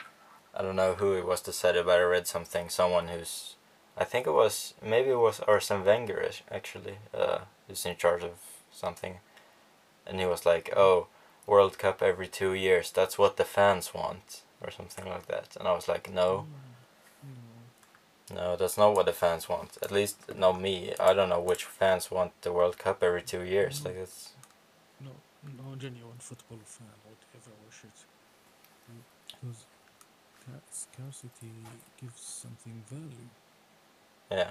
I 0.56 0.62
don't 0.62 0.76
know 0.76 0.94
who 0.94 1.14
it 1.14 1.26
was 1.26 1.42
that 1.42 1.52
said 1.52 1.76
it, 1.76 1.86
but 1.86 1.98
I 1.98 2.02
read 2.02 2.26
something. 2.28 2.68
Someone 2.68 3.08
who's, 3.08 3.56
I 3.96 4.04
think 4.04 4.26
it 4.26 4.30
was 4.32 4.74
maybe 4.82 5.10
it 5.10 5.18
was 5.18 5.40
Arsene 5.40 5.84
Wenger 5.84 6.20
ac- 6.22 6.44
actually, 6.50 6.98
uh, 7.12 7.38
who's 7.66 7.84
in 7.86 7.96
charge 7.96 8.22
of 8.24 8.38
something, 8.72 9.18
and 10.06 10.20
he 10.20 10.26
was 10.26 10.46
like, 10.46 10.72
"Oh, 10.76 11.08
World 11.46 11.78
Cup 11.78 12.02
every 12.02 12.28
two 12.28 12.52
years. 12.54 12.90
That's 12.90 13.18
what 13.18 13.36
the 13.36 13.44
fans 13.44 13.92
want, 13.94 14.42
or 14.60 14.70
something 14.70 15.06
like 15.06 15.26
that." 15.26 15.56
And 15.56 15.68
I 15.68 15.72
was 15.72 15.88
like, 15.88 16.10
"No, 16.10 16.46
No. 18.30 18.34
no, 18.40 18.56
that's 18.56 18.78
not 18.78 18.94
what 18.94 19.06
the 19.06 19.12
fans 19.12 19.48
want. 19.48 19.76
At 19.82 19.90
least 19.92 20.16
not 20.34 20.60
me. 20.60 20.94
I 20.98 21.12
don't 21.14 21.28
know 21.28 21.40
which 21.40 21.64
fans 21.64 22.10
want 22.10 22.32
the 22.42 22.52
World 22.52 22.78
Cup 22.78 23.02
every 23.02 23.22
two 23.22 23.42
years. 23.42 23.84
Like 23.84 23.96
it's 23.96 24.30
No, 25.00 25.10
no 25.58 25.76
genuine 25.76 26.18
football 26.18 26.60
fan 26.64 26.94
would 27.06 27.22
ever 27.36 27.54
wish 27.66 27.84
it. 27.84 27.98
Because 29.40 29.66
scarcity 30.70 31.52
gives 32.00 32.20
something 32.20 32.82
value. 32.90 33.28
yeah, 34.30 34.50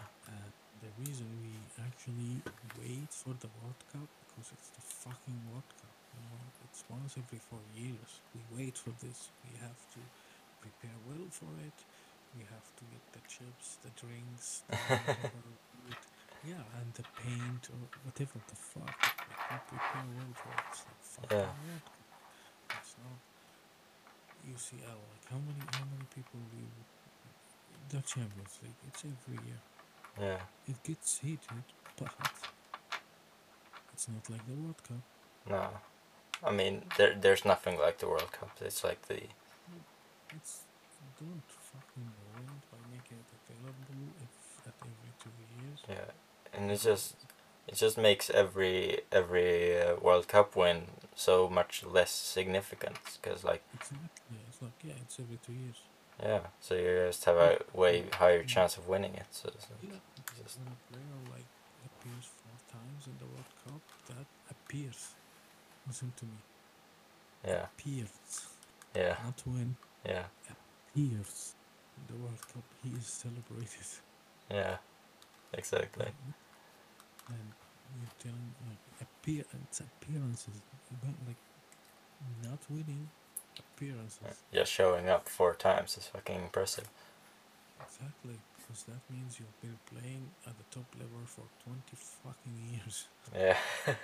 the 0.82 0.90
reason 1.04 1.28
we 1.42 1.52
actually 1.86 2.42
wait 2.80 3.10
for 3.12 3.34
the 3.44 3.50
World 3.62 3.82
Cup 3.92 4.08
because 4.28 4.52
it's 4.54 4.70
the 4.78 4.82
fucking 4.82 5.40
World 5.52 5.70
Cup. 5.82 5.93
It's 6.66 6.84
once 6.90 7.14
every 7.18 7.38
four 7.40 7.62
years. 7.76 8.22
We 8.34 8.42
wait 8.58 8.78
for 8.78 8.92
this. 9.04 9.30
We 9.46 9.54
have 9.62 9.78
to 9.94 10.02
prepare 10.62 10.98
well 11.06 11.28
for 11.30 11.50
it. 11.62 11.78
We 12.38 12.42
have 12.50 12.66
to 12.82 12.84
get 12.90 13.04
the 13.14 13.22
chips, 13.30 13.78
the 13.86 13.92
drinks, 13.94 14.64
the 14.70 14.76
whatever 14.76 15.38
we 15.46 15.94
eat. 15.94 16.04
yeah, 16.50 16.66
and 16.82 16.90
the 16.98 17.06
paint 17.22 17.64
or 17.70 17.78
whatever 18.06 18.42
the 18.50 18.58
fuck. 18.58 18.90
We 19.54 19.58
prepare 19.70 20.08
well 20.18 20.34
for 20.34 20.50
it. 20.50 20.74
It's 20.74 21.10
fucking 21.14 21.38
Yeah. 21.38 21.54
Cup. 21.54 21.94
It's 22.82 22.96
not 22.98 23.20
UCL. 24.50 24.82
Uh, 24.82 24.98
like 25.14 25.26
how 25.30 25.38
many 25.46 25.62
how 25.78 25.86
many 25.94 26.08
people 26.10 26.42
do 26.50 26.64
the 27.94 28.02
Champions 28.02 28.58
League? 28.66 28.82
It's 28.90 29.06
every 29.06 29.38
year. 29.46 29.62
yeah, 30.20 30.42
It 30.68 30.82
gets 30.82 31.20
heated, 31.20 31.66
but 32.02 32.10
it's 33.94 34.08
not 34.10 34.26
like 34.30 34.42
the 34.48 34.54
World 34.58 34.82
Cup. 34.82 35.06
no. 35.50 35.70
I 36.46 36.52
mean, 36.52 36.84
there 36.98 37.14
there's 37.20 37.46
nothing 37.46 37.78
like 37.80 37.98
the 38.00 38.08
World 38.08 38.32
Cup. 38.32 38.52
It's 38.62 38.84
like 38.84 39.02
the 39.08 39.22
It's 40.36 40.62
don't 41.20 41.44
fucking 41.48 42.10
it 42.40 42.72
by 42.72 42.78
making 42.92 43.18
it 43.24 43.30
available 43.40 44.08
if 44.24 44.68
at 44.68 44.74
every 44.82 45.14
two 45.22 45.32
years. 45.62 45.80
yeah, 45.90 46.12
and 46.54 46.72
it's 46.72 46.84
just 46.84 47.16
it 47.68 47.76
just 47.76 47.98
makes 47.98 48.30
every 48.30 49.02
every 49.12 49.80
uh, 49.82 49.96
World 50.02 50.28
Cup 50.28 50.56
win 50.56 50.88
so 51.16 51.48
much 51.50 51.84
less 51.86 52.12
significant 52.12 52.98
because 53.22 53.44
like 53.44 53.62
Exactly. 53.76 54.38
It's 54.50 54.62
like 54.62 54.78
yeah, 54.84 54.94
it's 55.02 55.20
every 55.20 55.40
two 55.46 55.54
years. 55.54 55.80
yeah, 56.22 56.40
so 56.60 56.76
you 56.76 57.06
just 57.08 57.24
have 57.26 57.38
a 57.38 57.58
way 57.74 58.06
higher 58.14 58.44
chance 58.44 58.78
of 58.78 58.88
winning 58.88 59.14
it. 59.16 59.28
So 59.32 59.50
it's 59.54 59.68
like, 59.70 59.84
Yeah. 59.94 60.00
just- 60.44 60.58
when 60.60 60.68
a 60.74 60.80
player 60.90 61.18
like 61.36 61.50
appears 61.88 62.26
four 62.42 62.58
times 62.76 63.08
in 63.08 63.16
the 63.22 63.26
World 63.34 63.52
Cup, 63.66 63.82
that 64.10 64.26
appears. 64.50 65.14
Listen 65.88 66.14
to 66.18 66.26
me. 66.26 66.38
yeah, 67.46 67.66
Appears. 67.66 68.48
yeah, 68.96 69.16
Not 69.24 69.42
win. 69.46 69.76
yeah, 70.06 70.24
Appears. 70.50 71.56
In 71.98 72.16
the 72.16 72.24
World 72.24 72.42
Cup, 72.54 72.64
he 72.84 72.90
is 72.98 73.06
celebrated. 73.06 73.88
yeah, 74.50 74.78
exactly. 75.54 76.08
And 77.30 77.38
you're 78.00 78.18
telling 78.20 78.54
like 78.68 78.80
appear 79.02 79.44
it's 79.70 79.80
appearances. 79.82 80.62
But 81.02 81.14
like 81.28 81.38
not 82.44 82.60
winning 82.70 83.10
appearances. 83.60 84.42
Just 84.54 84.72
showing 84.72 85.10
up 85.10 85.30
four 85.30 85.54
times 85.54 85.98
is 85.98 86.08
fucking 86.08 86.36
impressive. 86.44 86.90
Exactly. 87.82 88.40
Because 88.58 88.84
that 88.84 89.02
means 89.14 89.40
you've 89.40 89.62
been 89.62 89.78
playing 89.92 90.30
at 90.48 90.54
the 90.58 90.64
top 90.72 90.86
level 90.96 91.20
for 91.26 91.44
twenty 91.64 91.96
fucking 91.96 92.58
years. 92.72 93.08
Yeah, 93.36 93.58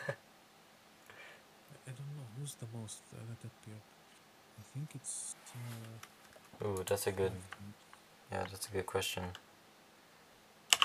I, 1.90 1.92
don't 1.92 2.14
know 2.18 2.28
who's 2.38 2.54
the 2.56 2.68
most 2.78 3.02
uh, 3.14 3.18
that 3.18 3.42
appeared. 3.50 3.82
I 4.60 4.64
think 4.74 4.92
it's 4.94 5.36
uh, 6.62 6.68
ooh, 6.68 6.84
that's 6.86 7.08
a 7.08 7.12
good 7.12 7.32
yeah, 8.32 8.46
that's 8.52 8.68
a 8.68 8.72
good 8.72 8.86
question. 8.86 9.24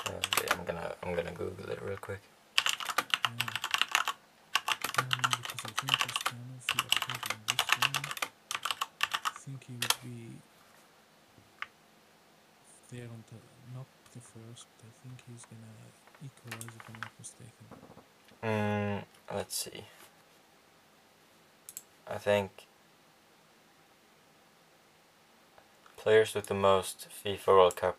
Uh, 0.07 0.13
yeah, 0.41 0.55
I'm 0.57 0.65
gonna 0.65 0.95
I'm 1.03 1.15
gonna 1.15 1.33
Google 1.33 1.69
it 1.69 1.83
real 1.83 1.99
quick. 1.99 2.21
Yeah. 2.57 3.45
Um, 4.99 5.09
because 5.43 5.63
I 5.65 5.73
think 5.77 5.93
this 5.93 6.19
kind 6.25 6.49
of 6.57 6.65
he 6.73 6.79
appeared 6.89 7.25
in 7.33 7.41
this 7.53 7.65
one. 7.85 8.05
I 9.27 9.39
think 9.45 9.65
he 9.65 9.73
would 9.75 9.97
be 10.03 10.19
there 12.91 13.09
on 13.13 13.25
the 13.29 13.39
not 13.77 13.87
the 14.13 14.21
first, 14.21 14.67
but 14.79 14.89
I 14.89 14.93
think 15.03 15.21
he's 15.29 15.45
gonna 15.53 15.77
equalize 16.25 16.65
if 16.65 16.89
I'm 16.89 17.01
not 17.01 17.13
mistaken. 17.19 17.67
Mm, 18.43 19.05
let's 19.37 19.57
see. 19.57 19.85
I 22.07 22.19
think 22.19 22.67
players 25.97 26.35
with 26.35 26.47
the 26.47 26.55
most 26.55 27.09
FIFA 27.25 27.47
World 27.47 27.77
Cup 27.77 27.97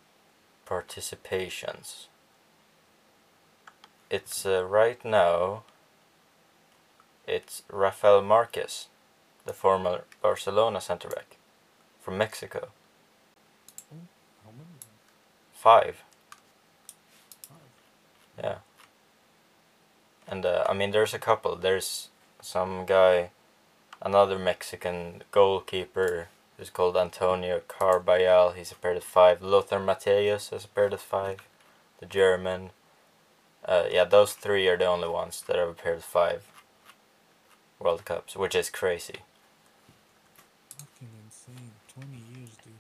participations. 0.67 2.07
It's 4.09 4.45
uh, 4.45 4.63
right 4.63 5.03
now. 5.03 5.63
It's 7.27 7.63
Rafael 7.71 8.21
Marquez, 8.21 8.87
the 9.45 9.53
former 9.53 10.03
Barcelona 10.21 10.79
centre 10.79 11.09
back 11.09 11.37
from 11.99 12.17
Mexico. 12.17 12.69
Five. 15.53 16.03
Yeah. 18.37 18.57
And 20.27 20.45
uh, 20.45 20.63
I 20.69 20.73
mean, 20.73 20.91
there's 20.91 21.15
a 21.15 21.19
couple. 21.19 21.55
There's 21.55 22.09
some 22.41 22.85
guy, 22.85 23.31
another 24.01 24.37
Mexican 24.37 25.23
goalkeeper 25.31 26.27
who's 26.57 26.69
called 26.69 26.97
Antonio 26.97 27.61
Carbajal. 27.67 28.51
He's 28.51 28.71
appeared 28.71 28.97
at 28.97 29.03
five. 29.03 29.41
Lothar 29.41 29.79
Matthäus 29.79 30.49
has 30.51 30.65
appeared 30.65 30.93
at 30.93 31.01
five. 31.01 31.39
The 31.99 32.05
German. 32.05 32.71
Uh, 33.63 33.85
yeah, 33.91 34.03
those 34.05 34.33
three 34.33 34.67
are 34.67 34.77
the 34.77 34.85
only 34.85 35.07
ones 35.07 35.43
that 35.47 35.57
have 35.57 35.69
appeared 35.69 35.97
at 35.97 36.03
five 36.03 36.43
World 37.79 38.05
Cups, 38.05 38.35
which 38.35 38.55
is 38.55 38.69
crazy. 38.69 39.19
Fucking 40.77 41.09
insane. 41.25 41.71
20 41.93 42.11
years, 42.33 42.49
dude. 42.63 42.73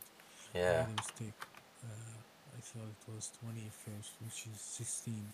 Yeah. 0.53 0.85
made 0.87 0.93
a 0.93 1.01
mistake. 1.01 1.39
Uh, 1.83 2.17
I 2.57 2.61
thought 2.61 2.87
it 3.07 3.13
was 3.15 3.31
20 3.43 3.59
first, 3.71 4.11
which 4.23 4.47
is 4.53 4.59
16. 4.61 5.33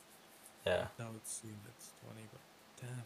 Yeah. 0.66 0.86
Now 1.00 1.08
it's 1.18 1.42
it's 1.44 1.90
20, 2.06 2.22
but 2.32 2.42
damn, 2.82 3.04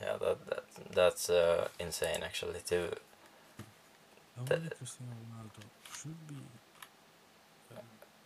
Yeah, 0.00 0.16
that, 0.16 0.46
that 0.48 0.64
that's 0.94 1.28
uh, 1.30 1.68
insane 1.78 2.22
actually 2.22 2.60
too. 2.64 2.88
how 4.36 4.44
That- 4.44 4.60
many 4.60 4.70
should 5.92 6.26
be. 6.26 6.34
Um, 7.76 7.84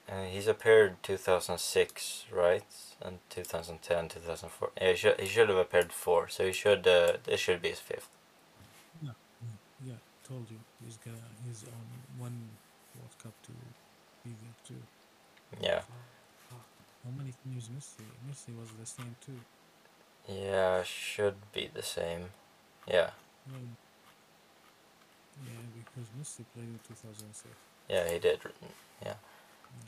Uh, 0.09 0.25
he's 0.35 0.47
appeared 0.47 0.97
2006, 1.03 2.27
right? 2.31 2.67
And 3.01 3.19
2010, 3.31 4.09
2004. 4.09 4.71
Yeah, 4.81 4.91
he 4.91 4.97
should 4.97 5.21
he 5.21 5.27
should 5.27 5.49
have 5.49 5.59
appeared 5.59 5.93
four, 5.93 6.29
so 6.29 6.45
he 6.47 6.53
should 6.53 6.87
uh, 6.87 7.17
this 7.25 7.41
should 7.41 7.61
be 7.63 7.71
his 7.71 7.81
fifth. 7.81 8.09
yeah, 9.03 9.17
yeah, 9.85 9.99
told 10.29 10.51
you 10.51 10.59
he's 10.85 10.99
gonna 11.05 11.17
he's 11.47 11.65
on 11.65 11.85
one 12.19 12.39
World 12.95 13.15
Cup 13.23 13.33
to 13.47 13.53
be 14.25 14.31
there 14.43 14.57
too. 14.69 14.83
Yeah, 15.61 15.83
ah, 16.53 16.65
how 17.05 17.11
many 17.19 17.33
times 17.45 17.69
Messi? 17.75 18.05
Messi 18.29 18.53
was 18.61 18.69
the 18.81 18.87
same 18.87 19.15
too. 19.25 19.41
Yeah, 20.29 20.83
should 20.83 21.37
be 21.53 21.71
the 21.73 21.83
same. 21.83 22.31
Yeah, 22.89 23.11
Yeah, 23.47 23.59
yeah, 25.45 25.51
because 25.75 26.09
Messi 26.19 26.45
played 26.55 26.69
in 26.69 26.81
2006. 26.89 27.55
yeah, 27.89 28.09
he 28.09 28.19
did. 28.19 28.41
Yeah, 29.03 29.15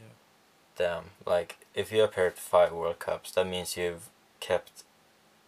Yeah, 0.00 0.14
damn. 0.76 1.04
Like 1.24 1.58
if 1.74 1.92
you 1.92 2.02
appeared 2.04 2.34
five 2.34 2.72
World 2.72 2.98
Cups, 2.98 3.32
that 3.32 3.46
means 3.46 3.76
you've 3.76 4.08
kept 4.40 4.84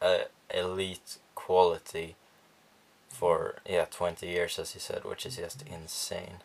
a 0.00 0.26
elite 0.54 1.18
quality 1.34 2.16
for 3.08 3.56
hmm. 3.66 3.72
yeah 3.72 3.86
20 3.90 4.26
years, 4.26 4.58
as 4.58 4.72
he 4.72 4.78
said, 4.80 5.04
which 5.04 5.26
is 5.26 5.36
hmm. 5.36 5.42
just 5.42 5.62
insane. 5.62 6.38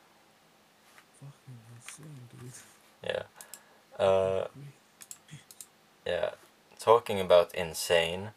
fucking 1.20 1.60
insane, 1.76 2.30
dude. 2.32 2.52
Yeah. 3.04 3.24
Uh, 4.00 4.48
Yeah, 6.06 6.32
talking 6.84 7.22
about 7.22 7.56
insane 7.56 8.32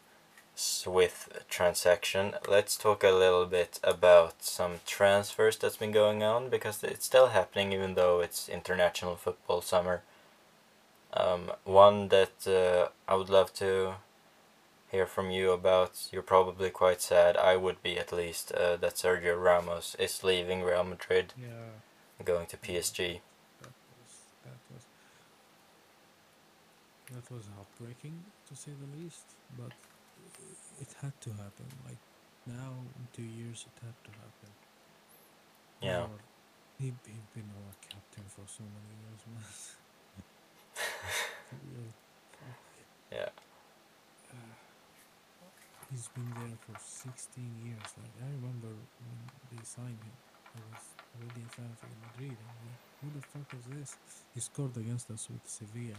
Swift 0.55 1.49
transaction, 1.49 2.33
let's 2.47 2.77
talk 2.77 3.03
a 3.03 3.11
little 3.11 3.45
bit 3.45 3.77
about 3.83 4.41
some 4.41 4.79
transfers 4.85 5.57
that's 5.57 5.75
been 5.75 5.91
going 5.91 6.23
on 6.23 6.49
because 6.49 6.81
it's 6.81 7.05
still 7.05 7.27
happening 7.27 7.73
even 7.73 7.95
though 7.95 8.21
it's 8.21 8.47
international 8.47 9.17
football 9.17 9.61
summer. 9.61 10.01
Um, 11.13 11.51
one 11.65 12.07
that 12.07 12.47
uh, 12.47 12.89
I 13.11 13.15
would 13.15 13.29
love 13.29 13.53
to 13.55 13.95
hear 14.89 15.05
from 15.05 15.29
you 15.29 15.51
about. 15.51 16.07
You're 16.11 16.21
probably 16.21 16.69
quite 16.69 17.01
sad. 17.01 17.35
I 17.35 17.57
would 17.57 17.83
be 17.83 17.99
at 17.99 18.13
least. 18.13 18.53
Uh, 18.53 18.77
that 18.77 18.95
Sergio 18.95 19.41
Ramos 19.41 19.95
is 19.99 20.23
leaving 20.23 20.63
Real 20.63 20.85
Madrid, 20.85 21.33
Yeah, 21.39 22.23
going 22.23 22.47
to 22.47 22.57
PSG. 22.57 23.19
that 23.61 23.73
was 23.97 24.13
that 24.45 24.59
was 24.73 24.83
that 27.11 27.33
was 27.33 27.45
heartbreaking 27.55 28.23
to 28.49 28.55
say 28.55 28.71
the 28.79 28.89
least, 29.03 29.25
but 29.57 29.71
it 30.81 30.89
had 31.01 31.13
to 31.21 31.29
happen. 31.31 31.67
Like 31.85 32.01
now, 32.47 32.73
in 32.97 33.07
two 33.13 33.23
years, 33.27 33.65
it 33.67 33.77
had 33.85 33.95
to 34.05 34.11
happen. 34.19 34.51
Yeah. 35.81 36.01
Our- 36.01 36.25
he 36.79 36.93
he 37.09 37.17
been 37.33 37.49
our 37.57 37.73
captain 37.89 38.23
for 38.29 38.45
so 38.47 38.63
many 38.63 38.93
years, 39.03 39.21
man. 39.33 39.43
For 41.49 41.57
real. 41.73 41.91
Fuck. 42.37 42.59
Yeah. 43.11 43.29
Uh, 44.29 44.53
he's 45.91 46.07
been 46.09 46.29
there 46.37 46.57
for 46.65 46.77
16 46.79 47.43
years. 47.65 47.89
Like 47.97 48.15
I 48.21 48.29
remember 48.37 48.69
when 48.69 49.19
they 49.51 49.63
signed 49.63 50.01
him, 50.03 50.17
I 50.55 50.59
was 50.69 50.83
already 51.17 51.43
a 51.45 51.51
fan 51.55 51.71
of 51.71 51.89
Madrid. 52.05 52.37
And 52.37 52.57
like, 52.67 52.83
who 53.01 53.07
the 53.17 53.23
fuck 53.25 53.49
is 53.59 53.65
this? 53.77 53.97
He 54.33 54.39
scored 54.41 54.77
against 54.77 55.09
us 55.11 55.27
with 55.29 55.41
Sevilla 55.49 55.97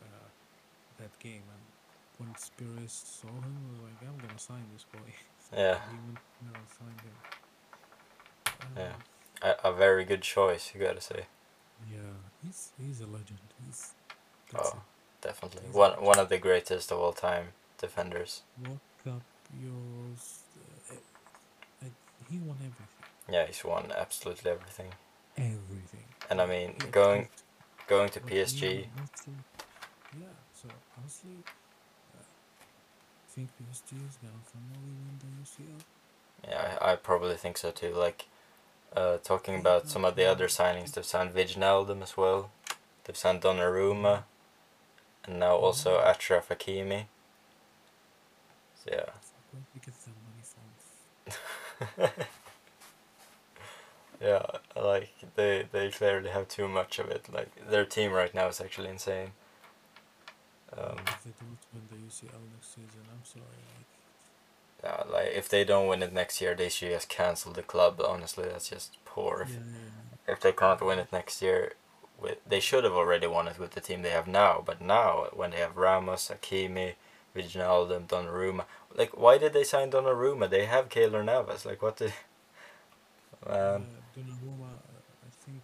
uh, 0.00 0.29
that 1.00 1.18
game, 1.18 1.42
and 1.54 1.62
when 2.18 2.36
Spurs 2.36 2.92
saw 3.20 3.28
him, 3.28 3.56
was 3.70 3.80
like, 3.86 3.98
I'm 4.08 4.18
gonna 4.18 4.38
sign 4.38 4.64
this 4.72 4.84
boy. 4.84 5.10
Yeah, 5.52 5.78
there 5.80 6.54
and 6.54 6.68
signed 6.78 7.00
him. 7.00 7.16
Yeah. 8.76 8.92
A, 9.64 9.68
a 9.70 9.72
very 9.72 10.04
good 10.04 10.22
choice, 10.22 10.70
you 10.72 10.80
gotta 10.80 11.00
say. 11.00 11.26
yeah, 11.90 11.98
he's 12.44 12.70
he's 12.78 13.00
a 13.00 13.06
legend. 13.06 13.40
He's 13.66 13.94
Oh, 14.54 14.82
definitely 15.20 15.62
one 15.72 15.92
one 16.02 16.18
of 16.20 16.28
the 16.28 16.38
greatest 16.38 16.92
of 16.92 16.98
all 17.00 17.12
time 17.12 17.46
defenders. 17.78 18.42
it. 18.62 18.68
World 18.68 18.80
Cup, 19.04 19.22
Euros, 19.60 20.40
uh, 21.82 21.86
he 22.30 22.38
won 22.38 22.56
everything. 22.58 22.88
Yeah, 23.28 23.46
he's 23.46 23.64
won 23.64 23.90
absolutely 23.96 24.50
everything. 24.50 24.92
Everything. 25.36 26.04
And 26.28 26.40
I 26.40 26.46
mean, 26.46 26.76
going 26.92 27.28
going 27.88 28.10
to 28.10 28.20
PSG. 28.20 28.86
Yeah, 30.18 30.26
so 30.60 30.68
honestly, 30.98 31.30
uh, 32.14 32.20
I 32.22 33.28
think 33.32 33.48
PSG 33.56 33.96
is 34.08 34.16
gonna 34.20 34.32
finally 34.44 34.92
win 35.00 35.18
the 35.18 35.26
UCL. 35.42 35.80
Yeah, 36.48 36.78
I, 36.80 36.92
I 36.92 36.96
probably 36.96 37.36
think 37.36 37.56
so 37.58 37.70
too. 37.70 37.94
Like, 37.94 38.26
uh, 38.94 39.18
talking 39.18 39.58
about 39.58 39.88
some 39.88 40.04
of 40.04 40.16
the 40.16 40.26
other 40.26 40.48
signings, 40.48 40.92
they've 40.92 41.04
signed 41.04 41.34
Wijnaldum 41.34 42.02
as 42.02 42.16
well. 42.16 42.50
They've 43.04 43.16
signed 43.16 43.42
Donnarumma, 43.42 44.24
and 45.24 45.38
now 45.38 45.56
also 45.56 45.98
Achraf 45.98 46.48
Hakimi. 46.48 47.04
So 48.84 48.90
yeah. 48.92 49.04
Fuck, 49.04 49.44
Where 49.52 49.62
we 49.74 49.80
get 49.80 49.94
the 50.04 50.10
money 50.10 52.08
from? 52.16 52.26
Yeah, 54.20 54.44
like 54.76 55.14
they 55.34 55.66
they 55.72 55.90
clearly 55.90 56.28
have 56.28 56.46
too 56.46 56.68
much 56.68 56.98
of 56.98 57.08
it. 57.08 57.32
Like 57.32 57.48
their 57.70 57.86
team 57.86 58.12
right 58.12 58.34
now 58.34 58.48
is 58.48 58.60
actually 58.60 58.90
insane. 58.90 59.32
Um, 60.76 60.96
if 61.06 61.24
they 61.24 61.32
don't 61.40 61.58
win 61.72 61.82
the 61.90 61.96
UCL 61.96 62.42
next 62.52 62.68
season, 62.74 63.02
I'm 63.10 63.24
sorry. 63.24 63.44
Like, 63.76 63.86
yeah, 64.82 65.02
like 65.12 65.32
if 65.34 65.48
they 65.48 65.64
don't 65.64 65.88
win 65.88 66.02
it 66.02 66.12
next 66.12 66.40
year, 66.40 66.54
they 66.54 66.68
should 66.68 66.90
just 66.90 67.08
cancel 67.08 67.52
the 67.52 67.62
club. 67.62 68.00
Honestly, 68.06 68.44
that's 68.44 68.68
just 68.68 68.96
poor. 69.04 69.46
yeah, 69.48 69.56
If, 69.56 69.62
yeah, 70.28 70.32
if 70.34 70.40
they 70.40 70.52
can't 70.52 70.80
win 70.80 70.98
it 70.98 71.12
next 71.12 71.42
year, 71.42 71.72
with 72.20 72.38
they 72.46 72.60
should 72.60 72.84
have 72.84 72.92
already 72.92 73.26
won 73.26 73.48
it 73.48 73.58
with 73.58 73.72
the 73.72 73.80
team 73.80 74.02
they 74.02 74.10
have 74.10 74.26
now. 74.28 74.62
But 74.64 74.80
now, 74.80 75.26
when 75.32 75.50
they 75.50 75.58
have 75.58 75.76
Ramos, 75.76 76.30
Hakimi, 76.32 76.94
Wijnaldum, 77.34 78.06
Donnarumma, 78.06 78.64
like 78.94 79.16
why 79.16 79.38
did 79.38 79.52
they 79.52 79.64
sign 79.64 79.90
Donnarumma? 79.90 80.48
They 80.48 80.66
have 80.66 80.88
Keylor 80.88 81.24
Navas. 81.24 81.66
Like 81.66 81.82
what 81.82 81.96
the? 81.96 82.06
yeah. 83.46 83.52
Man, 83.52 83.82
uh, 83.82 84.18
Donnarumma, 84.18 84.70
I 85.26 85.30
think 85.44 85.62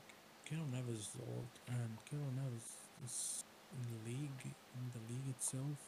Keylor 0.50 0.70
Navas 0.72 0.98
is 1.00 1.08
old, 1.20 1.46
and 1.68 1.96
Keylor 2.10 2.34
Navas 2.36 2.76
is 3.04 3.44
in 3.72 3.86
the 3.92 4.10
league, 4.10 4.54
in 4.80 4.86
the 4.94 5.02
league 5.12 5.28
itself. 5.36 5.78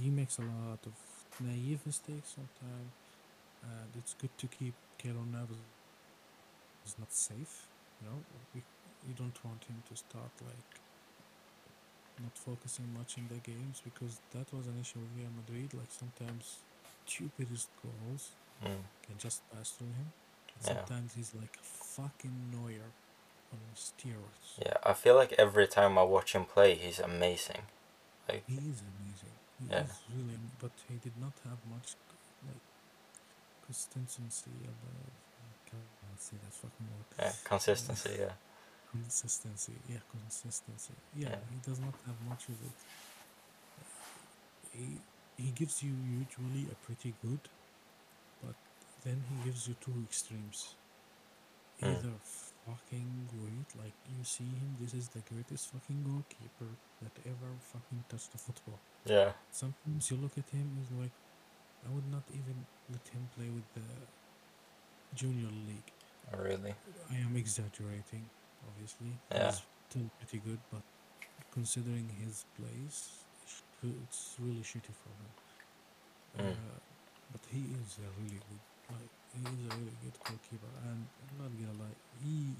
He 0.00 0.08
makes 0.10 0.38
a 0.38 0.42
lot 0.42 0.80
of 0.86 0.94
naive 1.40 1.80
mistakes 1.84 2.34
sometimes, 2.36 2.92
and 3.62 3.90
it's 3.98 4.14
good 4.14 4.32
to 4.38 4.46
keep 4.46 4.74
Keylor 5.02 5.26
Navas 5.30 5.58
is 6.86 6.94
not 6.98 7.12
safe. 7.12 7.66
You 8.00 8.08
know, 8.08 8.18
we 8.54 8.62
we 9.06 9.14
don't 9.14 9.38
want 9.44 9.62
him 9.64 9.82
to 9.90 9.96
start 9.96 10.32
like 10.46 10.70
not 12.22 12.36
focusing 12.36 12.86
much 12.98 13.16
in 13.18 13.28
the 13.28 13.40
games 13.50 13.80
because 13.84 14.18
that 14.34 14.52
was 14.56 14.66
an 14.66 14.74
issue 14.80 14.98
with 14.98 15.10
Real 15.18 15.30
Madrid. 15.36 15.72
Like 15.74 15.90
sometimes 15.90 16.58
stupidest 17.06 17.68
goals 17.82 18.30
Mm. 18.64 18.82
can 19.06 19.16
just 19.18 19.40
pass 19.52 19.70
through 19.70 19.86
him. 20.00 20.10
Yeah. 20.60 20.74
sometimes 20.74 21.14
he's 21.14 21.32
like 21.32 21.56
a 21.60 21.64
fucking 21.64 22.50
Neuer 22.50 22.90
on 23.52 23.58
steroids. 23.76 24.58
Yeah, 24.60 24.78
I 24.84 24.92
feel 24.94 25.14
like 25.14 25.32
every 25.38 25.68
time 25.68 25.96
I 25.96 26.02
watch 26.02 26.32
him 26.34 26.44
play, 26.44 26.74
he's 26.74 26.98
amazing. 26.98 27.62
Like, 28.28 28.44
He 28.46 28.68
is 28.68 28.82
amazing. 28.82 29.38
He 29.58 29.66
Yeah. 29.70 29.84
is 29.84 30.02
really, 30.08 30.38
but 30.58 30.72
he 30.88 30.98
did 30.98 31.16
not 31.16 31.38
have 31.44 31.64
much 31.64 31.96
like 32.42 32.62
consistency 33.64 34.64
about. 34.64 35.12
I 35.40 35.54
can't 35.70 35.90
say 35.92 36.06
that 36.10 36.24
fucking 36.54 36.88
word. 36.90 37.06
yeah, 37.18 37.32
consistency. 37.44 38.10
Yeah, 38.20 38.32
Consistency, 38.90 39.82
yeah, 39.86 40.00
consistency. 40.10 40.96
Yeah, 41.12 41.28
Yeah. 41.28 41.36
he 41.48 41.58
does 41.60 41.78
not 41.80 41.94
have 42.06 42.20
much 42.20 42.48
of 42.48 42.60
it. 42.62 42.84
He 44.72 45.02
he 45.36 45.50
gives 45.52 45.82
you 45.82 45.94
usually 45.96 46.70
a 46.70 46.74
pretty 46.76 47.12
good, 47.20 47.50
but 48.40 48.56
then 49.02 49.24
he 49.28 49.36
gives 49.38 49.68
you 49.68 49.74
two 49.74 50.02
extremes. 50.04 50.76
Either 51.80 52.20
mm. 52.20 52.47
Fucking 52.68 53.28
great, 53.32 53.82
like 53.82 53.96
you 54.12 54.22
see 54.24 54.44
him, 54.44 54.76
this 54.80 54.92
is 54.92 55.08
the 55.08 55.20
greatest 55.32 55.72
fucking 55.72 56.04
goalkeeper 56.04 56.68
that 57.00 57.12
ever 57.24 57.50
fucking 57.72 58.04
touched 58.10 58.32
the 58.32 58.38
football. 58.38 58.78
yeah, 59.06 59.32
Sometimes 59.50 60.10
you 60.10 60.18
look 60.18 60.36
at 60.36 60.44
him, 60.52 60.68
he's 60.76 60.92
like, 61.00 61.14
I 61.86 61.94
would 61.94 62.04
not 62.12 62.24
even 62.28 62.66
let 62.92 63.00
him 63.08 63.24
play 63.34 63.48
with 63.48 63.64
the 63.72 63.88
junior 65.14 65.48
league. 65.66 65.90
really. 66.36 66.74
I 67.10 67.16
am 67.24 67.34
exaggerating, 67.36 68.28
obviously. 68.68 69.16
Yeah. 69.32 69.46
He's 69.46 69.62
still 69.88 70.10
pretty 70.20 70.42
good, 70.44 70.60
but 70.70 70.82
considering 71.52 72.10
his 72.22 72.44
place, 72.60 73.24
it's 73.82 74.36
really 74.38 74.60
shitty 74.60 74.92
for 74.92 75.12
him. 75.16 75.32
Mm. 76.36 76.52
Uh, 76.52 76.78
but 77.32 77.40
he 77.50 77.60
is 77.80 77.96
a 78.04 78.08
really 78.20 78.40
good, 78.44 78.62
like, 78.92 79.14
he 79.34 79.42
is 79.44 79.62
a 79.68 79.74
really 79.76 79.96
good 80.02 80.16
goalkeeper, 80.24 80.72
and 80.88 81.04
I'm 81.04 81.36
not 81.38 81.52
gonna 81.58 81.78
lie, 81.78 81.96
he 82.22 82.54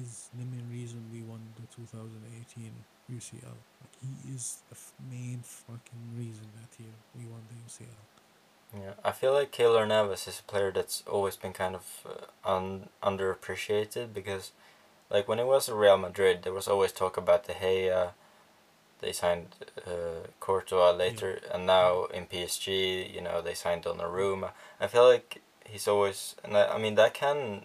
is 0.00 0.28
the 0.38 0.44
main 0.44 0.66
reason 0.70 1.04
we 1.12 1.22
won 1.22 1.40
the 1.60 1.66
2018 1.74 2.72
UCL. 3.08 3.58
Like, 3.80 3.94
he 4.00 4.34
is 4.34 4.62
the 4.70 4.76
f- 4.76 4.92
main 5.10 5.40
fucking 5.42 6.04
reason 6.16 6.46
that 6.56 6.70
year 6.82 6.94
we 7.16 7.24
won 7.26 7.42
the 7.50 7.56
UCL. 7.66 8.02
Yeah, 8.74 8.94
I 9.04 9.12
feel 9.12 9.32
like 9.34 9.52
Keylor 9.52 9.86
Navas 9.86 10.26
is 10.26 10.40
a 10.40 10.50
player 10.50 10.70
that's 10.72 11.02
always 11.06 11.36
been 11.36 11.52
kind 11.52 11.74
of 11.74 11.84
uh, 12.06 12.50
un- 12.56 12.88
underappreciated 13.02 14.14
because, 14.14 14.52
like, 15.10 15.28
when 15.28 15.38
he 15.38 15.44
was 15.44 15.68
Real 15.68 15.98
Madrid, 15.98 16.42
there 16.42 16.54
was 16.54 16.68
always 16.68 16.92
talk 16.92 17.16
about 17.18 17.44
the 17.44 17.52
hey, 17.52 17.90
uh, 17.90 18.08
they 19.00 19.12
signed 19.12 19.48
uh, 19.86 20.28
Courtois 20.40 20.92
later, 20.92 21.40
and 21.52 21.66
now 21.66 22.04
in 22.06 22.26
PSG, 22.26 23.12
you 23.14 23.20
know, 23.20 23.42
they 23.42 23.54
signed 23.54 23.84
Donnarumma. 23.84 24.50
I 24.80 24.86
feel 24.86 25.04
like 25.08 25.42
he's 25.66 25.88
always, 25.88 26.36
and 26.44 26.56
I, 26.56 26.74
I 26.74 26.78
mean, 26.78 26.94
that 26.96 27.14
can 27.14 27.64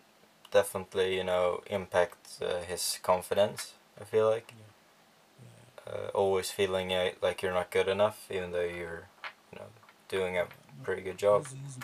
definitely, 0.51 1.15
you 1.17 1.23
know, 1.23 1.61
impact 1.67 2.37
uh, 2.41 2.61
his 2.61 2.99
confidence. 3.03 3.73
I 3.99 4.03
feel 4.03 4.29
like 4.29 4.53
Yeah. 4.57 5.93
uh, 5.93 6.07
always 6.13 6.51
feeling 6.51 6.93
uh, 6.93 7.11
like 7.21 7.41
you're 7.41 7.53
not 7.53 7.71
good 7.71 7.87
enough, 7.87 8.27
even 8.29 8.51
though 8.51 8.61
you're, 8.61 9.07
you 9.51 9.59
know, 9.59 9.69
doing 10.07 10.37
a 10.37 10.41
yeah. 10.41 10.83
pretty 10.83 11.01
good 11.01 11.17
job. 11.17 11.47
He's, 11.47 11.53
he's, 11.53 11.77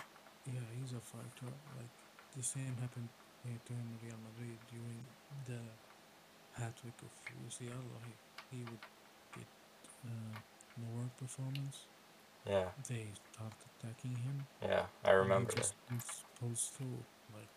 yeah, 0.54 0.68
he's 0.80 0.92
a 0.94 1.00
fighter. 1.02 1.52
Like 1.78 1.92
the 2.38 2.44
same 2.44 2.76
happened 2.82 3.10
to 3.44 3.74
him 3.74 3.86
in 3.92 4.08
Real 4.08 4.20
Madrid 4.28 4.58
during 4.72 5.02
the 5.48 5.60
hat 6.62 6.74
trick 6.80 6.98
of 7.02 7.12
UCL. 7.48 7.84
Like 7.98 8.18
he 8.52 8.60
would 8.64 8.84
get 9.36 9.50
uh, 10.06 10.38
more 10.78 11.06
performance. 11.20 11.88
Yeah. 12.48 12.70
They 12.90 13.08
start 13.32 13.54
attacking 13.80 14.16
him. 14.20 14.46
Yeah, 14.62 14.86
I 15.06 15.12
remember 15.12 15.52
he 15.52 15.56
that. 15.56 15.62
just 15.62 15.76
pulls, 16.40 16.72
pulls. 16.76 17.04
Like 17.34 17.50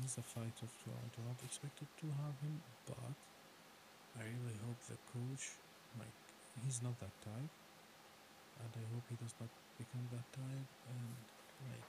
he's 0.00 0.18
a 0.18 0.22
fighter. 0.22 0.68
So 0.68 0.92
I 0.92 1.06
do 1.16 1.20
not 1.26 1.38
expect 1.44 1.80
it 1.80 1.88
to 2.00 2.06
have 2.22 2.36
him, 2.44 2.60
but 2.86 3.16
I 4.14 4.22
really 4.22 4.58
hope 4.62 4.78
the 4.86 4.94
coach, 5.10 5.58
like, 5.98 6.14
he's 6.62 6.78
not 6.82 6.94
that 7.02 7.10
type, 7.26 7.54
and 8.62 8.70
I 8.78 8.84
hope 8.94 9.02
he 9.10 9.16
does 9.18 9.34
not 9.42 9.50
become 9.74 10.06
that 10.14 10.22
type, 10.30 10.70
and 10.86 11.10
like, 11.66 11.88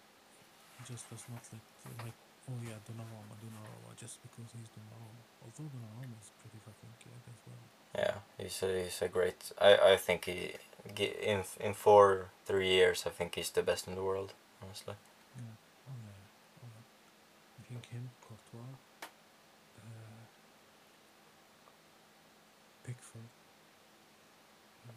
he 0.74 0.82
just 0.89 1.06
does 1.10 1.22
not 1.30 1.45
let 1.53 1.62
like, 2.01 2.18
oh 2.50 2.60
yeah, 2.64 2.78
Donnarumma, 2.86 3.36
Donnarumma, 3.41 3.96
just 3.98 4.22
because 4.22 4.52
he's 4.54 4.70
Donnarumma. 4.76 5.24
Although 5.43 5.70
Donnarumma 5.74 6.18
is 6.22 6.32
pretty 6.39 6.60
fucking 6.66 6.93
good 7.04 7.24
as 7.30 7.39
well. 7.48 7.66
Yeah, 7.96 8.18
he's 8.38 8.64
a, 8.64 8.84
he's 8.84 9.02
a 9.02 9.08
great. 9.08 9.52
I, 9.60 9.93
I 9.93 9.98
think 9.98 10.26
he 10.26 10.54
in 10.96 11.43
in 11.60 11.74
four 11.74 12.30
three 12.46 12.70
years. 12.70 13.04
I 13.06 13.10
think 13.10 13.36
he's 13.36 13.50
the 13.50 13.64
best 13.64 13.88
in 13.88 13.96
the 13.96 14.04
world. 14.04 14.34
Honestly. 14.62 14.96
Yeah. 15.36 15.43
Oh 15.89 15.98
yeah. 16.06 16.64
Oh, 16.64 16.68
yeah. 16.74 16.84
I 17.60 17.62
think 17.68 17.86
him, 17.91 18.10
Courtois, 18.22 18.78
uh, 19.80 20.26
Pickford. 22.86 23.30
Uh, 24.88 24.93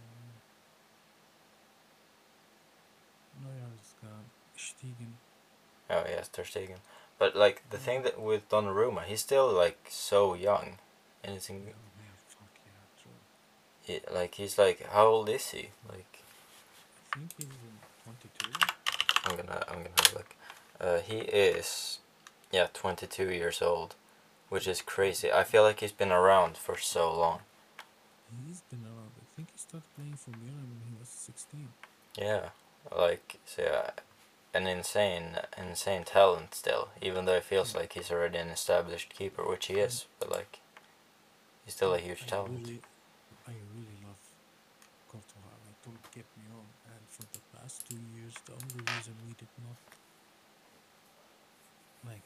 gone. 4.03 4.25
Stegen. 4.57 5.13
Oh 5.91 6.05
yes, 6.09 6.29
Ter 6.29 6.45
Stegen. 6.45 6.81
But 7.19 7.37
like 7.37 7.69
the 7.71 7.79
thing 7.79 8.03
that 8.03 8.21
with 8.21 8.49
Donnarumma, 8.49 9.05
he's 9.05 9.21
still 9.21 9.53
like 9.53 9.79
so 9.89 10.35
young, 10.35 10.79
and 11.25 11.35
it's 11.37 11.51
Yeah, 11.51 11.57
in, 11.57 11.75
yeah, 11.99 12.14
fuck 12.29 12.51
yeah, 12.64 13.03
true. 13.03 13.12
he, 13.83 14.01
like 14.12 14.35
he's 14.37 14.59
like 14.59 14.87
how 14.91 15.07
old 15.07 15.29
is 15.29 15.51
he? 15.51 15.71
Like 15.89 16.21
I 17.14 17.19
think 17.19 17.33
he's 17.37 17.49
twenty-two. 18.05 18.53
I'm 19.25 19.37
gonna 19.37 19.64
I'm 19.69 19.79
gonna 19.79 19.91
have 19.99 20.12
a 20.12 20.14
look. 20.16 20.35
Uh, 20.81 20.99
he 21.01 21.19
is, 21.19 21.99
yeah, 22.53 22.69
twenty 22.73 23.07
two 23.07 23.31
years 23.31 23.61
old, 23.62 23.95
which 24.49 24.66
is 24.69 24.81
crazy. 24.83 25.33
I 25.33 25.45
feel 25.45 25.62
like 25.62 25.81
he's 25.81 25.93
been 25.93 26.12
around 26.12 26.57
for 26.57 26.77
so 26.79 27.12
long. 27.16 27.41
He's 28.47 28.61
been 28.71 28.85
around. 28.85 29.11
I 29.21 29.25
think 29.37 29.49
he 29.53 29.59
started 29.59 29.89
playing 29.97 30.14
for 30.16 30.31
Milan 30.31 30.69
when 30.69 30.81
he 30.89 30.95
was 30.99 31.09
16. 31.09 31.69
Yeah, 32.16 32.51
like 32.97 33.39
so 33.47 33.62
yeah, 33.62 33.91
an 34.55 34.67
insane 34.67 35.39
insane 35.57 36.05
talent 36.05 36.55
still. 36.55 36.89
Even 37.03 37.25
though 37.25 37.35
it 37.35 37.45
feels 37.45 37.75
like 37.75 37.93
he's 37.93 38.11
already 38.11 38.39
an 38.39 38.49
established 38.49 39.15
keeper, 39.15 39.43
which 39.45 39.67
he 39.67 39.75
is, 39.75 40.07
but 40.19 40.31
like 40.31 40.61
he's 41.65 41.75
still 41.75 41.95
a 41.95 41.99
huge 41.99 42.23
I 42.27 42.31
talent. 42.31 42.65
Really, 42.65 42.81
I 43.47 43.53
really 43.75 43.99
love 44.05 44.23
Courtois. 45.09 45.57
Don't 45.85 46.11
get 46.15 46.25
me 46.37 46.45
wrong. 46.53 46.69
And 46.91 47.03
for 47.09 47.23
the 47.33 47.41
past 47.57 47.89
two 47.89 47.97
years, 48.17 48.35
the 48.47 48.53
only 48.53 48.81
reason 48.93 49.15
we 49.27 49.33
did 49.39 49.49
not 49.65 49.79
like 52.07 52.23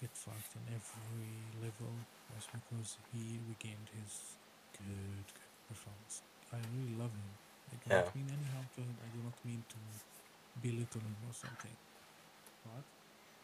get 0.00 0.10
fucked 0.14 0.54
in 0.58 0.64
every 0.74 1.32
level 1.62 1.92
was 2.34 2.46
because 2.50 2.98
he 3.12 3.38
regained 3.48 3.88
his 3.94 4.36
good, 4.74 5.26
good 5.26 5.52
performance. 5.68 6.22
I 6.52 6.58
really 6.74 6.96
love 6.98 7.12
him. 7.12 7.30
I 7.72 7.76
do 7.82 7.90
Yeah. 7.90 8.02
not 8.02 8.14
mean 8.16 8.28
any 8.30 8.48
harm 8.54 8.66
to 8.74 8.80
him. 8.80 8.96
I 9.04 9.08
do 9.14 9.20
not 9.22 9.38
mean 9.44 9.57
belittle 10.62 11.02
him 11.02 11.16
or 11.28 11.34
something. 11.34 11.76
But 12.64 12.84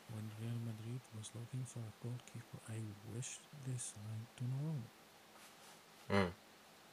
when 0.08 0.30
Real 0.40 0.58
Madrid 0.60 1.02
was 1.16 1.30
looking 1.34 1.64
for 1.66 1.80
a 1.80 1.94
goalkeeper, 2.02 2.60
I 2.68 2.80
wish 3.14 3.40
they 3.66 3.78
signed 3.78 4.28
Donnarumma. 4.38 4.90
Mm. 6.10 6.32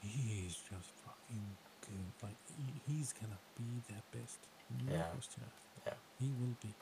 He 0.01 0.45
is 0.47 0.55
just 0.57 0.91
fucking 1.05 1.57
good. 1.81 2.13
Like 2.23 2.37
he, 2.57 2.81
he's 2.87 3.13
gonna 3.13 3.39
be 3.55 3.81
the 3.87 4.01
best. 4.17 4.47
No 4.69 4.93
Yeah. 4.93 5.03
question. 5.11 5.43
Yeah. 5.85 5.93
He 6.19 6.31
will 6.31 6.55
be. 6.61 6.75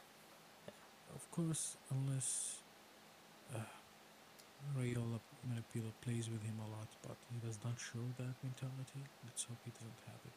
Of 1.16 1.30
course, 1.32 1.78
unless 1.92 2.64
uh, 3.56 3.60
Raiola 4.78 5.20
Manipula 5.48 5.94
plays 6.02 6.30
with 6.30 6.44
him 6.44 6.60
a 6.60 6.68
lot, 6.68 6.90
but 7.02 7.18
he 7.32 7.40
does 7.40 7.60
not 7.64 7.80
show 7.80 8.14
that 8.18 8.36
mentality. 8.44 9.04
Let's 9.26 9.44
hope 9.46 9.60
he 9.66 9.72
doesn't 9.72 10.02
have 10.08 10.22
it. 10.26 10.34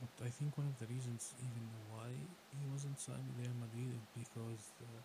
But 0.00 0.26
I 0.26 0.30
think 0.30 0.56
one 0.58 0.66
of 0.68 0.78
the 0.78 0.86
reasons 0.86 1.34
even 1.42 1.66
why 1.90 2.08
he 2.54 2.66
wasn't 2.72 2.98
signed 3.00 3.26
with 3.36 3.46
Real 3.46 3.54
Madrid 3.58 3.90
is 3.98 4.06
because 4.14 4.72
uh, 4.82 5.02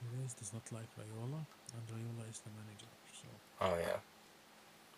Perez 0.00 0.34
does 0.34 0.52
not 0.52 0.70
like 0.72 0.88
Raiola, 0.96 1.46
and 1.74 1.82
Raiola 1.88 2.28
is 2.30 2.40
the 2.40 2.50
manager. 2.50 2.92
So 3.12 3.28
Oh 3.60 3.76
yeah. 3.78 4.00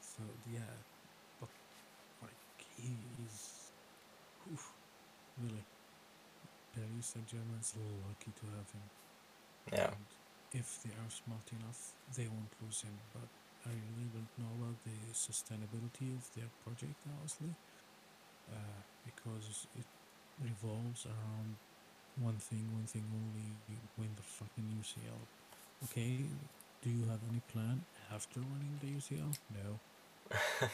so 0.01 0.23
yeah, 0.53 0.73
but 1.41 1.49
like 2.23 2.59
he 2.77 2.97
is, 3.27 3.73
oof, 4.53 4.73
really. 5.43 5.65
Paris 6.75 7.07
Saint 7.07 7.27
Germain's 7.27 7.75
lucky 8.07 8.33
to 8.41 8.47
have 8.57 8.71
him. 8.71 8.87
Yeah. 9.73 9.91
And 9.95 10.07
if 10.53 10.83
they 10.83 10.91
are 10.91 11.11
smart 11.11 11.47
enough, 11.53 11.95
they 12.17 12.29
won't 12.29 12.53
lose 12.63 12.83
him. 12.83 12.99
But 13.13 13.29
I 13.67 13.75
really 13.75 14.09
don't 14.15 14.35
know 14.39 14.53
about 14.63 14.79
the 14.87 14.97
sustainability 15.13 16.15
of 16.15 16.23
their 16.35 16.51
project, 16.65 16.95
honestly, 17.19 17.51
uh, 18.53 18.81
because 19.05 19.67
it 19.79 19.87
revolves 20.43 21.07
around 21.07 21.57
one 22.21 22.39
thing, 22.39 22.65
one 22.73 22.87
thing 22.87 23.05
only: 23.11 23.51
win 23.99 24.11
the 24.17 24.23
fucking 24.23 24.65
UCL. 24.79 25.23
Okay, 25.85 26.19
do 26.83 26.91
you 26.91 27.05
have 27.11 27.21
any 27.31 27.41
plan 27.53 27.83
after 28.15 28.41
winning 28.41 28.79
the 28.81 28.89
UCL? 28.99 29.37
No. 29.59 29.69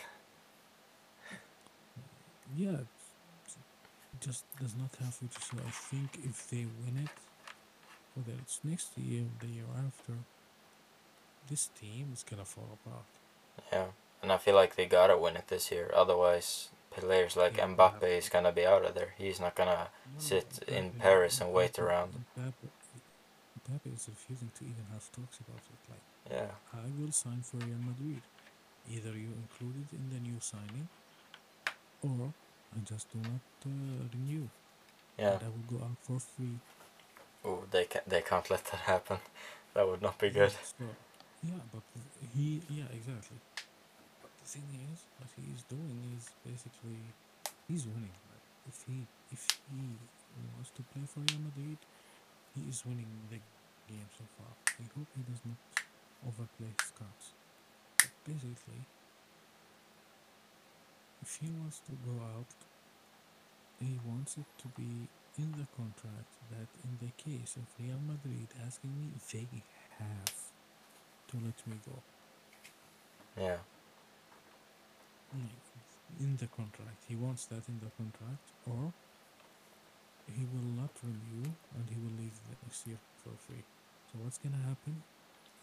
yeah, 2.56 2.78
just 4.20 4.44
does 4.60 4.74
not 4.76 4.90
have 5.02 5.14
future. 5.14 5.40
So 5.40 5.56
I 5.58 5.70
think 5.70 6.18
if 6.24 6.48
they 6.50 6.66
win 6.84 7.02
it, 7.04 7.10
whether 8.14 8.38
it's 8.40 8.60
next 8.64 8.96
year, 8.98 9.22
or 9.22 9.46
the 9.46 9.52
year 9.52 9.70
after, 9.76 10.14
this 11.48 11.68
team 11.80 12.10
is 12.12 12.24
gonna 12.28 12.44
fall 12.44 12.68
apart. 12.84 13.04
Yeah, 13.72 13.86
and 14.22 14.32
I 14.32 14.38
feel 14.38 14.54
like 14.54 14.76
they 14.76 14.86
gotta 14.86 15.16
win 15.18 15.36
it 15.36 15.48
this 15.48 15.70
year. 15.70 15.90
Otherwise, 15.94 16.70
players 16.90 17.36
like 17.36 17.56
Yeah, 17.56 17.66
Mbappe 17.68 18.02
is 18.04 18.28
gonna 18.28 18.52
be 18.52 18.66
out 18.66 18.84
of 18.84 18.94
there. 18.94 19.14
He's 19.18 19.40
not 19.40 19.54
gonna 19.54 19.88
No, 20.14 20.20
sit 20.20 20.62
in 20.68 20.92
Mbappe- 20.92 20.98
Paris 21.00 21.40
and 21.40 21.52
wait 21.52 21.74
Mbappe- 21.74 21.82
around. 21.82 22.24
Mbappe, 22.38 22.68
Mbappe 23.68 23.94
is 23.94 24.08
refusing 24.08 24.50
to 24.58 24.64
even 24.64 24.86
have 24.92 25.10
talks 25.12 25.38
about 25.40 25.60
it. 25.72 25.90
Like, 25.90 26.00
Yeah, 26.30 26.50
I 26.72 26.86
will 26.98 27.12
sign 27.12 27.42
for 27.42 27.56
Real 27.58 27.78
Madrid. 27.78 28.22
Either 28.90 29.10
you 29.10 29.32
include 29.42 29.76
it 29.84 29.96
in 29.96 30.10
the 30.10 30.20
new 30.20 30.40
signing, 30.40 30.88
or 32.02 32.32
I 32.76 32.80
just 32.84 33.10
do 33.12 33.18
not 33.18 33.40
uh, 33.66 34.08
renew. 34.12 34.48
yeah. 35.18 35.32
And 35.34 35.42
I 35.42 35.48
will 35.48 35.78
go 35.78 35.84
out 35.84 35.96
for 36.02 36.18
free. 36.18 36.58
Oh, 37.44 37.64
they 37.70 37.84
can 37.84 38.02
they 38.06 38.22
can't 38.22 38.48
let 38.50 38.64
that 38.66 38.80
happen. 38.92 39.18
That 39.74 39.88
would 39.88 40.02
not 40.02 40.18
be 40.18 40.28
good. 40.28 40.52
So, 40.52 40.84
yeah, 41.42 41.62
but 41.72 41.82
he, 42.34 42.62
yeah, 42.70 42.86
exactly. 42.94 43.38
But 44.22 44.30
the 44.42 44.46
thing 44.46 44.66
is, 44.90 45.06
what 45.18 45.30
he 45.34 45.50
is 45.50 45.62
doing 45.66 45.98
is 46.16 46.30
basically, 46.46 47.02
he's 47.66 47.86
winning. 47.86 48.14
Like, 48.30 48.46
if 48.68 48.78
he, 48.86 49.06
if 49.30 49.42
he 49.70 49.82
wants 50.54 50.70
to 50.78 50.82
play 50.94 51.02
for 51.06 51.20
Real 51.20 51.42
Madrid, 51.42 51.78
he 52.54 52.62
is 52.70 52.86
winning 52.86 53.10
the 53.30 53.40
game 53.90 54.08
so 54.14 54.24
far. 54.38 54.54
I 54.78 54.86
hope 54.94 55.08
he 55.18 55.22
does 55.26 55.42
not 55.42 55.58
overplay 56.22 56.70
his 56.78 56.92
cards. 56.94 57.34
But 57.98 58.12
basically, 58.22 58.86
if 61.22 61.38
he 61.42 61.50
wants 61.58 61.80
to 61.90 61.92
go 62.06 62.22
out, 62.22 62.50
he 63.80 63.98
wants 64.06 64.36
it 64.38 64.46
to 64.62 64.68
be 64.78 65.10
in 65.38 65.50
the 65.58 65.66
contract 65.74 66.38
that 66.54 66.70
in 66.86 66.98
the 67.02 67.10
case 67.18 67.56
of 67.56 67.66
Real 67.82 67.98
Madrid 68.06 68.46
asking 68.62 68.94
me, 68.94 69.10
they 69.32 69.62
have 69.98 70.51
to 71.32 71.36
let 71.38 71.66
me 71.66 71.76
go. 71.86 71.98
Yeah, 73.36 73.58
in 76.20 76.36
the 76.36 76.46
contract. 76.48 77.04
He 77.08 77.16
wants 77.16 77.46
that 77.46 77.68
in 77.68 77.80
the 77.80 77.90
contract, 77.96 78.52
or 78.66 78.92
he 80.28 80.44
will 80.44 80.70
not 80.82 80.90
renew 81.02 81.50
and 81.76 81.84
he 81.90 81.96
will 82.00 82.16
leave 82.20 82.38
the 82.48 82.56
next 82.64 82.86
year 82.86 82.98
for 83.24 83.32
free. 83.46 83.64
So 84.12 84.18
what's 84.22 84.38
gonna 84.38 84.62
happen? 84.68 85.02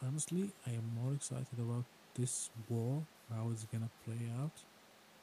Honestly, 0.05 0.51
I 0.67 0.71
am 0.71 0.85
more 1.01 1.13
excited 1.13 1.59
about 1.59 1.85
this 2.15 2.49
war, 2.69 3.03
how 3.33 3.49
it's 3.51 3.65
gonna 3.65 3.91
play 4.05 4.29
out, 4.41 4.57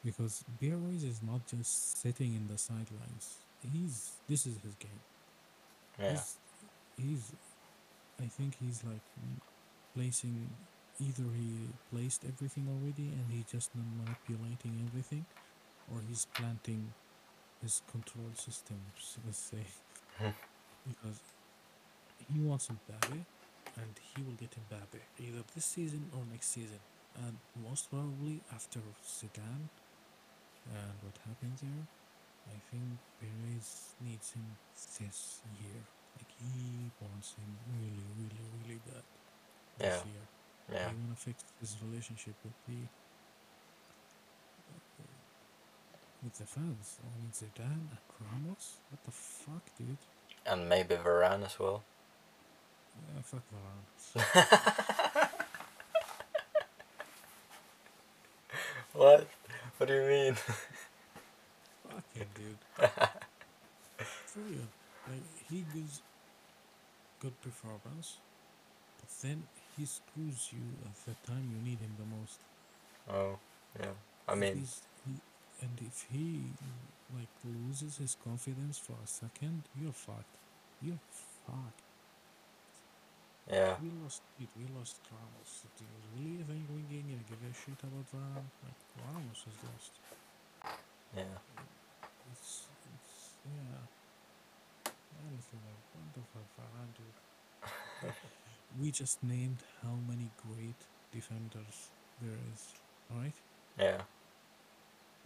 because 0.05 0.43
Perez 0.59 1.03
is 1.03 1.21
not 1.23 1.45
just 1.47 2.01
sitting 2.01 2.33
in 2.35 2.47
the 2.47 2.57
sidelines. 2.57 3.37
He's 3.73 4.11
this 4.29 4.45
is 4.47 4.55
his 4.63 4.75
game. 4.75 5.01
yeah, 5.99 6.11
He's, 6.11 6.37
he's 6.97 7.31
I 8.19 8.27
think 8.27 8.55
he's 8.61 8.83
like 8.83 9.01
placing 9.97 10.49
either 11.01 11.27
he 11.35 11.49
placed 11.91 12.23
everything 12.25 12.67
already 12.69 13.07
and 13.17 13.25
he's 13.31 13.45
just 13.51 13.71
manipulating 13.75 14.75
everything, 14.87 15.25
or 15.91 16.01
he's 16.07 16.25
planting 16.33 16.93
his 17.61 17.81
control 17.91 18.29
systems, 18.35 19.17
let's 19.25 19.39
say, 19.39 19.65
Hmm. 20.19 20.33
because 20.87 21.19
he 22.33 22.39
wants 22.39 22.67
Mbappe 22.67 23.25
and 23.77 23.93
he 24.15 24.23
will 24.23 24.33
get 24.43 24.51
Mbappe 24.51 24.99
either 25.19 25.43
this 25.55 25.65
season 25.65 26.09
or 26.13 26.23
next 26.31 26.47
season, 26.49 26.79
and 27.25 27.37
most 27.67 27.89
probably 27.89 28.41
after 28.53 28.79
Zidane 29.05 29.69
and 30.69 30.95
what 31.03 31.17
happened 31.27 31.57
there. 31.61 31.85
I 32.47 32.57
think 32.71 32.99
Perez 33.19 33.95
needs 34.01 34.31
him 34.33 34.47
this 34.75 35.41
year. 35.61 35.81
Like 36.17 36.31
he 36.39 36.91
wants 37.01 37.35
him 37.35 37.51
really, 37.75 38.05
really, 38.17 38.45
really 38.63 38.79
bad 38.87 39.03
this 39.77 39.87
Yeah. 40.05 40.11
year. 40.11 40.27
yeah. 40.73 40.89
He 40.89 40.95
wanna 40.95 41.15
fix 41.15 41.43
his 41.59 41.75
relationship 41.83 42.35
with 42.43 42.53
the 42.67 42.79
uh, 44.73 45.03
with 46.23 46.37
the 46.37 46.45
fans. 46.45 46.97
I 47.03 47.07
mean 47.19 47.31
Zidane 47.31 47.89
and 47.91 47.97
Ramos. 48.19 48.77
What 48.89 49.03
the 49.05 49.11
fuck, 49.11 49.63
dude? 49.77 49.97
And 50.45 50.67
maybe 50.69 50.95
Varane 50.95 51.45
as 51.45 51.59
well. 51.59 51.83
Yeah, 53.15 53.21
fuck 53.23 53.43
Varane. 53.53 55.29
What? 58.93 59.27
What 59.77 59.87
do 59.87 59.93
you 59.93 60.07
mean? 60.07 60.33
Fuck 60.35 62.03
him, 62.13 62.27
dude. 62.35 62.57
For 64.25 64.39
real. 64.39 64.67
Like 65.07 65.21
he 65.49 65.63
gives 65.73 66.01
good 67.19 67.39
performance, 67.41 68.17
but 68.99 69.09
then 69.21 69.43
he 69.77 69.85
screws 69.85 70.49
you 70.51 70.65
at 70.85 70.95
the 71.05 71.15
time 71.31 71.45
you 71.53 71.59
need 71.63 71.79
him 71.79 71.93
the 71.97 72.05
most. 72.17 72.39
Oh, 73.09 73.37
yeah. 73.79 73.93
I 74.27 74.35
mean, 74.35 74.57
he, 75.05 75.13
and 75.61 75.75
if 75.81 76.05
he 76.11 76.41
like 77.15 77.31
loses 77.45 77.97
his 77.97 78.17
confidence 78.23 78.77
for 78.77 78.93
a 79.03 79.07
second, 79.07 79.63
you're 79.79 79.93
fucked. 79.93 80.35
You're 80.81 80.99
fucked. 81.45 81.81
yeah, 83.49 83.75
We 83.81 83.89
lost 84.03 84.21
it. 84.41 84.49
We 84.57 84.65
lost 84.77 84.99
Ramos. 85.07 85.63
Do 85.77 85.83
you 85.85 85.97
really 86.19 86.43
think 86.43 86.67
we 86.73 86.81
gonna 86.91 87.23
give 87.29 87.39
a 87.39 87.53
shit 87.53 87.79
about 87.79 88.05
Varane? 88.11 88.49
Like 88.65 88.81
Ramos 89.07 89.45
is 89.47 89.57
lost. 89.63 89.93
yeah, 91.15 91.39
It's, 92.31 92.67
it's 92.91 93.39
yeah. 93.45 93.79
Honestly, 95.23 95.59
like 95.63 95.83
what 95.95 96.07
the 96.13 96.23
fuck, 96.33 96.47
Varane, 96.59 96.91
dude. 96.97 98.13
we 98.81 98.91
just 98.91 99.23
named 99.23 99.57
how 99.83 99.95
many 100.07 100.29
great 100.45 100.75
defenders 101.13 101.89
there 102.21 102.37
is. 102.53 102.73
Alright? 103.13 103.33
yeah. 103.79 104.01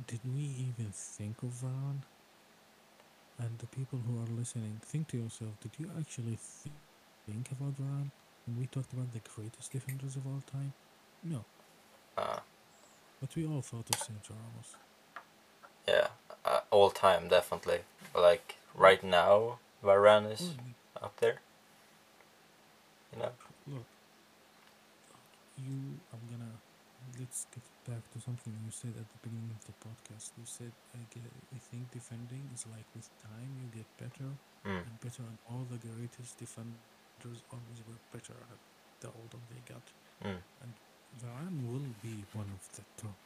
Did 0.08 0.20
we 0.36 0.42
even 0.42 0.92
think 0.92 1.42
of 1.44 1.50
Varane? 1.50 2.02
And 3.40 3.58
the 3.60 3.68
people 3.68 4.00
who 4.00 4.18
are 4.22 4.38
listening, 4.38 4.80
think 4.86 5.08
to 5.10 5.18
yourself, 5.18 5.52
did 5.62 5.72
you 5.80 5.90
actually 6.00 6.38
thi- 6.38 6.72
think 7.28 7.52
about 7.52 7.76
Varane 7.80 8.12
when 8.46 8.60
we 8.60 8.68
talked 8.68 8.94
about 8.94 9.12
the 9.14 9.22
greatest 9.36 9.72
defenders 9.72 10.16
of 10.16 10.26
all 10.26 10.42
time? 10.52 10.74
No. 11.24 11.46
Uh, 12.18 12.40
But 13.20 13.36
we 13.36 13.46
all 13.46 13.62
thought 13.62 13.90
of 13.90 14.00
Sergio 14.00 14.32
Ramos. 14.32 14.76
yeah. 15.88 16.08
Uh, 16.46 16.62
all 16.72 16.90
time, 16.90 17.28
definitely. 17.28 17.80
Like, 18.16 18.56
right 18.76 19.04
now, 19.04 19.60
Varane 19.84 20.32
is 20.32 20.42
Well, 20.42 21.04
up 21.04 21.18
there. 21.20 21.40
You 23.14 23.20
know? 23.20 23.32
Look, 23.68 23.88
you, 25.58 25.78
I'm 26.14 26.24
gonna, 26.32 26.54
let's 27.20 27.46
get 27.54 27.64
back 27.88 28.04
to 28.14 28.18
something 28.22 28.54
you 28.66 28.72
said 28.72 28.94
at 28.98 29.06
the 29.08 29.20
beginning 29.22 29.52
of 29.54 29.62
the 29.68 29.76
podcast. 29.84 30.32
You 30.40 30.46
said, 30.46 30.72
I, 30.96 31.02
get, 31.14 31.24
I 31.54 31.60
think 31.60 31.92
defending 31.92 32.44
is 32.54 32.66
like 32.72 32.88
with 32.96 33.10
time 33.22 33.52
you 33.62 33.68
get 33.82 33.88
better 33.98 34.32
Mm. 34.62 34.78
and 34.86 35.00
better, 35.02 35.24
and 35.26 35.38
all 35.50 35.66
the 35.72 35.78
greatest 35.82 36.38
defenders 36.38 37.42
always 37.50 37.82
were 37.90 37.98
better 38.14 38.38
at 38.38 38.60
the 39.02 39.08
older 39.08 39.42
they 39.50 39.58
got. 39.66 39.82
Mm. 40.24 40.38
And 40.62 40.72
Varane 41.18 41.66
will 41.66 41.90
be 42.04 42.22
one 42.34 42.46
of 42.54 42.62
the 42.78 42.84
top. 43.02 43.18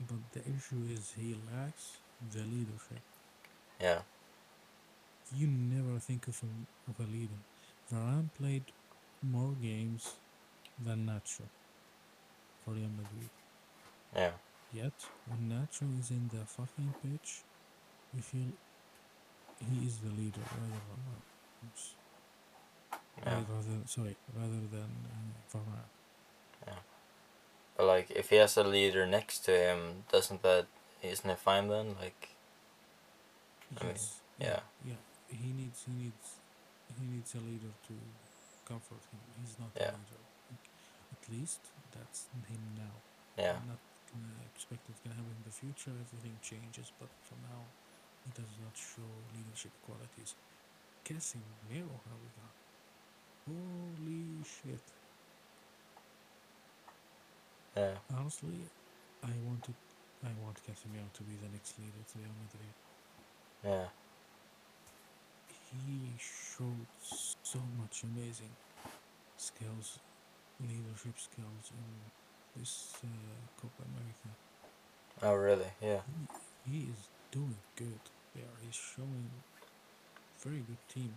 But 0.00 0.16
the 0.32 0.40
issue 0.48 0.80
is 0.90 1.12
he 1.18 1.36
lacks 1.52 1.98
the 2.32 2.38
leadership. 2.40 3.04
Yeah, 3.78 4.00
You 5.36 5.46
never 5.46 5.98
think 5.98 6.26
of 6.26 6.40
him 6.40 6.66
of 6.88 6.98
a 6.98 7.06
leader. 7.12 7.42
Varane 7.92 8.28
played 8.38 8.64
more 9.22 9.52
games 9.62 10.14
than 10.84 11.06
Nacho 11.06 11.46
for 12.64 12.72
Real 12.72 12.90
Madrid. 12.96 13.30
yeah, 14.14 14.30
Yet, 14.72 14.92
when 15.26 15.50
Nacho 15.50 15.98
is 15.98 16.10
in 16.10 16.30
the 16.32 16.44
fucking 16.44 16.94
pitch, 17.02 17.42
you 18.14 18.22
feel 18.22 18.52
he 19.70 19.86
is 19.86 19.98
the 19.98 20.10
leader 20.10 20.40
rather 20.52 20.80
than 20.80 21.70
yeah. 23.24 23.34
Rather, 23.34 23.86
sorry, 23.86 24.16
rather 24.36 24.62
than 24.70 24.90
uh, 25.10 25.56
Varane. 25.56 25.88
But 27.78 27.86
like, 27.86 28.10
if 28.10 28.30
he 28.30 28.36
has 28.36 28.56
a 28.56 28.64
leader 28.64 29.06
next 29.06 29.44
to 29.46 29.52
him, 29.52 30.04
doesn't 30.10 30.42
that 30.42 30.66
isn't 31.00 31.30
it 31.30 31.38
fine 31.38 31.68
then? 31.68 31.94
Like, 32.00 32.30
I 33.80 33.84
mean, 33.84 33.94
yeah. 34.40 34.60
Yeah. 34.84 34.94
He 35.28 35.52
needs. 35.52 35.84
He 35.86 36.02
needs. 36.02 36.34
He 36.96 37.04
needs 37.06 37.34
a 37.34 37.42
leader 37.44 37.72
to 37.88 37.94
comfort 38.64 39.02
him. 39.12 39.20
He's 39.40 39.58
not 39.58 39.70
Yeah. 39.76 39.92
a 39.92 39.98
leader. 40.00 40.22
At 41.12 41.22
least 41.30 41.60
that's 41.92 42.26
him 42.48 42.62
now. 42.76 42.94
yeah, 43.36 43.56
I'm 43.56 43.68
not 43.68 43.78
gonna 44.12 44.34
expect 44.54 44.82
it's 44.90 45.00
gonna 45.00 45.14
happen 45.14 45.30
in 45.36 45.44
the 45.44 45.54
future. 45.54 45.92
Everything 45.94 46.36
changes, 46.42 46.90
but 46.98 47.08
for 47.22 47.36
now, 47.50 47.62
he 48.24 48.30
does 48.34 48.52
not 48.64 48.74
show 48.76 49.06
leadership 49.36 49.72
qualities. 49.86 50.34
Casemiro, 51.04 51.94
however, 52.08 52.48
holy 53.46 54.42
shit! 54.44 54.82
Yeah. 57.76 57.94
Honestly, 58.12 58.58
I 59.22 59.30
wanted, 59.46 59.74
I 60.24 60.32
want 60.42 60.56
Casemiro 60.66 61.06
to 61.14 61.22
be 61.22 61.36
the 61.36 61.48
next 61.48 61.78
leader 61.78 62.02
to 62.12 62.18
Real 62.18 62.34
Madrid. 62.42 62.74
Yeah. 63.64 63.88
He 65.70 66.12
showed 66.18 66.86
so 67.00 67.58
much 67.78 68.02
amazing 68.04 68.54
skills, 69.36 69.98
leadership 70.60 71.18
skills 71.18 71.72
in 71.72 72.60
this 72.60 72.94
uh, 73.04 73.08
Copa 73.60 73.82
America. 73.84 74.28
Oh, 75.22 75.34
really? 75.34 75.70
Yeah. 75.82 76.00
He, 76.64 76.72
he 76.72 76.78
is 76.90 77.08
doing 77.30 77.56
good 77.76 78.00
there. 78.34 78.44
He's 78.64 78.74
showing 78.74 79.28
very 80.42 80.62
good 80.66 80.82
team. 80.88 81.16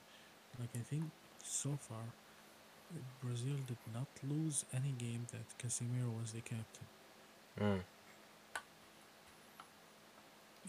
Like 0.59 0.69
I 0.75 0.79
think 0.79 1.03
so 1.43 1.77
far, 1.79 2.03
Brazil 3.23 3.55
did 3.67 3.77
not 3.93 4.07
lose 4.27 4.65
any 4.73 4.93
game 4.97 5.25
that 5.31 5.45
Casemiro 5.57 6.19
was 6.19 6.33
the 6.33 6.41
captain. 6.41 6.87
Mm. 7.59 7.81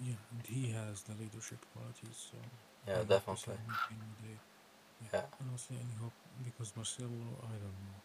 Yeah, 0.05 0.15
and 0.31 0.47
he 0.47 0.73
has 0.73 1.03
the 1.03 1.13
leadership 1.21 1.59
qualities. 1.75 2.31
So 2.31 2.39
Yeah, 2.87 3.03
definitely. 3.09 3.55
Yeah. 5.13 5.21
I 5.21 5.45
don't 5.45 5.59
see 5.59 5.75
any 5.75 5.95
hope 6.01 6.13
because 6.45 6.73
Marcelo, 6.77 7.09
I 7.43 7.53
don't 7.63 7.79
know. 7.87 8.01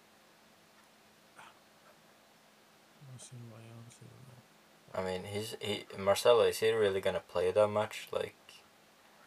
Marcelo, 3.11 3.47
I 3.55 3.63
honestly 3.77 4.07
don't 4.11 4.27
know. 4.27 4.41
I 4.93 5.01
mean, 5.03 5.23
he's 5.33 5.55
he 5.59 5.85
Marcelo. 5.97 6.43
Is 6.43 6.59
he 6.59 6.71
really 6.71 7.01
gonna 7.01 7.19
play 7.27 7.51
that 7.51 7.67
much? 7.67 8.07
Like, 8.11 8.35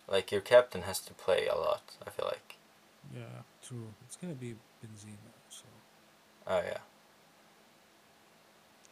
like 0.09 0.31
your 0.33 0.41
captain 0.41 0.83
has 0.83 1.01
to 1.01 1.15
play 1.15 1.47
a 1.47 1.57
lot. 1.57 1.83
I 2.07 2.11
feel 2.11 2.27
like. 2.27 2.57
Yeah, 3.15 3.43
true. 3.67 3.89
It's 4.07 4.17
gonna 4.17 4.35
be 4.35 4.55
Benzema. 4.83 5.33
So 5.49 5.65
Oh 6.47 6.59
yeah. 6.59 6.79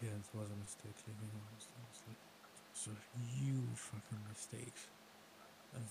yeah, 0.02 0.10
it 0.10 0.36
was 0.36 0.48
a 0.50 0.56
mistake 0.62 0.96
leaving 1.06 1.30
him. 1.34 1.42
Honestly, 1.50 2.16
so 2.74 2.90
huge 3.34 3.76
fucking 3.76 4.22
mistakes, 4.28 4.86
and 4.86 4.97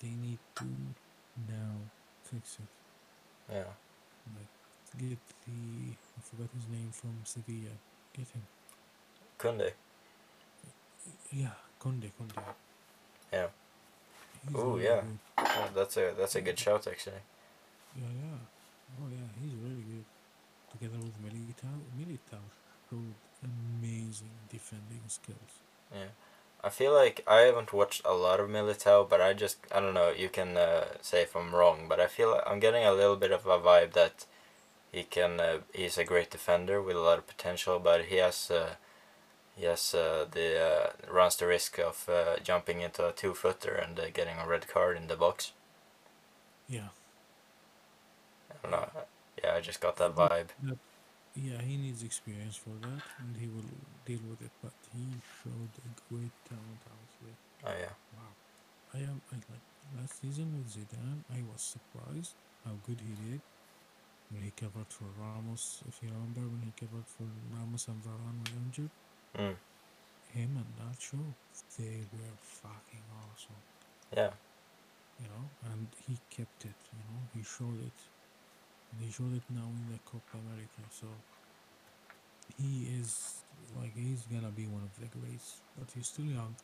they 0.02 0.10
need 0.10 0.40
to 0.56 0.66
now 1.48 1.76
fix 2.24 2.58
it. 2.60 3.54
Yeah. 3.54 3.72
Like 4.36 4.52
get 4.98 5.20
the 5.46 5.92
I 6.18 6.22
forgot 6.22 6.50
his 6.54 6.68
name 6.70 6.92
from 6.92 7.16
Sevilla. 7.24 7.76
Get 8.14 8.28
him. 8.30 8.44
Koundé. 9.40 9.72
Yeah, 11.32 11.56
Koundé, 11.82 12.12
Koundé. 12.20 12.42
Yeah. 13.32 13.48
Really 14.52 14.84
yeah. 14.86 15.02
Oh, 15.38 15.70
that's 15.76 15.98
a 15.98 16.14
that's 16.18 16.36
a 16.36 16.42
good 16.42 16.58
shout 16.58 16.88
actually. 16.88 17.22
Yeah, 17.96 18.14
yeah. 18.22 18.40
Oh, 19.00 19.08
yeah, 19.12 19.28
he's 19.42 19.54
really 19.60 19.84
good. 19.84 20.06
Together 20.72 21.00
with 21.04 21.18
Militao, 21.24 21.76
Militao 21.98 22.44
showed 22.90 23.14
amazing 23.44 24.32
defending 24.52 25.02
skills. 25.08 25.62
Yeah. 25.92 26.12
I 26.64 26.70
feel 26.70 26.94
like 26.94 27.24
I 27.28 27.42
haven't 27.42 27.74
watched 27.74 28.02
a 28.04 28.14
lot 28.14 28.40
of 28.40 28.50
Militao, 28.50 29.08
but 29.10 29.22
I 29.22 29.34
just 29.34 29.58
I 29.74 29.80
don't 29.80 29.94
know. 29.94 30.12
You 30.12 30.30
can 30.30 30.58
uh, 30.58 30.86
say 31.02 31.22
if 31.24 31.36
I'm 31.36 31.56
wrong, 31.56 31.86
but 31.88 32.00
I 32.00 32.08
feel 32.08 32.42
I'm 32.46 32.60
getting 32.60 32.84
a 32.84 32.94
little 32.94 33.16
bit 33.16 33.32
of 33.32 33.46
a 33.46 33.60
vibe 33.60 33.94
that 33.94 34.26
he 34.92 35.04
can. 35.04 35.40
Uh, 35.40 35.60
he's 35.74 35.98
a 35.98 36.04
great 36.04 36.32
defender 36.32 36.82
with 36.82 36.96
a 36.96 37.02
lot 37.02 37.20
of 37.20 37.28
potential, 37.28 37.80
but 37.80 38.06
he 38.06 38.18
has. 38.18 38.52
Uh, 38.52 38.76
he 39.56 39.66
has 39.66 39.96
uh, 39.96 40.26
the 40.30 40.62
uh, 40.62 41.12
runs 41.12 41.36
the 41.38 41.48
risk 41.48 41.80
of 41.80 42.08
uh, 42.08 42.38
jumping 42.44 42.82
into 42.82 43.08
a 43.08 43.12
two 43.12 43.34
footer 43.34 43.74
and 43.74 44.00
uh, 44.00 44.10
getting 44.14 44.38
a 44.38 44.48
red 44.48 44.68
card 44.68 44.98
in 44.98 45.08
the 45.08 45.16
box. 45.16 45.52
Yeah. 46.70 46.90
I 48.52 48.56
don't 48.62 48.72
know. 48.72 48.90
Yeah, 49.44 49.56
I 49.56 49.62
just 49.62 49.82
got 49.82 49.98
that 49.98 50.16
vibe. 50.16 50.50
That, 50.62 50.78
yeah, 51.38 51.62
he 51.62 51.78
needs 51.78 52.04
experience 52.04 52.56
for 52.58 52.74
that, 52.82 53.04
and 53.22 53.32
he 53.40 53.48
will 53.48 53.70
deal 54.06 54.20
with 54.30 54.42
it. 54.42 54.52
But 54.64 54.74
he 54.94 55.06
showed 55.44 55.74
a 55.86 55.90
great 56.10 56.34
talent, 56.50 56.82
honestly. 56.90 57.34
Oh 57.66 57.76
yeah. 57.78 57.94
Wow. 58.18 58.34
I 58.94 58.98
am 59.06 59.22
I 59.32 59.36
like 59.36 59.66
last 60.00 60.22
season 60.22 60.50
with 60.58 60.74
Zidane. 60.74 61.22
I 61.32 61.44
was 61.52 61.62
surprised 61.62 62.34
how 62.66 62.74
good 62.88 63.00
he 63.00 63.14
did 63.30 63.42
when 64.32 64.44
he 64.44 64.52
covered 64.52 64.90
for 64.90 65.06
Ramos. 65.20 65.84
If 65.88 66.00
you 66.02 66.10
remember, 66.10 66.42
when 66.42 66.64
he 66.66 66.74
covered 66.76 67.06
for 67.08 67.28
Ramos 67.56 67.88
and 67.88 68.02
Varane 68.04 68.40
were 68.44 68.58
injured, 68.66 68.92
Mm. 69.38 69.56
him 70.34 70.52
and 70.58 70.72
Nacho, 70.82 71.22
they 71.78 72.02
were 72.14 72.38
fucking 72.42 73.06
awesome. 73.22 73.62
Yeah. 74.16 74.32
You 75.22 75.28
know, 75.28 75.46
and 75.72 75.88
he 76.08 76.18
kept 76.30 76.66
it. 76.66 76.80
You 76.94 77.04
know, 77.10 77.22
he 77.36 77.44
showed 77.44 77.80
it, 77.86 78.00
he 79.00 79.12
showed 79.12 79.34
it 79.36 79.44
now 79.50 79.68
in 79.68 79.86
the 79.92 80.00
Copa 80.06 80.38
America. 80.38 80.82
So 80.90 81.08
he 82.58 82.88
is 83.00 83.36
like 83.80 83.94
he's 83.96 84.24
gonna 84.32 84.52
be 84.52 84.66
one 84.68 84.84
of 84.84 84.94
the 85.00 85.08
greats, 85.20 85.58
but 85.78 85.88
he's 85.94 86.08
still 86.08 86.26
young. 86.26 86.56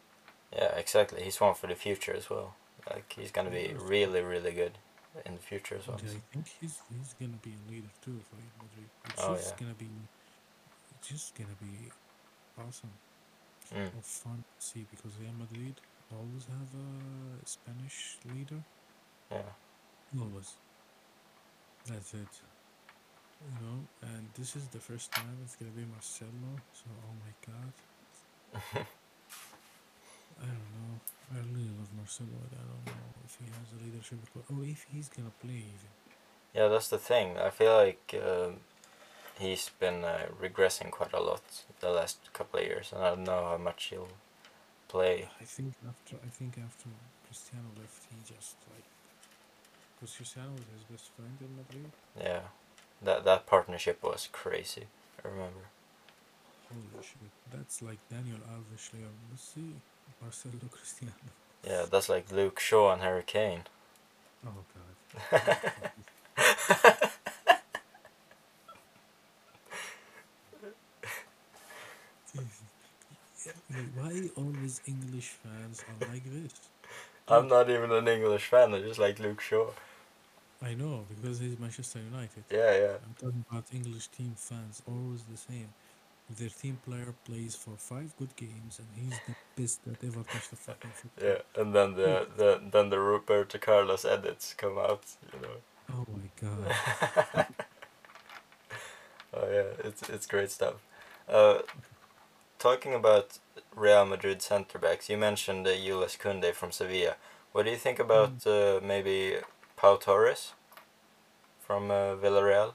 Yeah, 0.56 0.76
exactly. 0.78 1.24
He's 1.24 1.40
one 1.42 1.54
for 1.56 1.68
the 1.68 1.76
future 1.76 2.14
as 2.16 2.30
well. 2.30 2.56
Like 2.90 3.14
he's 3.18 3.32
gonna 3.32 3.50
be 3.50 3.74
really, 3.80 4.22
really 4.22 4.52
good 4.52 4.78
in 5.26 5.36
the 5.36 5.42
future 5.42 5.76
as 5.80 5.88
well. 5.88 5.98
And 5.98 6.10
I 6.10 6.22
think 6.34 6.46
he's 6.60 6.80
he's 6.90 7.14
gonna 7.20 7.40
be 7.42 7.54
a 7.54 7.72
leader 7.72 7.90
too 8.04 8.20
for 8.30 8.36
Madrid. 8.62 8.90
It's 9.10 9.24
Oh, 9.24 9.36
just 9.36 9.54
yeah. 9.54 9.60
gonna 9.66 9.76
be 9.76 9.90
it's 11.00 11.10
just 11.10 11.36
gonna 11.36 11.58
be 11.62 11.92
awesome 12.58 12.92
Mm. 13.74 13.88
or 13.98 14.02
fun 14.04 14.44
to 14.60 14.66
see 14.66 14.86
because 14.92 15.14
Real 15.20 15.32
Madrid 15.40 15.76
always 16.12 16.46
have 16.46 16.70
a 16.76 17.46
Spanish 17.46 18.18
leader. 18.26 18.62
Yeah. 19.32 19.54
Always. 20.20 20.54
That's 21.90 22.14
it. 22.14 22.34
You 23.44 23.66
know, 23.66 23.78
and 24.02 24.30
this 24.38 24.56
is 24.56 24.68
the 24.68 24.80
first 24.80 25.12
time 25.12 25.38
it's 25.44 25.56
gonna 25.58 25.72
be 25.72 25.84
Marcelo, 25.86 26.56
so 26.72 26.86
oh 26.88 27.16
my 27.20 27.34
god. 27.44 27.74
I 30.42 30.46
don't 30.46 30.72
know. 30.80 30.94
I 31.34 31.38
really 31.52 31.70
love 31.78 31.92
Marcelo, 31.98 32.30
but 32.50 32.58
I 32.58 32.64
don't 32.64 32.86
know 32.86 33.04
if 33.26 33.38
he 33.38 33.46
has 33.46 33.70
a 33.76 33.84
leadership 33.84 34.20
or 34.36 34.64
if 34.64 34.86
he's 34.92 35.10
gonna 35.10 35.32
play 35.42 35.60
even. 35.60 35.92
Yeah, 36.54 36.68
that's 36.70 36.88
the 36.88 36.98
thing. 36.98 37.38
I 37.38 37.50
feel 37.50 37.76
like 37.76 38.16
um 38.16 38.62
he's 39.40 39.70
been 39.80 40.04
uh, 40.04 40.28
regressing 40.42 40.92
quite 40.92 41.14
a 41.14 41.20
lot 41.20 41.44
the 41.80 41.90
last 41.90 42.32
couple 42.34 42.60
of 42.60 42.66
years, 42.66 42.92
and 42.94 43.04
I 43.04 43.10
don't 43.10 43.24
know 43.26 43.44
how 43.52 43.58
much 43.58 43.86
he'll 43.90 44.08
play. 44.88 45.28
I 45.42 45.44
think 45.44 45.74
after 45.88 46.16
I 46.16 46.30
think 46.30 46.58
after 46.58 46.90
Cristiano 47.26 47.70
left, 47.78 48.04
he 48.10 48.34
just 48.34 48.56
like 48.72 48.88
because 50.04 50.18
Cristiano 50.18 50.50
was 50.52 50.66
his 50.76 50.84
best 50.92 51.12
friend 51.16 51.32
in 51.40 51.48
Madrid. 51.56 51.92
Yeah, 52.20 52.42
that 53.02 53.24
that 53.24 53.48
partnership 53.48 54.04
was 54.04 54.28
crazy. 54.34 54.88
I 55.24 55.30
remember. 55.30 55.64
Holy 56.68 57.04
shit, 57.04 57.32
that's 57.54 57.82
like 57.82 58.00
Daniel 58.10 58.40
Alves, 58.52 58.92
Leo 58.94 59.08
Messi, 59.32 59.72
Marcelo 60.22 60.56
Cristiano. 60.70 61.14
Yeah, 61.66 61.86
that's 61.90 62.10
like 62.10 62.30
Luke 62.34 62.60
Shaw 62.60 62.92
and 62.92 63.02
Harry 63.02 63.24
Kane. 63.26 63.64
Oh 64.46 64.66
god. 64.76 64.96
Why 73.96 74.30
always 74.36 74.82
English 74.86 75.30
fans 75.30 75.84
are 75.88 76.08
like 76.12 76.24
this? 76.26 76.52
I'm 77.30 77.48
not 77.48 77.70
even 77.70 77.92
an 77.92 78.08
English 78.08 78.48
fan. 78.48 78.74
I 78.74 78.82
just 78.82 79.00
like 79.00 79.20
Luke 79.20 79.40
Shaw. 79.40 79.68
I 80.64 80.74
know 80.76 81.06
because 81.10 81.40
he's 81.40 81.60
Manchester 81.60 82.00
United. 82.00 82.44
Yeah, 82.50 82.76
yeah. 82.78 82.98
I'm 83.06 83.14
talking 83.20 83.46
about 83.50 83.66
English 83.74 84.08
team 84.08 84.34
fans, 84.38 84.82
always 84.88 85.24
the 85.24 85.38
same. 85.38 85.70
Their 86.40 86.50
team 86.50 86.80
player 86.86 87.14
plays 87.26 87.54
for 87.54 87.72
five 87.78 88.14
good 88.18 88.34
games, 88.38 88.80
and 88.80 88.88
he's 88.96 89.20
the 89.28 89.62
best 89.62 89.84
that 89.84 90.02
ever 90.04 90.24
touched 90.24 90.52
the 90.52 90.56
fucking 90.56 90.92
football. 90.96 91.28
Yeah, 91.28 91.62
and 91.62 91.76
then 91.76 91.96
the, 91.96 92.28
the 92.38 92.62
then 92.72 92.90
the 92.90 93.00
Roberto 93.00 93.58
Carlos 93.58 94.06
edits 94.06 94.54
come 94.54 94.78
out, 94.78 95.04
you 95.34 95.40
know. 95.42 95.58
Oh 95.92 96.06
my 96.14 96.30
god. 96.42 97.48
Oh 99.34 99.50
yeah, 99.52 99.88
it's 99.88 100.10
it's 100.10 100.26
great 100.26 100.52
stuff. 100.52 100.76
Uh, 101.28 101.60
talking 102.58 102.94
about 102.94 103.40
Real 103.76 104.06
Madrid 104.06 104.42
centre 104.42 104.80
backs, 104.80 105.10
you 105.10 105.18
mentioned 105.18 105.68
uh, 105.68 105.76
Jules 105.76 106.16
Koundé 106.16 106.54
from 106.54 106.72
Sevilla. 106.72 107.16
What 107.52 107.66
do 107.66 107.72
you 107.72 107.78
think 107.78 108.00
about 108.00 108.48
uh, 108.48 108.80
maybe 108.82 109.38
Pau 109.84 109.98
Torres 109.98 110.54
from 111.60 111.92
uh, 111.92 112.16
Villarreal, 112.16 112.72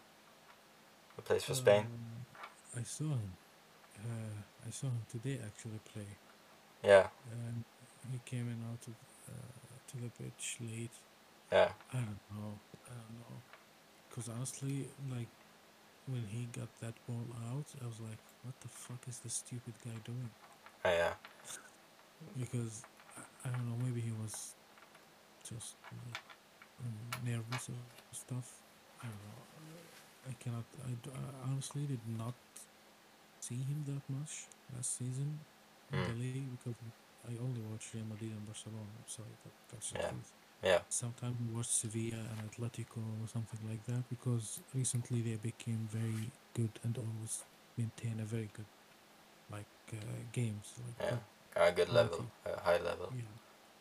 who 1.16 1.22
plays 1.22 1.42
for 1.42 1.54
Spain? 1.54 1.86
Um, 1.86 2.80
I 2.80 2.82
saw 2.82 3.04
him. 3.04 3.32
Uh, 3.96 4.66
I 4.66 4.70
saw 4.70 4.88
him 4.88 5.00
today 5.10 5.38
actually 5.42 5.80
play, 5.90 6.04
Yeah, 6.84 7.06
and 7.32 7.64
he 8.12 8.20
came 8.26 8.46
in 8.52 8.60
out 8.70 8.86
of, 8.86 8.94
uh, 9.26 9.32
to 9.88 9.96
the 9.96 10.10
pitch 10.22 10.58
late. 10.60 10.90
yeah, 11.50 11.70
I 11.94 11.96
don't 11.96 12.20
know. 12.30 12.52
I 12.84 12.92
don't 12.92 13.18
know. 13.24 13.36
Because 14.10 14.28
honestly, 14.28 14.86
like 15.10 15.28
when 16.08 16.24
he 16.28 16.46
got 16.52 16.68
that 16.82 16.92
ball 17.08 17.24
out, 17.50 17.64
I 17.82 17.86
was 17.86 18.00
like, 18.00 18.20
"What 18.44 18.60
the 18.60 18.68
fuck 18.68 19.08
is 19.08 19.20
this 19.20 19.32
stupid 19.32 19.72
guy 19.82 19.96
doing?" 20.04 20.28
oh, 20.84 20.90
yeah, 20.90 21.14
Because 22.38 22.82
I, 23.16 23.48
I 23.48 23.52
don't 23.52 23.64
know. 23.66 23.76
Maybe 23.82 24.02
he 24.02 24.12
was 24.12 24.52
just 25.48 25.76
like 26.04 26.18
um, 26.18 26.37
nervous 27.24 27.68
or 27.68 27.82
stuff. 28.12 28.62
I 29.02 29.06
don't 29.06 29.22
know. 29.24 29.42
I 30.28 30.34
cannot. 30.38 30.66
I, 30.86 30.92
I 31.18 31.50
honestly 31.50 31.86
did 31.86 32.06
not 32.06 32.34
see 33.40 33.62
him 33.62 33.84
that 33.86 34.02
much 34.08 34.48
last 34.74 34.96
season 34.98 35.40
in 35.92 36.04
the 36.04 36.12
Mm. 36.12 36.20
league 36.20 36.50
because 36.50 36.74
I 37.28 37.32
only 37.42 37.60
watched 37.60 37.94
Real 37.94 38.04
Madrid 38.04 38.32
and 38.32 38.44
Barcelona. 38.46 38.90
I'm 38.98 39.08
sorry, 39.08 39.36
that, 39.44 39.52
that's 39.70 39.90
the 39.92 39.98
Yeah. 39.98 40.08
truth. 40.08 40.32
Yeah. 40.62 40.80
Sometimes 40.88 41.36
we 41.40 41.54
watch 41.56 41.66
Sevilla 41.68 42.20
and 42.32 42.50
Atletico 42.50 43.00
or 43.22 43.28
something 43.28 43.60
like 43.68 43.84
that 43.86 44.08
because 44.08 44.60
recently 44.74 45.22
they 45.22 45.36
became 45.36 45.88
very 45.90 46.32
good 46.54 46.78
and 46.84 46.96
always 46.98 47.44
maintain 47.76 48.20
a 48.20 48.24
very 48.24 48.50
good 48.52 48.66
like 49.50 49.66
uh, 49.92 49.96
games 50.32 50.74
like 50.84 50.96
Yeah. 51.00 51.18
A 51.56 51.72
good 51.72 51.88
level, 51.88 52.26
a 52.46 52.60
high 52.60 52.78
level. 52.78 53.12
Yeah, 53.12 53.36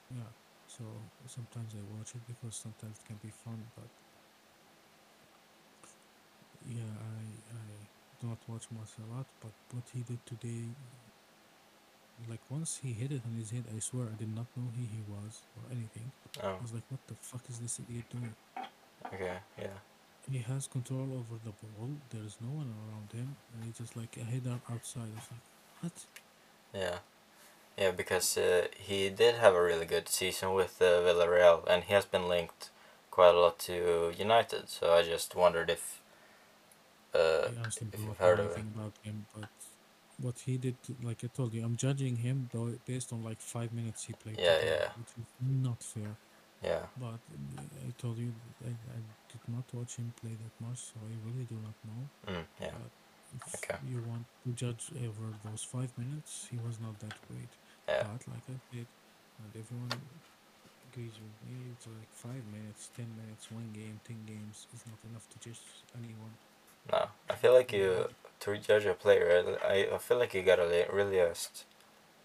yeah. 0.10 0.32
So 0.68 0.84
sometimes 1.28 1.74
I 1.76 1.84
watch 1.97 2.15
it 2.15 2.24
because 2.28 2.55
sometimes 2.55 2.99
it 2.99 3.07
can 3.07 3.18
be 3.24 3.32
fun, 3.32 3.59
but 3.76 3.89
yeah, 6.70 6.93
I 7.01 7.24
I 7.55 7.65
do 8.22 8.28
not 8.28 8.39
watch 8.47 8.68
Marcel 8.72 9.05
a 9.11 9.18
lot. 9.18 9.28
But 9.41 9.53
what 9.72 9.86
he 9.93 10.01
did 10.03 10.26
today, 10.26 10.65
like 12.30 12.41
once 12.49 12.80
he 12.84 12.93
hit 12.93 13.11
it 13.11 13.22
on 13.26 13.36
his 13.38 13.51
head, 13.51 13.65
I 13.76 13.80
swear 13.80 14.07
I 14.13 14.18
did 14.18 14.36
not 14.36 14.47
know 14.55 14.70
who 14.76 14.84
he 14.84 15.01
was 15.09 15.41
or 15.57 15.63
anything. 15.72 16.11
Oh. 16.43 16.47
I 16.59 16.61
Oh, 16.61 16.61
was 16.63 16.74
like, 16.74 16.84
what 16.89 17.01
the 17.07 17.15
fuck 17.22 17.43
is 17.49 17.59
this 17.59 17.80
idiot 17.80 18.05
doing? 18.11 18.36
okay, 19.13 19.39
yeah, 19.57 19.80
He 20.30 20.39
has 20.39 20.68
control 20.68 21.11
over 21.13 21.39
the 21.43 21.51
ball. 21.51 21.89
There 22.11 22.24
is 22.24 22.38
no 22.39 22.49
one 22.49 22.72
around 22.78 23.11
him, 23.13 23.36
and 23.53 23.63
he 23.65 23.72
just 23.72 23.95
like 23.97 24.15
a 24.18 24.24
header 24.24 24.59
outside. 24.70 25.09
I 25.11 25.15
was 25.15 25.30
like, 25.32 25.41
what? 25.82 26.05
yeah, 26.74 26.99
yeah. 27.78 27.91
Because 27.91 28.38
uh, 28.38 28.67
he 28.78 29.09
did 29.09 29.36
have 29.36 29.53
a 29.55 29.61
really 29.63 29.86
good 29.86 30.09
season 30.09 30.53
with 30.53 30.82
uh, 30.82 30.86
Villarreal, 31.05 31.65
and 31.69 31.84
he 31.84 31.93
has 31.93 32.05
been 32.05 32.28
linked 32.28 32.69
quite 33.11 33.36
a 33.36 33.39
lot 33.39 33.59
to 33.59 34.13
United. 34.17 34.69
So 34.69 34.93
I 34.93 35.03
just 35.03 35.36
wondered 35.36 35.69
if, 35.69 36.01
uh, 37.13 37.49
if 37.91 38.05
you've 38.05 38.17
heard 38.17 38.39
of 38.39 38.55
anything 38.55 38.67
him. 38.73 38.73
about 38.75 38.97
him, 39.03 39.25
but 39.34 39.47
what 40.19 40.39
he 40.45 40.57
did, 40.57 40.78
like 41.03 41.23
I 41.23 41.28
told 41.28 41.53
you, 41.53 41.63
I'm 41.63 41.75
judging 41.78 42.17
him 42.17 42.49
though 42.51 42.73
based 42.86 43.13
on 43.13 43.23
like 43.23 43.41
five 43.41 43.71
minutes 43.73 44.05
he 44.05 44.13
played 44.13 44.39
Yeah, 44.39 44.43
today, 44.43 44.73
yeah, 44.80 44.89
which 44.95 45.11
is 45.17 45.28
not 45.39 45.84
fair. 45.84 46.17
yeah, 46.63 46.86
But 46.97 47.21
uh, 47.32 47.88
I 47.88 47.93
told 47.97 48.17
you 48.17 48.34
I, 48.65 48.69
I 48.69 49.01
did 49.30 49.41
not 49.47 49.65
watch 49.73 49.97
him 49.97 50.13
play 50.21 50.36
that 50.36 50.53
much, 50.59 50.80
so 50.93 51.01
I 51.05 51.15
really 51.23 51.45
do 51.45 51.55
not 51.63 51.75
know. 51.86 52.09
mm, 52.28 52.45
yeah. 52.61 52.71
But 52.71 52.91
if 53.36 53.45
Okay. 53.57 53.78
you 53.82 54.01
want 54.01 54.25
to 54.45 54.53
judge 54.53 54.91
over 55.05 55.34
those 55.43 55.63
five 55.63 55.91
minutes, 55.97 56.47
he 56.49 56.57
was 56.57 56.80
not 56.80 56.99
that 56.99 57.19
great. 57.21 57.57
Yeah, 57.88 58.04
But 58.04 58.28
like 58.28 58.44
I 58.50 58.58
said, 58.72 58.88
and 59.40 59.56
everyone 59.56 59.90
agrees 60.90 61.20
with 61.20 61.38
me, 61.48 61.72
it's 61.74 61.88
like 61.88 62.10
five 62.12 62.44
minutes, 62.46 62.90
ten 62.96 63.16
minutes, 63.16 63.52
one 63.52 63.72
game, 63.74 64.00
ten 64.06 64.26
games 64.26 64.68
is 64.74 64.86
not 64.88 65.00
enough 65.10 65.28
to 65.30 65.40
judge 65.40 65.62
anyone. 65.98 66.38
no, 66.92 67.08
I 67.30 67.36
feel 67.36 67.54
like 67.54 67.74
you 67.74 68.08
to 68.42 68.58
judge 68.58 68.86
a 68.86 68.94
player. 68.94 69.58
I, 69.66 69.88
I 69.94 69.98
feel 69.98 70.18
like 70.18 70.34
you 70.34 70.44
gotta 70.44 70.88
really 70.92 71.18
just 71.18 71.66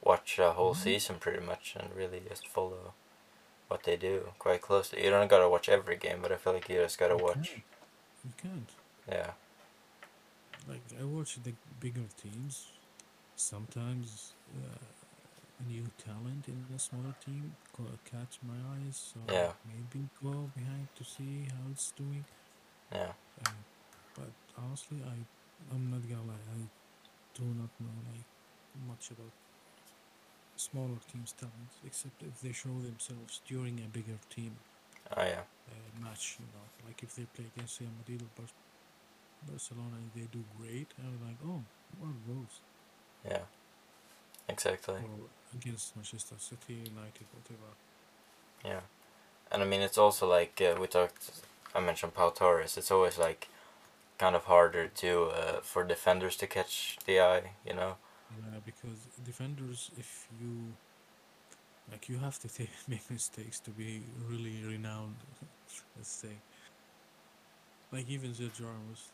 watch 0.03 0.39
a 0.39 0.53
whole 0.53 0.75
Mhm. 0.75 0.75
season 0.75 1.17
pretty 1.21 1.45
much 1.45 1.77
and 1.79 1.95
really 1.97 2.23
just 2.29 2.49
follow 2.49 2.95
what 3.69 3.85
they 3.85 3.97
do 3.97 4.33
quite 4.39 4.63
closely. 4.63 5.05
You 5.05 5.11
don't 5.11 5.31
gotta 5.31 5.49
watch 5.49 5.69
every 5.69 5.97
game, 5.97 6.21
but 6.23 6.33
I 6.33 6.37
feel 6.37 6.55
like 6.55 6.69
you 6.69 6.77
just 6.77 6.99
gotta 6.99 7.17
You 7.17 7.19
watch. 7.19 7.57
can't. 7.57 7.63
You 8.25 8.33
can't. 8.37 8.71
Yeah, 9.09 9.33
Like 10.67 10.83
I 11.01 11.05
watch 11.05 11.37
the 11.43 11.55
bigger 11.81 12.07
teams. 12.21 12.73
Sometimes 13.37 14.35
uh, 14.57 15.02
new 15.63 15.91
talent 15.99 16.49
in 16.49 16.67
a 16.75 16.79
smaller 16.79 17.15
team 17.21 17.57
catch 18.05 18.41
my 18.43 18.59
eyes, 18.77 18.97
so 19.13 19.21
Yeah. 19.31 19.53
maybe 19.65 20.11
go 20.23 20.51
behind 20.55 20.89
to 20.95 21.05
see 21.05 21.47
how 21.53 21.69
it's 21.71 21.93
doing. 21.93 22.27
yeah, 22.93 23.13
Uh, 23.41 23.65
but 24.15 24.33
honestly, 24.57 25.03
I 25.03 25.27
I'm 25.73 25.91
not 25.91 26.09
gonna 26.09 26.25
lie, 26.25 26.47
I 26.55 26.69
do 27.35 27.55
not 27.55 27.71
know 27.81 28.03
like 28.07 28.27
much 28.75 29.11
about 29.11 29.33
smaller 30.57 30.99
teams' 31.07 31.33
talents, 31.35 31.79
except 31.85 32.23
if 32.23 32.41
they 32.41 32.53
show 32.53 32.81
themselves 32.81 33.41
during 33.47 33.81
a 33.81 33.89
bigger 33.89 34.19
team 34.31 34.61
oh 35.17 35.23
yeah, 35.25 35.45
uh, 35.69 35.91
match. 35.95 36.37
You 36.39 36.47
know, 36.53 36.71
like 36.85 37.03
if 37.03 37.15
they 37.15 37.27
play 37.27 37.47
against 37.47 37.81
Real 37.81 37.91
Madrid 37.97 38.23
or 38.23 38.31
Barcelona 39.43 39.97
and 39.99 40.13
they 40.15 40.27
do 40.27 40.45
great, 40.49 40.95
I'm 40.99 41.21
like, 41.21 41.39
oh, 41.45 41.67
what 41.91 42.09
are 42.09 42.21
those? 42.27 42.63
yeah, 43.25 43.45
exactly. 44.49 44.97
Against 45.55 45.97
Manchester 45.97 46.37
City, 46.39 46.75
United, 46.75 47.27
whatever. 47.33 47.71
Yeah, 48.65 48.81
and 49.51 49.63
I 49.63 49.67
mean 49.67 49.81
it's 49.81 49.99
also 49.99 50.29
like 50.29 50.61
uh, 50.61 50.81
we 50.81 50.87
talked. 50.87 51.31
I 51.75 51.81
mentioned 51.81 52.15
Pau 52.15 52.31
Torres. 52.31 52.77
It's 52.77 52.91
always 52.91 53.19
like 53.19 53.49
kind 54.19 54.37
of 54.37 54.45
harder 54.45 54.89
to 54.89 55.25
uh, 55.25 55.61
for 55.63 55.85
defenders 55.85 56.37
to 56.37 56.47
catch 56.47 56.99
the 57.07 57.21
eye. 57.21 57.51
You 57.67 57.75
know. 57.75 57.97
Yeah, 58.31 58.61
because 58.65 58.99
defenders, 59.25 59.91
if 59.99 60.27
you 60.41 60.73
like, 61.91 62.09
you 62.09 62.19
have 62.19 62.39
to 62.41 62.49
take, 62.59 62.71
make 62.89 63.11
mistakes 63.11 63.61
to 63.61 63.71
be 63.71 64.03
really 64.29 64.63
renowned. 64.67 65.17
let's 65.97 66.11
say, 66.11 66.35
like 67.93 68.09
even 68.09 68.31
Sergio 68.33 68.67
Ramos, 68.67 69.11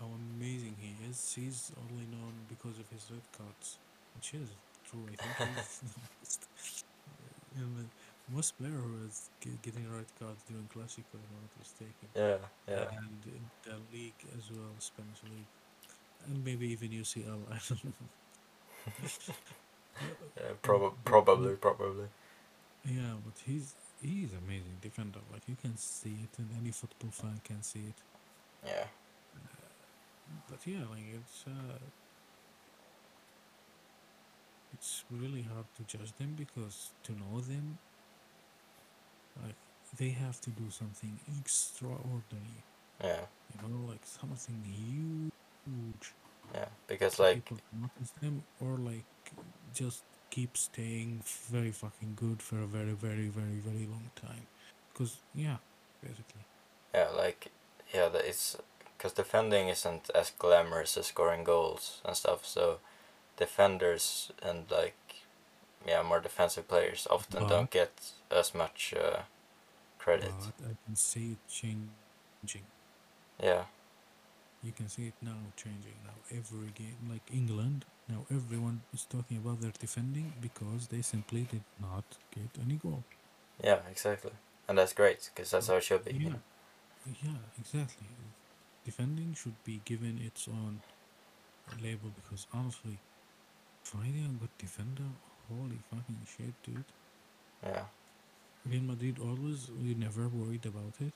how 0.00 0.06
amazing 0.36 0.74
he 0.80 0.94
is. 1.08 1.32
He's 1.34 1.72
only 1.82 2.06
known 2.06 2.32
because 2.48 2.78
of 2.78 2.88
his 2.90 3.10
red 3.10 3.26
cards, 3.36 3.78
which 4.14 4.34
is 4.34 4.48
true. 4.84 5.06
I 5.12 5.16
think 5.16 5.36
the 5.38 5.46
most, 5.46 5.82
you 7.54 7.62
know, 7.62 7.82
the 8.28 8.34
most 8.34 8.58
player 8.58 8.70
who 8.70 9.06
is 9.06 9.30
getting 9.40 9.90
red 9.90 10.06
cards 10.18 10.42
during 10.48 10.68
Clasico, 10.68 11.18
if 11.22 11.30
I'm 11.30 11.42
not 11.42 11.56
mistaken. 11.58 12.08
Yeah, 12.14 12.36
yeah, 12.68 12.84
And 12.90 13.24
in 13.26 13.50
the 13.64 13.76
league 13.92 14.22
as 14.36 14.50
well, 14.50 14.74
Spanish 14.78 15.22
league, 15.24 15.52
and 16.26 16.44
maybe 16.44 16.68
even 16.68 16.92
UCL. 16.92 17.40
I 17.50 17.58
don't 17.68 17.84
know. 17.84 18.08
yeah 20.36 20.52
prob- 20.62 20.94
probably, 21.04 21.54
probably. 21.56 22.06
Yeah, 22.84 23.14
but 23.24 23.34
he's 23.44 23.74
he's 24.00 24.32
amazing 24.32 24.78
defender. 24.80 25.20
Like 25.32 25.48
you 25.48 25.56
can 25.56 25.76
see 25.76 26.16
it, 26.24 26.38
and 26.38 26.50
any 26.60 26.70
football 26.70 27.10
fan 27.10 27.40
can 27.44 27.62
see 27.62 27.80
it. 27.88 28.02
Yeah, 28.66 28.86
But 30.48 30.66
yeah, 30.66 30.84
like 30.90 31.04
it's 31.14 31.44
uh, 31.46 31.78
it's 34.74 35.04
really 35.10 35.42
hard 35.42 35.66
to 35.76 35.82
judge 35.98 36.12
them 36.18 36.34
because 36.36 36.90
to 37.04 37.12
know 37.12 37.40
them, 37.40 37.78
like 39.42 39.54
they 39.98 40.10
have 40.10 40.40
to 40.42 40.50
do 40.50 40.70
something 40.70 41.18
extraordinary. 41.40 42.64
yeah, 43.02 43.26
You 43.52 43.68
know, 43.68 43.88
like 43.88 44.04
something 44.04 44.62
huge. 44.64 46.14
yeah. 46.54 46.66
Because 46.86 47.18
like 47.18 47.36
people 47.36 47.58
notice 47.72 48.12
them, 48.20 48.42
or 48.60 48.76
like 48.78 49.04
just 49.74 50.02
keep 50.30 50.56
staying 50.56 51.22
very 51.50 51.70
fucking 51.70 52.14
good 52.16 52.42
for 52.42 52.58
a 52.60 52.66
very, 52.66 52.92
very, 52.92 53.28
very, 53.28 53.58
very 53.60 53.86
long 53.86 54.10
time. 54.16 54.46
Because 54.92 55.16
yeah, 55.34 55.56
basically. 56.02 56.42
yeah, 56.94 57.08
like 57.16 57.50
yeah, 57.92 58.08
it's 58.14 58.56
because 58.96 59.12
defending 59.12 59.68
isn't 59.68 60.10
as 60.14 60.30
glamorous 60.30 60.96
as 60.96 61.06
scoring 61.06 61.44
goals 61.44 62.00
and 62.04 62.16
stuff. 62.16 62.44
So 62.46 62.78
defenders 63.36 64.30
and 64.42 64.70
like 64.70 64.96
yeah, 65.86 66.02
more 66.02 66.20
defensive 66.20 66.66
players 66.68 67.06
often 67.10 67.40
But- 67.40 67.48
don't 67.48 67.70
get 67.70 67.92
as 68.30 68.54
much 68.54 68.94
uh, 68.96 69.20
credit. 69.98 70.32
I 70.64 70.74
can 70.86 70.96
see 70.96 71.32
it 71.32 71.38
changing. 71.48 72.66
Yeah, 73.42 73.64
You 74.62 74.72
can 74.72 74.88
see 74.88 75.06
it 75.08 75.14
now 75.20 75.36
changing. 75.56 75.96
Now 76.04 76.14
every 76.30 76.70
game, 76.74 76.96
like 77.10 77.22
England, 77.32 77.84
now 78.08 78.24
everyone 78.30 78.80
is 78.94 79.04
talking 79.04 79.36
about 79.36 79.60
their 79.60 79.72
defending 79.78 80.32
because 80.40 80.88
they 80.88 81.02
simply 81.02 81.42
did 81.50 81.64
not 81.80 82.04
get 82.34 82.48
any 82.64 82.76
goal. 82.76 83.02
yeah, 83.62 83.80
exactly, 83.90 84.32
and 84.68 84.78
that's 84.78 84.92
great 84.94 85.30
because 85.34 85.50
that's 85.50 85.68
how 85.68 85.76
it 85.76 85.84
should 85.84 86.04
be. 86.04 86.12
you 86.14 86.20
Yeah, 86.20 86.28
know? 86.30 86.40
yeah, 87.22 87.38
exactly. 87.58 88.06
Defending 88.84 89.34
should 89.34 89.58
be 89.64 89.80
given 89.84 90.18
its 90.24 90.48
own 90.48 90.80
label 91.82 92.10
because 92.20 92.46
honestly, 92.52 92.98
finding 93.84 94.24
a 94.24 94.28
good 94.40 94.50
defender, 94.58 95.04
holy 95.48 95.78
fucking 95.90 96.18
shit, 96.36 96.54
dude. 96.64 96.84
Yeah, 97.64 97.84
Real 98.68 98.82
Madrid 98.82 99.18
always, 99.20 99.70
we 99.82 99.94
never 99.94 100.28
worried 100.28 100.66
about 100.66 100.94
it, 101.00 101.12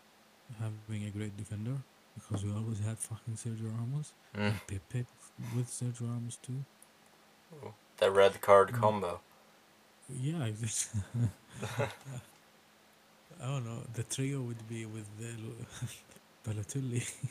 having 0.60 1.04
a 1.06 1.10
great 1.10 1.36
defender 1.36 1.76
because 2.14 2.44
we 2.44 2.52
always 2.52 2.80
had 2.80 2.98
fucking 2.98 3.34
Sergio 3.34 3.70
Ramos 3.78 4.12
mm. 4.36 4.40
and 4.48 4.66
Pepe 4.66 5.06
with 5.56 5.68
Sergio 5.68 6.02
Ramos 6.08 6.36
too. 6.36 6.64
the 7.98 8.10
red 8.10 8.40
card 8.40 8.72
Mm. 8.72 8.80
combo. 8.80 9.20
Yeah, 10.08 10.44
I 10.44 10.50
just, 10.52 10.90
I 13.40 13.46
don't 13.46 13.64
know. 13.64 13.82
The 13.94 14.02
trio 14.04 14.40
would 14.40 14.68
be 14.68 14.86
with 14.86 15.06
the 15.18 15.34
Balotelli. 16.50 17.04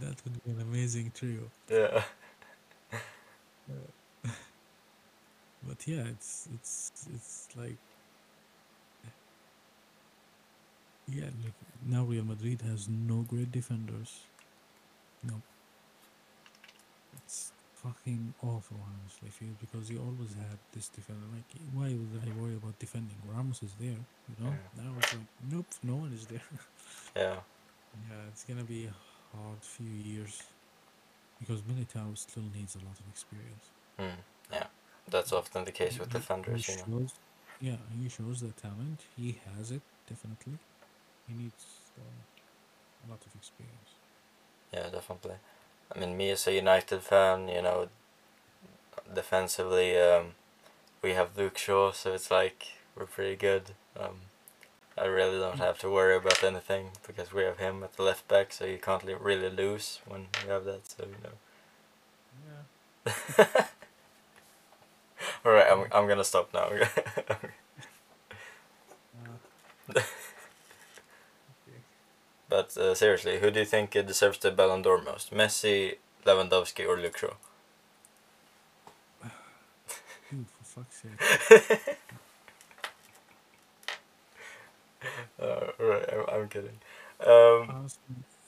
that 0.00 0.14
would 0.24 0.44
be 0.44 0.50
an 0.50 0.60
amazing 0.60 1.12
trio. 1.14 1.50
yeah, 1.70 2.02
But 5.66 5.86
yeah, 5.88 6.04
it's 6.10 6.48
it's 6.54 6.92
it's 7.12 7.48
like 7.56 7.76
yeah. 11.08 11.24
Look, 11.44 11.54
now 11.86 12.04
Real 12.04 12.24
Madrid 12.24 12.62
has 12.62 12.88
no 12.88 13.22
great 13.22 13.50
defenders. 13.50 14.20
No. 15.24 15.42
It's 17.16 17.52
fucking 17.74 18.34
awful, 18.42 18.78
honestly, 18.86 19.30
feel 19.30 19.54
because 19.60 19.88
he 19.88 19.96
always 19.96 20.34
had 20.34 20.58
this 20.72 20.88
defender. 20.88 21.26
Like, 21.34 21.50
why 21.74 21.88
would 21.88 22.22
I 22.24 22.40
worry 22.40 22.54
about 22.54 22.78
defending? 22.78 23.16
Ramos 23.26 23.62
is 23.62 23.74
there, 23.80 23.88
you 24.28 24.36
know. 24.40 24.50
Yeah. 24.50 24.82
Now 24.84 24.92
it's 24.98 25.12
like, 25.14 25.22
nope, 25.50 25.66
no 25.82 25.96
one 25.96 26.12
is 26.12 26.26
there. 26.26 26.42
Yeah. 27.16 27.36
yeah, 28.10 28.28
it's 28.28 28.44
gonna 28.44 28.64
be 28.64 28.86
a 28.86 29.36
hard 29.36 29.62
few 29.62 29.88
years 29.88 30.42
because 31.40 31.60
Militao 31.62 32.16
still 32.16 32.44
needs 32.54 32.74
a 32.74 32.78
lot 32.78 32.98
of 32.98 33.06
experience. 33.10 33.70
Mm. 33.98 34.22
Yeah. 34.52 34.66
That's 35.08 35.32
often 35.32 35.64
the 35.64 35.72
case 35.72 35.98
with 35.98 36.08
He- 36.12 36.18
he 36.18 36.18
defenders, 36.18 36.68
you 36.68 36.76
know. 36.92 37.06
yeah, 37.60 37.76
he 38.00 38.08
shows 38.08 38.40
the 38.40 38.52
talent. 38.52 39.00
He 39.16 39.40
has 39.56 39.70
it 39.70 39.82
definitely. 40.08 40.58
He 41.28 41.34
needs 41.34 41.64
uh, 41.98 43.06
a 43.06 43.10
lot 43.10 43.20
of 43.26 43.34
experience. 43.34 43.90
Yeah, 44.72 44.88
definitely. 44.90 45.36
I 45.94 45.98
mean, 45.98 46.16
me 46.16 46.30
as 46.30 46.46
a 46.46 46.52
United 46.52 47.02
fan, 47.02 47.48
you 47.48 47.62
know, 47.62 47.88
defensively, 49.14 49.98
um, 49.98 50.34
we 51.02 51.12
have 51.12 51.36
Luke 51.36 51.58
Shaw, 51.58 51.92
so 51.92 52.14
it's 52.14 52.30
like 52.30 52.66
we're 52.96 53.06
pretty 53.06 53.36
good. 53.36 53.74
Um, 53.98 54.22
I 54.98 55.04
really 55.06 55.38
don't 55.38 55.58
have 55.58 55.78
to 55.80 55.90
worry 55.90 56.16
about 56.16 56.42
anything 56.42 56.90
because 57.06 57.32
we 57.32 57.42
have 57.42 57.58
him 57.58 57.82
at 57.84 57.96
the 57.96 58.02
left 58.02 58.26
back, 58.28 58.52
so 58.52 58.64
you 58.64 58.78
can't 58.78 59.04
really 59.04 59.50
lose 59.50 60.00
when 60.06 60.28
you 60.44 60.50
have 60.50 60.64
that. 60.64 60.88
So 60.88 61.04
you 61.06 61.16
know. 61.22 61.36
Yeah. 63.46 63.46
All 65.44 65.52
right, 65.52 65.66
I'm 65.70 65.86
I'm 65.92 66.08
gonna 66.08 66.24
stop 66.24 66.52
now. 66.52 66.70
Uh, 69.94 70.00
but 72.48 72.76
uh, 72.76 72.94
seriously, 72.94 73.38
who 73.40 73.50
do 73.50 73.60
you 73.60 73.66
think 73.66 73.90
deserves 73.92 74.38
the 74.38 74.50
Ballon 74.50 74.82
d'Or 74.82 75.00
most? 75.02 75.32
Messi, 75.32 75.96
Lewandowski, 76.24 76.86
or 76.88 76.96
Luke 76.96 77.18
Shaw? 77.18 77.34
For 80.30 80.64
fuck's 80.64 81.02
sake. 81.02 81.96
Uh, 85.40 85.66
right, 85.78 86.04
I'm, 86.12 86.24
I'm 86.42 86.48
kidding. 86.48 86.78
Um, 87.26 87.86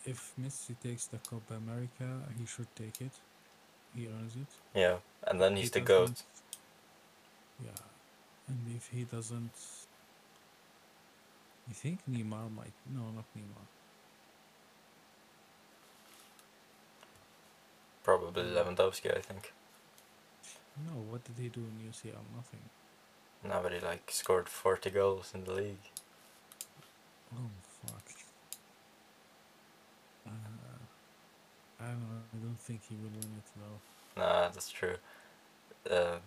if 0.04 0.32
Messi 0.40 0.74
takes 0.82 1.06
the 1.06 1.18
Copa 1.18 1.54
America, 1.54 2.08
he 2.38 2.46
should 2.46 2.68
take 2.76 3.00
it. 3.00 3.12
He 3.94 4.06
earns 4.06 4.34
it. 4.36 4.46
yeah, 4.74 4.96
and 5.26 5.40
then 5.40 5.52
If 5.52 5.58
he's 5.58 5.74
he 5.74 5.80
the 5.80 5.86
goat. 5.86 6.00
doesn't- 6.10 6.24
Yeah, 7.64 7.82
and 8.48 8.58
if 8.76 8.88
he 8.88 9.04
doesn't, 9.04 9.56
you 11.68 11.74
think 11.74 11.98
Neymar 12.10 12.50
might? 12.54 12.72
No, 12.94 13.02
not 13.16 13.24
Neymar. 13.36 13.66
Probably 18.04 18.42
Lewandowski, 18.44 19.14
I 19.16 19.20
think. 19.20 19.52
No, 20.86 20.92
what 21.10 21.24
did 21.24 21.36
he 21.42 21.48
do 21.48 21.60
in 21.60 21.90
UCL? 21.90 22.22
Nothing. 22.36 22.60
Nobody 23.44 23.80
like 23.80 24.10
scored 24.10 24.48
forty 24.48 24.90
goals 24.90 25.32
in 25.34 25.44
the 25.44 25.52
league. 25.52 25.90
Oh 27.34 27.50
fuck. 27.82 28.02
Uh, 30.26 30.30
I 31.80 31.84
don't 31.86 32.00
know. 32.00 32.22
I 32.34 32.36
don't 32.44 32.60
think 32.60 32.80
he 32.88 32.94
will 32.96 33.10
win 33.10 33.30
it 33.38 33.50
though. 33.56 34.20
Nah, 34.20 34.48
that's 34.48 34.70
true. 34.70 34.96
Uh, 35.90 36.18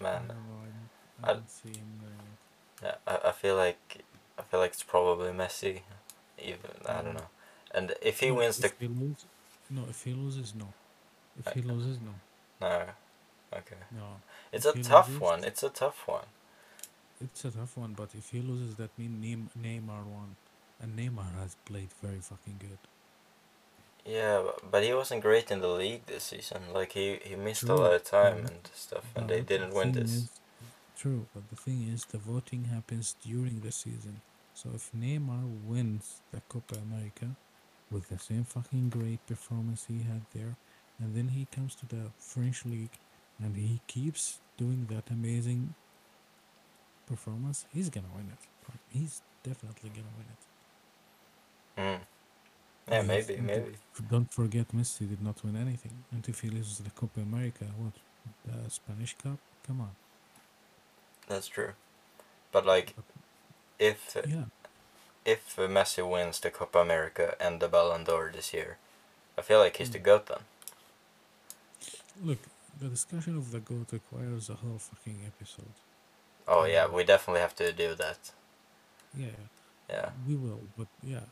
I 0.00 0.02
man, 0.02 0.28
don't 0.28 0.28
know. 0.28 0.60
I 0.62 0.66
don't, 0.66 0.90
I- 1.24 1.30
I 1.30 1.34
don't 1.34 1.50
see 1.50 1.68
him 1.70 2.00
winning 2.02 2.18
it. 2.32 2.84
yeah, 2.84 2.94
I, 3.06 3.28
I 3.28 3.32
feel 3.32 3.56
like 3.56 4.04
I 4.38 4.42
feel 4.42 4.60
like 4.60 4.72
it's 4.72 4.82
probably 4.82 5.30
Messi. 5.32 5.80
Even 6.42 6.70
I 6.86 7.02
don't 7.02 7.14
Mm. 7.14 7.14
know. 7.14 7.28
And 7.74 7.94
if 8.02 8.20
he 8.20 8.30
No, 8.30 8.34
wins 8.36 8.58
the 8.58 8.68
if 8.68 8.78
he 8.78 8.88
lose, 8.88 9.24
no. 9.70 9.82
If 9.88 10.02
he 10.04 10.12
loses, 10.14 10.54
no. 10.54 10.68
If 11.38 11.52
he 11.52 11.62
loses, 11.62 11.98
no. 12.00 12.14
no, 12.60 12.82
okay, 13.52 13.76
No. 13.90 14.20
it's 14.52 14.64
If 14.66 14.76
a 14.76 14.78
tough 14.82 15.08
loses- 15.08 15.20
one. 15.20 15.44
It's 15.44 15.62
a 15.62 15.68
tough 15.68 16.06
one. 16.06 16.26
It's 17.20 17.44
a 17.44 17.50
tough 17.50 17.76
one, 17.76 17.94
but 17.94 18.10
if 18.14 18.30
he 18.30 18.40
loses, 18.40 18.74
that 18.76 18.90
means 18.98 19.24
Neym- 19.24 19.48
Neymar 19.60 20.04
won, 20.04 20.36
and 20.82 20.96
Neymar 20.98 21.34
has 21.40 21.56
played 21.64 21.88
very 22.02 22.20
fucking 22.20 22.56
good. 22.60 22.78
Yeah, 24.04 24.42
but, 24.44 24.70
but 24.70 24.84
he 24.84 24.92
wasn't 24.94 25.22
great 25.22 25.50
in 25.50 25.60
the 25.60 25.68
league 25.68 26.06
this 26.06 26.24
season. 26.24 26.62
Like 26.72 26.92
he 26.92 27.18
he 27.24 27.34
missed 27.34 27.64
a 27.64 27.74
lot 27.74 27.92
of 27.94 28.04
time 28.04 28.42
but- 28.42 28.50
and 28.52 28.60
stuff, 28.74 29.04
and 29.16 29.28
they 29.28 29.40
didn't 29.40 29.74
win 29.74 29.92
this. 29.92 30.12
is- 30.12 30.30
true, 30.96 31.26
but 31.34 31.48
the 31.50 31.56
thing 31.56 31.86
is, 31.92 32.04
the 32.06 32.18
voting 32.18 32.64
happens 32.64 33.16
during 33.22 33.60
the 33.60 33.72
season. 33.72 34.20
So 34.54 34.70
if 34.74 34.90
Neymar 34.92 35.42
wins 35.66 36.20
the 36.32 36.40
Copa 36.48 36.76
America 36.76 37.36
with 37.90 38.08
the 38.08 38.18
same 38.18 38.44
fucking 38.44 38.88
great 38.88 39.24
performance 39.26 39.84
he 39.88 39.98
had 40.04 40.22
there, 40.34 40.56
and 40.98 41.14
then 41.14 41.28
he 41.28 41.46
comes 41.54 41.74
to 41.76 41.86
the 41.86 42.10
French 42.18 42.64
league 42.64 42.96
and 43.38 43.56
he 43.56 43.80
keeps 43.86 44.38
doing 44.56 44.86
that 44.90 45.10
amazing 45.10 45.74
performance, 47.06 47.64
he's 47.72 47.88
gonna 47.90 48.12
win 48.14 48.28
it. 48.34 48.38
He's 48.90 49.22
definitely 49.42 49.90
gonna 49.90 50.14
win 50.18 50.26
it. 50.34 50.42
Mm. 51.80 52.06
Yeah, 52.88 52.94
Yes, 52.98 53.06
maybe, 53.06 53.34
and 53.38 53.46
maybe. 53.46 53.76
don't- 54.10 54.32
forget, 54.32 54.68
Messi 54.68 55.08
did 55.08 55.22
not 55.22 55.42
win 55.44 55.56
anything. 55.56 56.04
And 56.12 56.26
if 56.28 56.40
he 56.40 56.48
loses 56.50 56.78
the 56.78 56.90
Copa 56.90 57.20
America, 57.20 57.64
what? 57.76 57.92
The 58.44 58.70
Spanish 58.70 59.14
Cup? 59.22 59.38
Come 59.66 59.80
on. 59.80 59.94
That's 61.28 61.48
true. 61.48 61.72
But 62.52 62.64
like, 62.66 62.94
if 63.78 64.16
Yeah. 64.26 64.46
if 65.24 65.56
Messi 65.56 66.08
wins 66.08 66.38
the 66.40 66.50
Copa 66.50 66.78
America 66.78 67.36
and 67.40 67.60
the 67.60 67.68
Ballon 67.68 68.04
d'Or 68.04 68.30
this 68.32 68.52
year, 68.54 68.78
I 69.36 69.42
feel 69.42 69.58
like 69.58 69.76
he's 69.78 69.90
the 69.90 69.98
Mm. 69.98 70.04
goat 70.04 70.26
then. 70.26 70.44
Look, 72.22 72.38
the 72.78 72.88
discussion 72.88 73.36
of 73.36 73.50
the 73.50 73.60
GOAT 73.60 73.92
requires 73.92 74.48
a 74.48 74.54
whole 74.54 74.78
fucking 74.78 75.24
episode. 75.26 75.74
Oh 76.48 76.64
yeah, 76.64 76.88
we 76.88 77.04
definitely 77.04 77.40
have 77.40 77.54
to 77.56 77.72
do 77.72 77.94
that. 77.94 78.32
Yeah, 79.12 79.48
Yeah, 79.88 80.10
we 80.26 80.36
will, 80.36 80.68
but 80.76 80.88
yeah. 81.02 81.26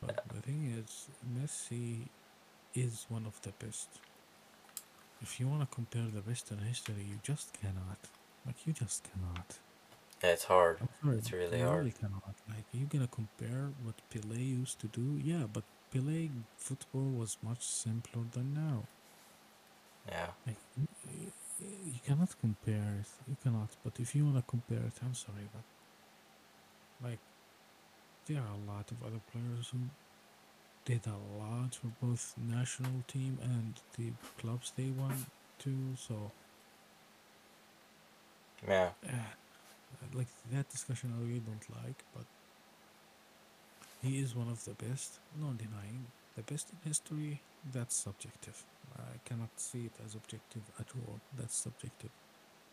But 0.00 0.12
Yeah. 0.16 0.22
the 0.28 0.42
thing 0.42 0.66
is, 0.66 1.10
Messi 1.26 2.10
is 2.74 3.06
one 3.08 3.26
of 3.26 3.40
the 3.42 3.52
best. 3.52 4.00
If 5.20 5.38
you 5.38 5.46
want 5.46 5.60
to 5.60 5.66
compare 5.66 6.08
the 6.10 6.22
best 6.22 6.50
in 6.50 6.58
history, 6.60 7.02
you 7.04 7.18
just 7.22 7.52
cannot. 7.52 7.98
Like, 8.46 8.66
you 8.66 8.72
just 8.72 9.04
cannot. 9.04 9.58
yeah, 10.22 10.30
it's 10.30 10.44
hard. 10.44 10.78
Sorry. 11.02 11.16
It's 11.18 11.32
really 11.32 11.60
hard. 11.60 11.86
really 11.86 11.92
cannot. 11.92 12.34
Like, 12.48 12.66
you 12.72 12.86
gonna 12.86 13.08
compare 13.08 13.72
what 13.82 14.02
Pele 14.10 14.36
used 14.38 14.78
to 14.80 14.88
do? 14.88 15.18
Yeah, 15.22 15.46
but 15.46 15.64
Pele 15.90 16.30
football 16.56 17.10
was 17.12 17.38
much 17.42 17.64
simpler 17.64 18.24
than 18.30 18.52
now. 18.54 18.88
Yeah, 20.08 20.30
Like, 20.46 20.56
you 21.60 22.00
cannot 22.04 22.34
compare 22.40 23.00
it. 23.00 23.08
You 23.28 23.36
cannot. 23.42 23.70
But 23.84 23.98
if 24.00 24.14
you 24.14 24.24
wanna 24.26 24.44
compare 24.46 24.78
it, 24.78 24.92
I'm 25.02 25.14
sorry, 25.14 25.48
but 25.52 27.08
like, 27.08 27.18
there 28.26 28.38
are 28.38 28.54
a 28.54 28.70
lot 28.72 28.90
of 28.90 29.02
other 29.02 29.20
players 29.32 29.68
who 29.70 29.78
did 30.84 31.06
a 31.06 31.42
lot 31.42 31.74
for 31.74 31.88
both 32.00 32.34
national 32.38 33.02
team 33.08 33.38
and 33.42 33.74
the 33.96 34.12
clubs 34.40 34.72
they 34.76 34.90
won 34.98 35.26
to. 35.60 35.70
So, 35.96 36.30
yeah, 38.66 38.90
uh, 39.06 39.10
like 40.14 40.28
that 40.52 40.68
discussion, 40.68 41.12
I 41.16 41.22
really 41.26 41.40
don't 41.40 41.68
like. 41.84 42.04
But 42.14 42.24
he 44.02 44.18
is 44.18 44.34
one 44.34 44.48
of 44.48 44.64
the 44.64 44.72
best. 44.72 45.18
No 45.40 45.48
denying 45.52 46.06
the 46.36 46.42
best 46.42 46.70
in 46.70 46.88
history. 46.88 47.40
That's 47.72 47.96
subjective. 47.96 48.64
I 48.98 49.18
cannot 49.24 49.50
see 49.56 49.86
it 49.86 49.94
as 50.04 50.14
objective 50.14 50.62
at 50.78 50.88
all. 50.96 51.20
That's 51.32 51.56
subjective. 51.56 52.10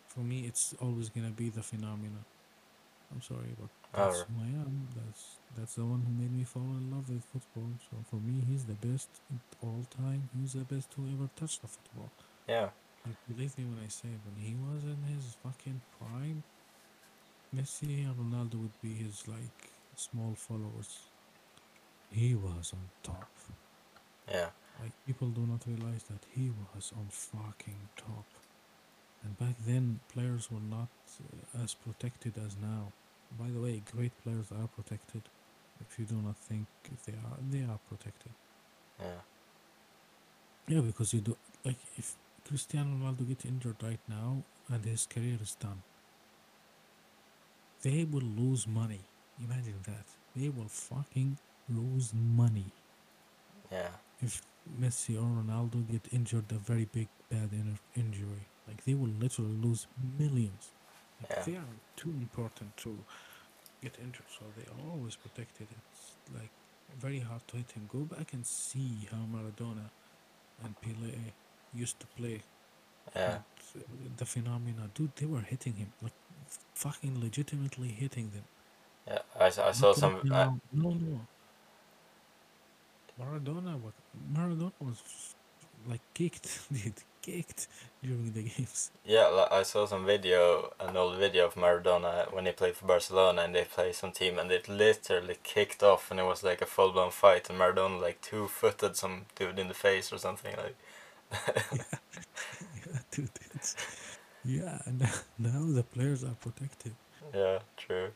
For 0.08 0.20
me, 0.20 0.46
it's 0.46 0.74
always 0.80 1.10
gonna 1.10 1.30
be 1.32 1.50
the 1.50 1.62
phenomena. 1.62 2.26
I'm 3.12 3.22
sorry, 3.22 3.54
but 3.58 3.70
that's 3.94 4.20
Alright. 4.20 4.26
who 4.28 4.34
I 4.42 4.48
am. 4.64 4.88
That's 4.96 5.38
that's 5.56 5.74
the 5.76 5.86
one 5.86 6.02
who 6.02 6.12
made 6.12 6.32
me 6.32 6.44
fall 6.44 6.62
in 6.80 6.90
love 6.90 7.08
with 7.10 7.24
football. 7.24 7.70
So 7.90 8.04
for 8.10 8.16
me, 8.16 8.42
he's 8.48 8.64
the 8.66 8.74
best 8.74 9.08
at 9.34 9.56
all 9.62 9.86
time. 9.90 10.30
He's 10.38 10.54
the 10.54 10.64
best 10.64 10.92
who 10.94 11.08
ever 11.12 11.28
touched 11.36 11.62
the 11.62 11.68
football. 11.68 12.10
yeah, 12.48 12.70
Like, 13.06 13.16
believe 13.28 13.56
me 13.58 13.64
when 13.66 13.80
I 13.84 13.88
say 13.88 14.08
when 14.24 14.36
he 14.36 14.54
was 14.56 14.84
in 14.84 15.02
his 15.04 15.36
fucking 15.42 15.82
prime, 15.98 16.44
Messi 17.54 18.04
and 18.04 18.16
Ronaldo 18.16 18.56
would 18.60 18.80
be 18.82 18.94
his 18.94 19.26
like 19.26 19.72
small 19.96 20.34
followers. 20.34 21.10
He 22.10 22.34
was 22.34 22.72
on 22.72 22.90
top. 23.02 23.28
yeah, 24.28 24.50
Like 24.80 24.92
people 25.06 25.28
do 25.30 25.46
not 25.46 25.66
realize 25.66 26.04
that 26.04 26.24
he 26.34 26.50
was 26.74 26.92
on 26.96 27.08
fucking 27.10 27.90
top. 27.96 28.26
And 29.24 29.38
back 29.38 29.56
then, 29.66 30.00
players 30.12 30.50
were 30.50 30.60
not 30.60 30.88
uh, 31.20 31.62
as 31.64 31.74
protected 31.74 32.34
as 32.38 32.56
now. 32.56 32.92
By 33.38 33.50
the 33.50 33.60
way, 33.60 33.82
great 33.92 34.12
players 34.22 34.52
are 34.52 34.68
protected. 34.68 35.22
If 35.80 35.98
you 35.98 36.06
do 36.06 36.16
not 36.16 36.36
think 36.38 36.66
they 37.06 37.14
are, 37.14 37.38
they 37.50 37.62
are 37.64 37.80
protected. 37.88 38.32
yeah, 39.00 39.20
Yeah, 40.68 40.80
because 40.80 41.14
you 41.14 41.20
do 41.20 41.36
like 41.64 41.78
if 41.98 42.16
Cristiano 42.48 42.90
Ronaldo 42.96 43.28
gets 43.28 43.44
injured 43.44 43.76
right 43.82 44.00
now 44.08 44.44
and 44.70 44.84
his 44.84 45.06
career 45.06 45.38
is 45.42 45.56
done, 45.56 45.82
they 47.82 48.04
will 48.04 48.22
lose 48.22 48.66
money. 48.66 49.00
Imagine 49.42 49.80
that. 49.86 50.06
They 50.36 50.48
will 50.48 50.68
fucking 50.68 51.38
lose 51.68 52.12
money. 52.14 52.72
yeah, 53.72 53.90
If 54.20 54.42
Messi 54.80 55.16
or 55.16 55.42
Ronaldo 55.42 55.90
get 55.90 56.12
injured 56.12 56.50
a 56.50 56.54
very 56.54 56.86
big 56.86 57.08
bad 57.30 57.52
in- 57.52 57.78
injury. 57.96 58.46
Like 58.66 58.84
they 58.84 58.94
will 58.94 59.12
literally 59.20 59.56
lose 59.62 59.86
millions. 60.18 60.70
Like 61.20 61.30
Yeah. 61.30 61.42
they 61.44 61.56
are 61.56 61.74
too 61.96 62.10
important 62.10 62.76
to 62.78 62.98
get 63.82 63.98
injured, 63.98 64.30
so 64.38 64.44
they 64.56 64.64
are 64.64 64.90
always 64.90 65.16
protected. 65.16 65.68
It's 65.92 66.16
like 66.32 66.50
very 66.98 67.20
hard 67.20 67.46
to 67.48 67.56
hit 67.58 67.72
him. 67.72 67.88
Go 67.92 68.00
back 68.00 68.32
and 68.32 68.46
see 68.46 69.08
how 69.10 69.18
Maradona 69.34 69.90
and 70.64 70.80
Pele 70.80 71.12
used 71.74 72.00
to 72.00 72.06
play. 72.16 72.42
Yeah. 73.14 73.34
And 73.34 73.42
uh, 73.76 73.80
the 74.16 74.24
phenomena, 74.24 74.90
dude, 74.94 75.14
they 75.16 75.26
were 75.26 75.40
hitting 75.42 75.74
him 75.74 75.92
like 76.02 76.12
fucking 76.74 77.20
legitimately 77.20 77.88
hitting 77.88 78.30
them. 78.30 78.44
Yeah. 79.06 79.18
I, 79.38 79.46
I 79.46 79.72
saw 79.72 79.90
at 79.90 79.96
some. 79.96 80.16
I, 80.32 80.44
no, 80.72 80.90
no. 80.90 81.20
Maradona 83.20 83.80
was 83.80 83.92
Maradona 84.32 84.72
was 84.80 85.34
like 85.88 86.00
kicked, 86.14 86.60
dude, 86.72 86.94
kicked 87.22 87.68
during 88.02 88.32
the 88.32 88.42
games. 88.42 88.90
yeah. 89.04 89.28
li- 89.30 89.48
I 89.58 89.62
saw 89.62 89.86
some 89.86 90.04
video, 90.06 90.72
an 90.80 90.96
old 90.96 91.16
video 91.18 91.46
of 91.46 91.54
Maradona 91.54 92.32
when 92.32 92.46
he 92.46 92.52
played 92.52 92.76
for 92.76 92.86
Barcelona, 92.86 93.42
and 93.42 93.54
they 93.54 93.64
play 93.64 93.92
some 93.92 94.12
team, 94.12 94.38
and 94.38 94.50
it 94.50 94.68
literally 94.68 95.36
kicked 95.42 95.82
off, 95.82 96.10
and 96.10 96.20
it 96.20 96.24
was 96.24 96.42
like 96.42 96.62
a 96.62 96.66
full 96.66 96.92
blown 96.92 97.10
fight, 97.10 97.48
and 97.50 97.58
Maradona 97.58 98.00
like 98.00 98.20
two 98.20 98.46
footed 98.48 98.96
some 98.96 99.26
dude 99.36 99.58
in 99.58 99.68
the 99.68 99.74
face 99.74 100.12
or 100.12 100.18
something 100.18 100.54
like. 100.56 100.76
yeah, 101.74 102.98
dude, 103.10 103.30
it's, 103.54 103.76
yeah. 104.44 104.78
Now 105.38 105.64
the 105.66 105.82
players 105.82 106.22
are 106.24 106.36
protected. 106.40 106.94
yeah. 107.34 107.58
True. 107.76 108.08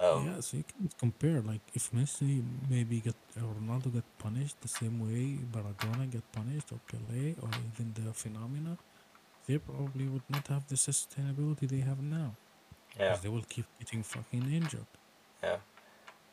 Um, 0.00 0.26
yeah, 0.26 0.40
so 0.40 0.56
you 0.58 0.64
can 0.64 0.90
compare. 0.98 1.40
Like 1.40 1.60
if 1.74 1.90
Messi 1.92 2.42
maybe 2.70 3.00
get 3.00 3.16
or 3.36 3.54
Ronaldo 3.60 3.92
get 3.92 4.04
punished 4.18 4.60
the 4.60 4.68
same 4.68 5.00
way 5.00 5.38
Maradona 5.52 6.10
get 6.10 6.22
punished 6.32 6.72
or 6.72 6.80
Pele 6.90 7.34
or 7.42 7.48
even 7.74 7.94
the 7.94 8.12
phenomena, 8.12 8.78
they 9.46 9.58
probably 9.58 10.06
would 10.06 10.22
not 10.28 10.46
have 10.48 10.68
the 10.68 10.76
sustainability 10.76 11.68
they 11.68 11.80
have 11.80 12.00
now. 12.02 12.36
Yeah. 12.98 13.08
Because 13.10 13.20
they 13.22 13.28
will 13.28 13.44
keep 13.48 13.66
getting 13.78 14.02
fucking 14.02 14.52
injured. 14.52 14.86
Yeah. 15.42 15.56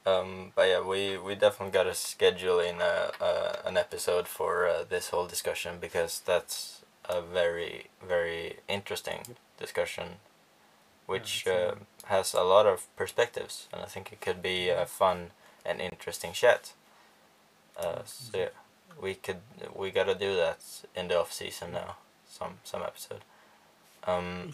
Um, 0.05 0.51
but 0.55 0.67
yeah, 0.67 0.81
we, 0.81 1.17
we 1.17 1.35
definitely 1.35 1.71
got 1.71 1.83
to 1.83 1.95
schedule 1.95 2.59
in 2.59 2.79
a, 2.81 3.11
a, 3.19 3.61
an 3.65 3.77
episode 3.77 4.27
for 4.27 4.67
uh, 4.67 4.83
this 4.87 5.09
whole 5.09 5.25
discussion 5.25 5.77
because 5.81 6.21
that's 6.25 6.83
a 7.09 7.21
very, 7.21 7.87
very 8.07 8.57
interesting 8.67 9.21
Yep. 9.27 9.37
discussion 9.57 10.07
which 11.07 11.45
uh, 11.47 11.75
has 12.05 12.33
a 12.33 12.43
lot 12.43 12.65
of 12.65 12.87
perspectives 12.95 13.67
and 13.73 13.81
I 13.81 13.85
think 13.85 14.11
it 14.11 14.21
could 14.21 14.41
be 14.41 14.69
a 14.69 14.85
fun 14.85 15.31
and 15.65 15.81
interesting 15.81 16.33
chat. 16.33 16.73
Uh, 17.77 18.03
so 18.05 18.37
yeah, 18.37 18.49
we 19.01 19.15
could 19.15 19.41
we 19.75 19.91
gotta 19.91 20.15
do 20.15 20.35
that 20.35 20.59
in 20.95 21.07
the 21.09 21.19
off 21.19 21.33
season 21.33 21.73
now, 21.73 21.97
some 22.29 22.59
some 22.63 22.81
episode. 22.81 23.21
Um, 24.05 24.53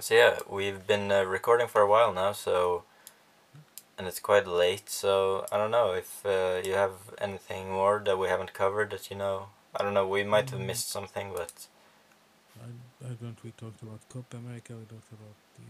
so 0.00 0.14
yeah, 0.14 0.38
we've 0.48 0.86
been 0.86 1.10
uh, 1.12 1.22
recording 1.24 1.68
for 1.68 1.82
a 1.82 1.86
while 1.88 2.12
now, 2.12 2.32
so 2.32 2.84
and 3.98 4.06
it's 4.06 4.20
quite 4.20 4.46
late. 4.46 4.88
So 4.90 5.46
I 5.52 5.56
don't 5.56 5.70
know 5.70 5.92
if 5.92 6.24
uh, 6.24 6.60
you 6.64 6.72
have 6.74 6.92
anything 7.18 7.70
more 7.70 8.00
that 8.04 8.18
we 8.18 8.28
haven't 8.28 8.52
covered 8.54 8.90
that 8.90 9.10
you 9.10 9.16
know. 9.16 9.48
I 9.74 9.82
don't 9.82 9.94
know. 9.94 10.06
We 10.06 10.24
might 10.24 10.50
have 10.50 10.60
Mm. 10.60 10.66
missed 10.66 10.90
something, 10.90 11.32
but 11.34 11.66
Don't. 13.02 13.42
We 13.44 13.50
talked 13.52 13.82
about 13.82 14.00
Copa 14.08 14.36
America. 14.38 14.72
We 14.74 14.84
talked 14.86 15.12
about 15.12 15.36
the 15.58 15.64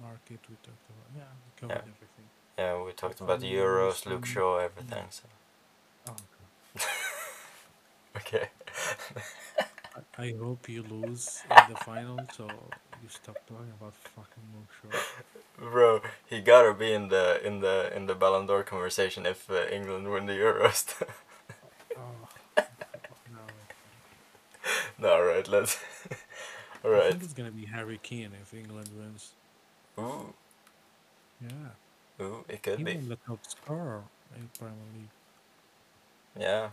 market. 0.00 0.40
We 0.50 0.56
talked 0.56 0.86
about 0.90 1.08
yeah. 1.16 1.32
We 1.46 1.50
covered 1.60 1.86
everything. 1.94 2.28
yeah, 2.58 2.82
we 2.82 2.92
talked 2.92 3.20
about 3.20 3.40
the 3.40 3.52
Euros, 3.52 4.06
Luke 4.06 4.26
Shaw, 4.26 4.58
everything. 4.58 5.06
So 5.10 5.24
Oh, 6.08 6.16
okay. 8.16 8.48
I, 9.96 10.02
I 10.24 10.32
hope 10.38 10.68
you 10.68 10.82
lose 10.82 11.44
in 11.50 11.62
the 11.68 11.76
final, 11.76 12.26
so 12.36 12.72
you 13.02 13.08
stop 13.08 13.38
talking 13.46 13.72
about 13.80 13.94
fucking 14.14 14.44
Luke 14.54 14.72
Shaw. 14.80 14.98
Bro, 15.58 16.02
he 16.26 16.40
gotta 16.40 16.74
be 16.74 16.92
in 16.92 17.08
the 17.08 17.40
in 17.46 17.60
the 17.60 17.94
in 17.94 18.06
the 18.06 18.14
Ballon 18.14 18.46
d'Or 18.46 18.62
conversation 18.64 19.26
if 19.26 19.48
uh, 19.50 19.66
England 19.70 20.10
win 20.10 20.26
the 20.26 20.32
Euros. 20.32 20.84
Oh, 21.96 22.28
no. 23.32 23.54
no, 24.98 25.08
all 25.14 25.24
right, 25.24 25.48
let's. 25.48 25.78
All 26.84 26.94
I 26.94 27.10
think 27.10 27.22
it's 27.22 27.32
gonna 27.34 27.50
be 27.50 27.66
Harry 27.66 27.98
Kane 28.02 28.32
if 28.42 28.52
England 28.54 28.88
wins. 28.96 29.32
Ooh, 29.98 30.32
Yeah, 31.40 32.24
ooh, 32.24 32.44
it 32.48 32.62
could 32.62 32.78
he 32.78 32.84
be. 32.84 32.94
the 32.96 33.16
top 33.26 33.40
scorer 33.46 34.02
in 34.36 34.48
Premier 34.58 34.76
League. 34.96 35.08
Yeah. 36.38 36.70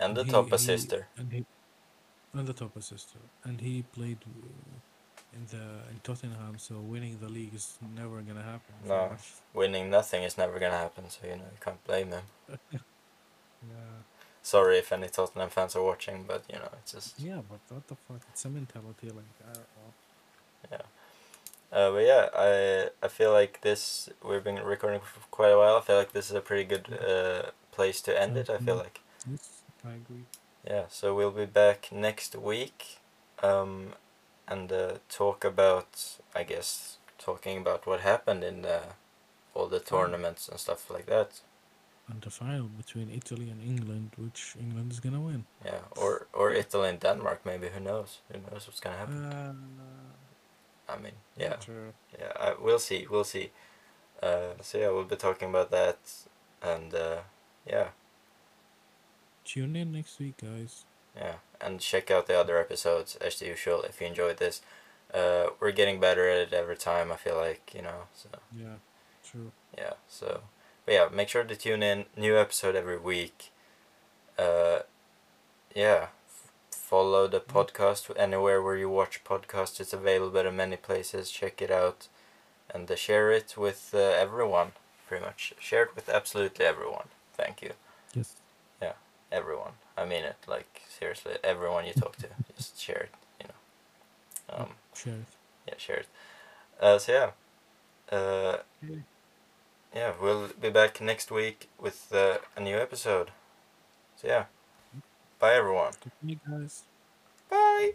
And 0.00 0.16
the 0.16 0.24
He- 0.24 0.30
top 0.30 0.48
he- 0.48 0.54
assister. 0.54 1.06
and 1.16 1.32
he 1.32 1.46
and 2.34 2.46
the 2.48 2.54
top 2.54 2.74
assister, 2.76 3.18
and 3.44 3.60
he 3.60 3.82
played 3.82 4.18
in 5.34 5.46
the 5.46 5.62
in 5.90 6.00
Tottenham. 6.02 6.58
So 6.58 6.80
winning 6.80 7.18
the 7.20 7.28
league 7.28 7.54
is 7.54 7.78
never 7.94 8.20
gonna 8.22 8.42
happen. 8.42 8.74
No. 8.86 9.16
Winning 9.54 9.90
nothing 9.90 10.22
is 10.24 10.36
never 10.38 10.58
gonna 10.58 10.78
happen, 10.78 11.08
so 11.10 11.26
you 11.26 11.36
know 11.36 11.44
you 11.44 11.60
can't 11.60 11.82
blame 11.84 12.10
him. 12.10 12.24
Yeah, 13.62 14.02
Sorry 14.42 14.78
if 14.78 14.92
any 14.92 15.08
Tottenham 15.08 15.50
fans 15.50 15.76
are 15.76 15.82
watching, 15.82 16.24
but 16.26 16.42
you 16.48 16.58
know 16.58 16.68
it's 16.78 16.92
just. 16.92 17.20
yeah, 17.20 17.40
but 17.48 17.60
what 17.68 17.86
the 17.88 17.96
fuck? 18.08 18.20
It's 18.30 18.44
a 18.44 18.48
mentality 18.48 19.08
like 19.08 19.24
know. 20.70 20.78
Uh, 21.72 21.90
but 21.90 22.04
yeah, 22.04 22.28
I 22.36 22.90
I 23.02 23.08
feel 23.08 23.32
like 23.32 23.60
this 23.62 24.10
we've 24.22 24.44
been 24.44 24.62
recording 24.62 25.00
for 25.00 25.20
quite 25.30 25.52
a 25.52 25.58
while. 25.58 25.76
I 25.76 25.80
feel 25.80 25.96
like 25.96 26.12
this 26.12 26.28
is 26.30 26.36
a 26.36 26.40
pretty 26.40 26.64
good 26.64 26.86
uh, 26.92 27.50
place 27.70 28.00
to 28.02 28.20
end 28.20 28.36
it. 28.36 28.50
I 28.50 28.58
feel 28.58 28.76
Mhm. 28.76 28.84
like. 28.84 29.00
Yes, 29.30 29.62
I 29.84 29.92
agree. 29.94 30.24
Yeah, 30.64 30.84
so 30.88 31.14
we'll 31.14 31.30
be 31.30 31.46
back 31.46 31.90
next 31.90 32.36
week, 32.36 32.98
um, 33.42 33.94
and 34.46 34.70
uh, 34.72 34.98
talk 35.08 35.44
about 35.44 36.18
I 36.34 36.42
guess 36.44 36.98
talking 37.18 37.58
about 37.58 37.86
what 37.86 38.00
happened 38.00 38.44
in 38.44 38.62
the, 38.62 38.80
all 39.54 39.66
the 39.68 39.80
tournaments 39.80 40.48
and 40.48 40.58
stuff 40.60 40.90
like 40.90 41.06
that. 41.06 41.40
And 42.12 42.20
the 42.22 42.30
final 42.30 42.68
between 42.82 43.08
Italy 43.10 43.48
and 43.50 43.60
England, 43.62 44.10
which 44.18 44.54
England 44.60 44.92
is 44.92 45.00
gonna 45.00 45.20
win. 45.20 45.44
Yeah, 45.64 45.80
or 45.96 46.26
or 46.34 46.52
Italy 46.52 46.88
and 46.90 47.00
Denmark 47.00 47.40
maybe. 47.46 47.68
Who 47.74 47.80
knows? 47.80 48.20
Who 48.30 48.38
knows 48.38 48.66
what's 48.66 48.80
gonna 48.80 48.98
happen? 48.98 49.24
Uh, 49.24 50.92
I 50.92 50.98
mean, 50.98 51.16
yeah, 51.38 51.56
yeah. 52.20 52.32
I, 52.38 52.54
we'll 52.64 52.78
see. 52.78 53.06
We'll 53.10 53.24
see. 53.24 53.50
Uh, 54.22 54.52
so 54.60 54.78
yeah, 54.78 54.90
we'll 54.90 55.04
be 55.08 55.16
talking 55.16 55.48
about 55.48 55.70
that, 55.70 55.98
and 56.62 56.94
uh, 56.94 57.20
yeah, 57.66 57.88
Tune 59.44 59.74
in 59.76 59.92
next 59.92 60.20
week, 60.20 60.36
guys. 60.36 60.84
yeah, 61.16 61.36
and 61.60 61.80
check 61.80 62.10
out 62.10 62.26
the 62.26 62.38
other 62.38 62.58
episodes 62.58 63.16
as 63.16 63.40
usual 63.42 63.82
if 63.82 64.00
you 64.00 64.06
enjoyed 64.06 64.36
this. 64.36 64.62
Uh, 65.14 65.46
we're 65.60 65.72
getting 65.72 65.98
better 66.00 66.28
at 66.28 66.38
it 66.48 66.52
every 66.52 66.76
time. 66.76 67.10
I 67.12 67.16
feel 67.16 67.36
like 67.36 67.72
you 67.74 67.82
know. 67.82 68.06
So 68.14 68.28
Yeah, 68.56 68.76
true. 69.24 69.50
yeah. 69.78 69.94
So, 70.08 70.42
but 70.84 70.94
yeah, 70.94 71.08
make 71.12 71.28
sure 71.28 71.44
to 71.44 71.56
tune 71.56 71.82
in. 71.82 72.06
New 72.16 72.36
episode 72.36 72.74
every 72.76 72.98
week. 72.98 73.50
Uh, 74.38 74.80
yeah. 75.74 76.08
F- 76.26 76.52
follow 76.70 77.26
the 77.28 77.40
podcast 77.40 78.10
anywhere 78.18 78.62
where 78.62 78.76
you 78.76 78.88
watch 78.88 79.22
podcasts. 79.24 79.80
It's 79.80 79.92
available 79.92 80.40
in 80.46 80.56
many 80.56 80.76
places. 80.76 81.30
Check 81.30 81.62
it 81.62 81.70
out, 81.70 82.08
and 82.74 82.90
uh, 82.90 82.96
share 82.96 83.30
it 83.30 83.54
with 83.56 83.90
uh, 83.94 83.98
everyone. 83.98 84.72
Pretty 85.08 85.24
much, 85.24 85.54
share 85.58 85.84
it 85.84 85.94
with 85.94 86.08
absolutely 86.08 86.64
everyone. 86.64 87.08
Thank 87.34 87.60
you, 87.62 87.72
Yes. 88.14 88.34
Yeah, 88.80 88.92
everyone. 89.30 89.72
I 89.96 90.04
mean 90.06 90.24
it. 90.24 90.36
Like 90.46 90.82
seriously, 90.88 91.34
everyone 91.44 91.86
you 91.86 91.92
talk 91.92 92.16
to, 92.16 92.28
just 92.56 92.80
share 92.80 93.08
it. 93.08 93.14
You 93.40 93.46
know. 93.48 94.54
Um. 94.64 94.68
Share 94.94 95.14
it. 95.14 95.26
Yeah. 95.68 95.74
Share 95.78 95.96
it. 95.96 96.08
Uh. 96.80 96.98
So 96.98 97.12
yeah. 97.12 98.16
Uh. 98.16 98.56
Yeah, 99.94 100.14
we'll 100.20 100.48
be 100.48 100.70
back 100.70 101.00
next 101.00 101.30
week 101.30 101.68
with 101.78 102.12
uh, 102.12 102.38
a 102.56 102.60
new 102.60 102.76
episode. 102.76 103.30
So 104.16 104.28
yeah, 104.28 104.46
bye 105.40 105.54
everyone. 105.54 105.94
Night, 106.22 106.40
guys. 106.48 106.84
Bye. 107.50 107.92